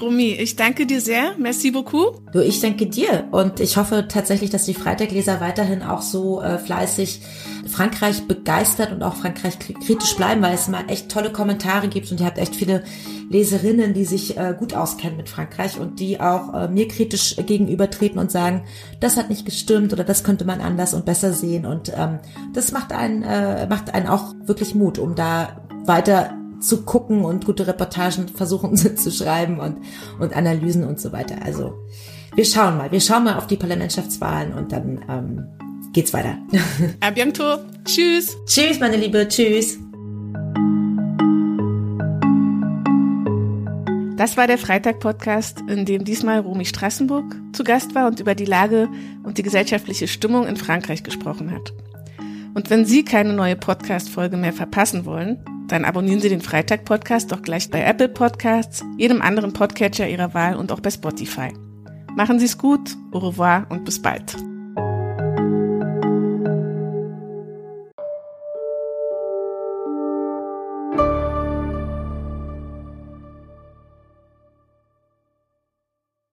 Rumi, 0.00 0.32
ich 0.32 0.54
danke 0.56 0.86
dir 0.86 1.00
sehr. 1.00 1.32
Merci 1.38 1.70
beaucoup. 1.70 2.20
Du, 2.32 2.40
ich 2.40 2.60
danke 2.60 2.86
dir. 2.86 3.28
Und 3.32 3.58
ich 3.58 3.76
hoffe 3.76 4.06
tatsächlich, 4.08 4.50
dass 4.50 4.64
die 4.64 4.74
Freitagleser 4.74 5.40
weiterhin 5.40 5.82
auch 5.82 6.02
so 6.02 6.40
äh, 6.40 6.58
fleißig 6.58 7.20
Frankreich 7.66 8.26
begeistert 8.26 8.92
und 8.92 9.02
auch 9.02 9.16
Frankreich 9.16 9.58
kritisch 9.58 10.16
bleiben, 10.16 10.40
weil 10.42 10.54
es 10.54 10.68
mal 10.68 10.84
echt 10.88 11.10
tolle 11.10 11.30
Kommentare 11.30 11.88
gibt 11.88 12.10
und 12.10 12.20
ihr 12.20 12.26
habt 12.26 12.38
echt 12.38 12.54
viele 12.54 12.84
Leserinnen, 13.30 13.92
die 13.92 14.04
sich 14.04 14.36
äh, 14.36 14.54
gut 14.58 14.74
auskennen 14.74 15.16
mit 15.16 15.28
Frankreich 15.28 15.78
und 15.78 16.00
die 16.00 16.20
auch 16.20 16.54
äh, 16.54 16.68
mir 16.68 16.88
kritisch 16.88 17.36
gegenübertreten 17.36 18.18
und 18.18 18.30
sagen, 18.30 18.64
das 19.00 19.16
hat 19.16 19.28
nicht 19.28 19.44
gestimmt 19.44 19.92
oder 19.92 20.04
das 20.04 20.24
könnte 20.24 20.44
man 20.44 20.60
anders 20.60 20.94
und 20.94 21.04
besser 21.04 21.32
sehen. 21.32 21.66
Und 21.66 21.92
ähm, 21.94 22.20
das 22.54 22.72
macht 22.72 22.92
einen, 22.92 23.22
äh, 23.22 23.66
macht 23.66 23.92
einen 23.92 24.06
auch 24.06 24.34
wirklich 24.44 24.74
Mut, 24.74 24.98
um 24.98 25.14
da 25.14 25.66
weiter 25.84 26.34
zu 26.60 26.82
gucken 26.82 27.24
und 27.24 27.44
gute 27.44 27.66
Reportagen 27.66 28.28
versuchen 28.28 28.76
zu 28.96 29.10
schreiben 29.10 29.60
und, 29.60 29.78
und 30.18 30.34
Analysen 30.34 30.84
und 30.84 31.00
so 31.00 31.12
weiter. 31.12 31.36
Also 31.44 31.74
wir 32.34 32.44
schauen 32.44 32.76
mal, 32.76 32.92
wir 32.92 33.00
schauen 33.00 33.24
mal 33.24 33.36
auf 33.36 33.46
die 33.46 33.56
Parlamentschaftswahlen 33.56 34.54
und 34.54 34.72
dann 34.72 35.04
ähm, 35.08 35.92
geht's 35.92 36.12
weiter. 36.12 36.38
A 37.00 37.08
bientôt. 37.08 37.58
Tschüss. 37.84 38.36
Tschüss, 38.46 38.80
meine 38.80 38.96
Liebe. 38.96 39.26
Tschüss. 39.28 39.78
Das 44.16 44.36
war 44.36 44.48
der 44.48 44.58
Freitag-Podcast, 44.58 45.62
in 45.68 45.84
dem 45.84 46.04
diesmal 46.04 46.40
Romy 46.40 46.64
Strassenburg 46.64 47.36
zu 47.52 47.62
Gast 47.62 47.94
war 47.94 48.08
und 48.08 48.18
über 48.18 48.34
die 48.34 48.46
Lage 48.46 48.88
und 49.22 49.38
die 49.38 49.44
gesellschaftliche 49.44 50.08
Stimmung 50.08 50.46
in 50.46 50.56
Frankreich 50.56 51.04
gesprochen 51.04 51.52
hat. 51.52 51.72
Und 52.54 52.68
wenn 52.68 52.84
Sie 52.84 53.04
keine 53.04 53.32
neue 53.32 53.54
Podcast-Folge 53.54 54.36
mehr 54.36 54.52
verpassen 54.52 55.04
wollen, 55.04 55.38
dann 55.68 55.84
abonnieren 55.84 56.20
Sie 56.20 56.28
den 56.28 56.40
Freitag-Podcast 56.40 57.30
doch 57.30 57.42
gleich 57.42 57.70
bei 57.70 57.82
Apple 57.82 58.08
Podcasts, 58.08 58.84
jedem 58.96 59.22
anderen 59.22 59.52
Podcatcher 59.52 60.08
Ihrer 60.08 60.34
Wahl 60.34 60.56
und 60.56 60.72
auch 60.72 60.80
bei 60.80 60.90
Spotify. 60.90 61.52
Machen 62.16 62.38
Sie 62.38 62.46
es 62.46 62.58
gut, 62.58 62.96
au 63.12 63.18
revoir 63.18 63.66
und 63.68 63.84
bis 63.84 64.00
bald. 64.00 64.47